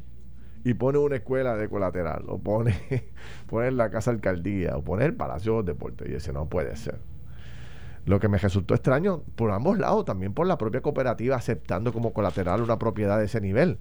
y 0.64 0.72
pone 0.72 0.96
una 0.96 1.16
escuela 1.16 1.54
de 1.56 1.68
colateral, 1.68 2.24
o 2.28 2.38
pone, 2.38 2.80
pone 3.46 3.70
la 3.72 3.90
casa 3.90 4.10
alcaldía, 4.10 4.76
o 4.76 4.82
pone 4.82 5.04
el 5.04 5.14
Palacio 5.14 5.62
de 5.62 5.72
Deportes, 5.74 6.08
y 6.08 6.14
ese 6.14 6.32
no 6.32 6.48
puede 6.48 6.76
ser. 6.76 6.98
Lo 8.04 8.18
que 8.18 8.28
me 8.28 8.38
resultó 8.38 8.74
extraño 8.74 9.22
por 9.36 9.50
ambos 9.52 9.78
lados, 9.78 10.04
también 10.04 10.34
por 10.34 10.46
la 10.46 10.58
propia 10.58 10.80
cooperativa 10.80 11.36
aceptando 11.36 11.92
como 11.92 12.12
colateral 12.12 12.62
una 12.62 12.78
propiedad 12.78 13.18
de 13.18 13.26
ese 13.26 13.40
nivel. 13.40 13.78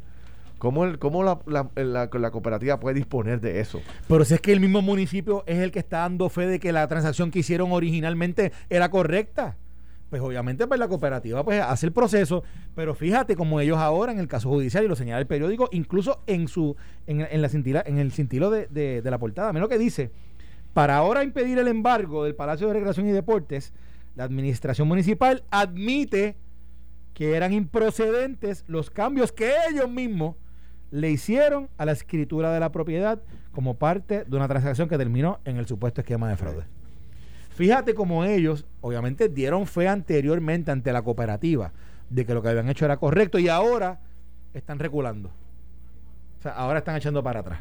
¿Cómo, 0.60 0.86
el, 0.86 1.00
cómo 1.00 1.24
la, 1.24 1.40
la, 1.76 2.32
cooperativa 2.32 2.80
puede 2.80 2.96
disponer 2.96 3.42
de 3.42 3.60
eso? 3.62 3.82
Pero 4.08 4.24
si 4.24 4.36
es 4.36 4.42
que 4.42 4.52
el 4.52 4.60
mismo 4.60 4.84
municipio 4.84 5.44
es 5.48 5.58
el 5.58 5.72
que 5.72 5.80
está 5.80 6.02
dando 6.02 6.30
fe 6.30 6.46
de 6.46 6.60
que 6.60 6.72
la 6.72 6.88
transacción 6.88 7.32
que 7.32 7.40
hicieron 7.40 7.72
originalmente 7.72 8.52
era 8.70 8.92
correcta 8.92 9.56
pues 10.12 10.22
obviamente 10.22 10.68
pues 10.68 10.78
la 10.78 10.90
cooperativa 10.90 11.44
pues 11.44 11.62
hace 11.62 11.86
el 11.86 11.94
proceso, 11.94 12.44
pero 12.76 12.94
fíjate 12.94 13.38
como 13.38 13.62
ellos 13.62 13.78
ahora 13.78 14.12
en 14.12 14.20
el 14.20 14.28
caso 14.28 14.50
judicial 14.50 14.84
y 14.84 14.90
lo 14.90 14.96
señala 14.98 15.22
el 15.22 15.26
periódico, 15.26 15.70
incluso 15.72 16.22
en 16.28 16.50
su 16.50 16.76
en, 17.08 17.22
en 17.22 17.42
la 17.42 17.48
cintila, 17.48 17.82
en 17.86 17.98
el 17.98 18.12
cintilo 18.12 18.52
de, 18.52 18.68
de, 18.68 19.02
la 19.10 19.18
portada, 19.18 19.54
mira 19.54 19.62
lo 19.62 19.70
que 19.70 19.78
dice, 19.78 20.12
para 20.74 20.98
ahora 20.98 21.24
impedir 21.24 21.58
el 21.60 21.70
embargo 21.70 22.26
del 22.26 22.36
Palacio 22.36 22.68
de 22.68 22.74
Recreación 22.74 23.08
y 23.08 23.12
Deportes, 23.14 23.74
la 24.16 24.24
administración 24.24 24.88
municipal 24.88 25.44
admite 25.52 26.36
que 27.14 27.36
eran 27.36 27.54
improcedentes 27.54 28.64
los 28.68 28.90
cambios 28.90 29.32
que 29.32 29.54
ellos 29.70 29.90
mismos 29.90 30.36
le 30.92 31.10
hicieron 31.10 31.70
a 31.78 31.86
la 31.86 31.94
escritura 31.94 32.52
de 32.54 32.60
la 32.60 32.72
propiedad 32.72 33.22
como 33.54 33.76
parte 33.76 34.26
de 34.26 34.36
una 34.36 34.48
transacción 34.48 34.90
que 34.90 34.98
terminó 34.98 35.40
en 35.46 35.58
el 35.58 35.66
supuesto 35.66 36.02
esquema 36.02 36.30
de 36.30 36.38
fraude. 36.38 36.64
Fíjate 37.52 37.94
cómo 37.94 38.24
ellos, 38.24 38.66
obviamente, 38.82 39.30
dieron 39.30 39.68
fe 39.68 39.88
anteriormente 39.88 40.72
ante 40.72 40.92
la 40.92 41.02
cooperativa 41.02 41.72
de 42.10 42.26
que 42.26 42.34
lo 42.34 42.42
que 42.42 42.50
habían 42.50 42.70
hecho 42.70 42.86
era 42.86 42.98
correcto 42.98 43.40
y 43.40 43.48
ahora 43.48 44.00
están 44.54 44.80
reculando. 44.80 45.30
O 46.40 46.42
sea, 46.42 46.54
ahora 46.54 46.80
están 46.80 46.96
echando 46.96 47.24
para 47.24 47.42
atrás. 47.42 47.60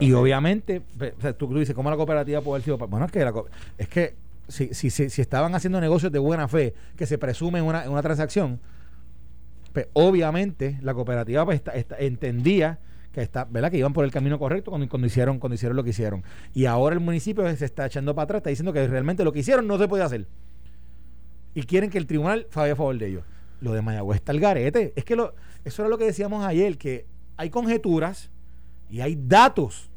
Y 0.00 0.12
obviamente, 0.12 0.82
tú, 1.36 1.52
dices, 1.58 1.74
¿cómo 1.74 1.90
la 1.90 1.96
cooperativa 1.96 2.40
puede 2.40 2.56
haber 2.56 2.64
sido? 2.64 2.78
Bueno, 2.78 3.06
es 3.06 3.12
que, 3.12 3.32
es 3.78 3.88
que 3.88 4.14
si, 4.48 4.72
si, 4.74 4.90
si, 4.90 5.20
estaban 5.20 5.54
haciendo 5.54 5.80
negocios 5.80 6.10
de 6.10 6.18
buena 6.18 6.48
fe 6.48 6.74
que 6.96 7.06
se 7.06 7.18
presumen 7.18 7.62
en 7.62 7.68
una, 7.68 7.90
una 7.90 8.02
transacción, 8.02 8.60
pues 9.72 9.88
obviamente 9.92 10.78
la 10.82 10.94
cooperativa 10.94 11.44
pues, 11.44 11.62
entendía 11.98 12.78
que 13.12 13.22
está, 13.22 13.44
¿verdad? 13.44 13.70
Que 13.70 13.78
iban 13.78 13.92
por 13.92 14.04
el 14.04 14.10
camino 14.10 14.38
correcto 14.38 14.70
cuando, 14.70 14.88
cuando, 14.88 15.06
hicieron, 15.06 15.38
cuando 15.38 15.54
hicieron 15.54 15.76
lo 15.76 15.84
que 15.84 15.90
hicieron. 15.90 16.22
Y 16.54 16.66
ahora 16.66 16.94
el 16.94 17.00
municipio 17.00 17.44
se 17.56 17.64
está 17.64 17.86
echando 17.86 18.14
para 18.14 18.24
atrás, 18.24 18.38
está 18.38 18.50
diciendo 18.50 18.72
que 18.72 18.86
realmente 18.86 19.24
lo 19.24 19.32
que 19.32 19.40
hicieron 19.40 19.66
no 19.66 19.78
se 19.78 19.88
puede 19.88 20.02
hacer. 20.02 20.26
Y 21.54 21.62
quieren 21.62 21.90
que 21.90 21.98
el 21.98 22.06
tribunal 22.06 22.46
falle 22.50 22.72
a 22.72 22.76
favor 22.76 22.96
de 22.98 23.06
ellos. 23.06 23.24
Lo 23.60 23.72
de 23.72 23.82
Mayagüez 23.82 24.16
está 24.16 24.32
el 24.32 24.40
garete. 24.40 24.92
Es 24.94 25.04
que 25.04 25.14
eso 25.64 25.82
era 25.82 25.88
lo 25.88 25.98
que 25.98 26.04
decíamos 26.04 26.44
ayer, 26.44 26.78
que 26.78 27.06
hay 27.36 27.50
conjeturas 27.50 28.30
y 28.90 29.00
hay 29.00 29.18
datos 29.20 29.90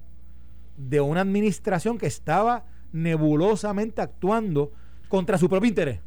de 0.78 1.02
una 1.02 1.22
administración 1.22 1.98
que 1.98 2.08
estaba 2.08 2.66
nebulosamente 2.92 4.02
actuando 4.02 4.72
contra 5.08 5.38
su 5.38 5.50
propio 5.50 5.70
interés. 5.70 6.00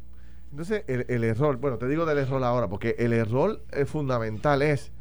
Entonces, 0.51 0.83
el, 0.87 1.05
el 1.09 1.23
error, 1.23 1.57
bueno, 1.57 1.77
te 1.77 1.87
digo 1.87 2.05
del 2.05 2.19
error 2.19 2.43
ahora, 2.43 2.67
porque 2.67 2.95
el 2.97 3.13
error 3.13 3.61
eh, 3.71 3.85
fundamental 3.85 4.61
es 4.61 4.91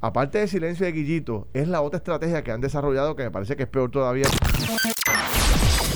aparte 0.00 0.38
de 0.38 0.48
silencio 0.48 0.86
de 0.86 0.92
Guillito, 0.92 1.48
es 1.52 1.68
la 1.68 1.82
otra 1.82 1.98
estrategia 1.98 2.42
que 2.42 2.52
han 2.52 2.60
desarrollado 2.60 3.16
que 3.16 3.24
me 3.24 3.30
parece 3.30 3.56
que 3.56 3.64
es 3.64 3.68
peor 3.68 3.90
todavía. 3.90 4.26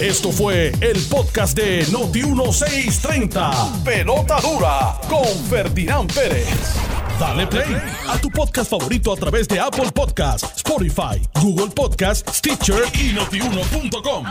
Esto 0.00 0.32
fue 0.32 0.72
el 0.80 0.98
podcast 1.10 1.56
de 1.56 1.84
Noti1630. 1.88 3.84
Pelota 3.84 4.40
dura 4.40 4.98
con 5.08 5.26
Ferdinand 5.50 6.10
Pérez. 6.12 6.48
Dale 7.18 7.46
play 7.46 7.76
a 8.08 8.18
tu 8.18 8.30
podcast 8.30 8.70
favorito 8.70 9.12
a 9.12 9.16
través 9.16 9.46
de 9.46 9.60
Apple 9.60 9.90
Podcasts, 9.94 10.56
Spotify, 10.56 11.20
Google 11.42 11.68
Podcasts, 11.74 12.38
Stitcher 12.38 12.84
y 12.94 13.12
notiuno.com. 13.12 14.24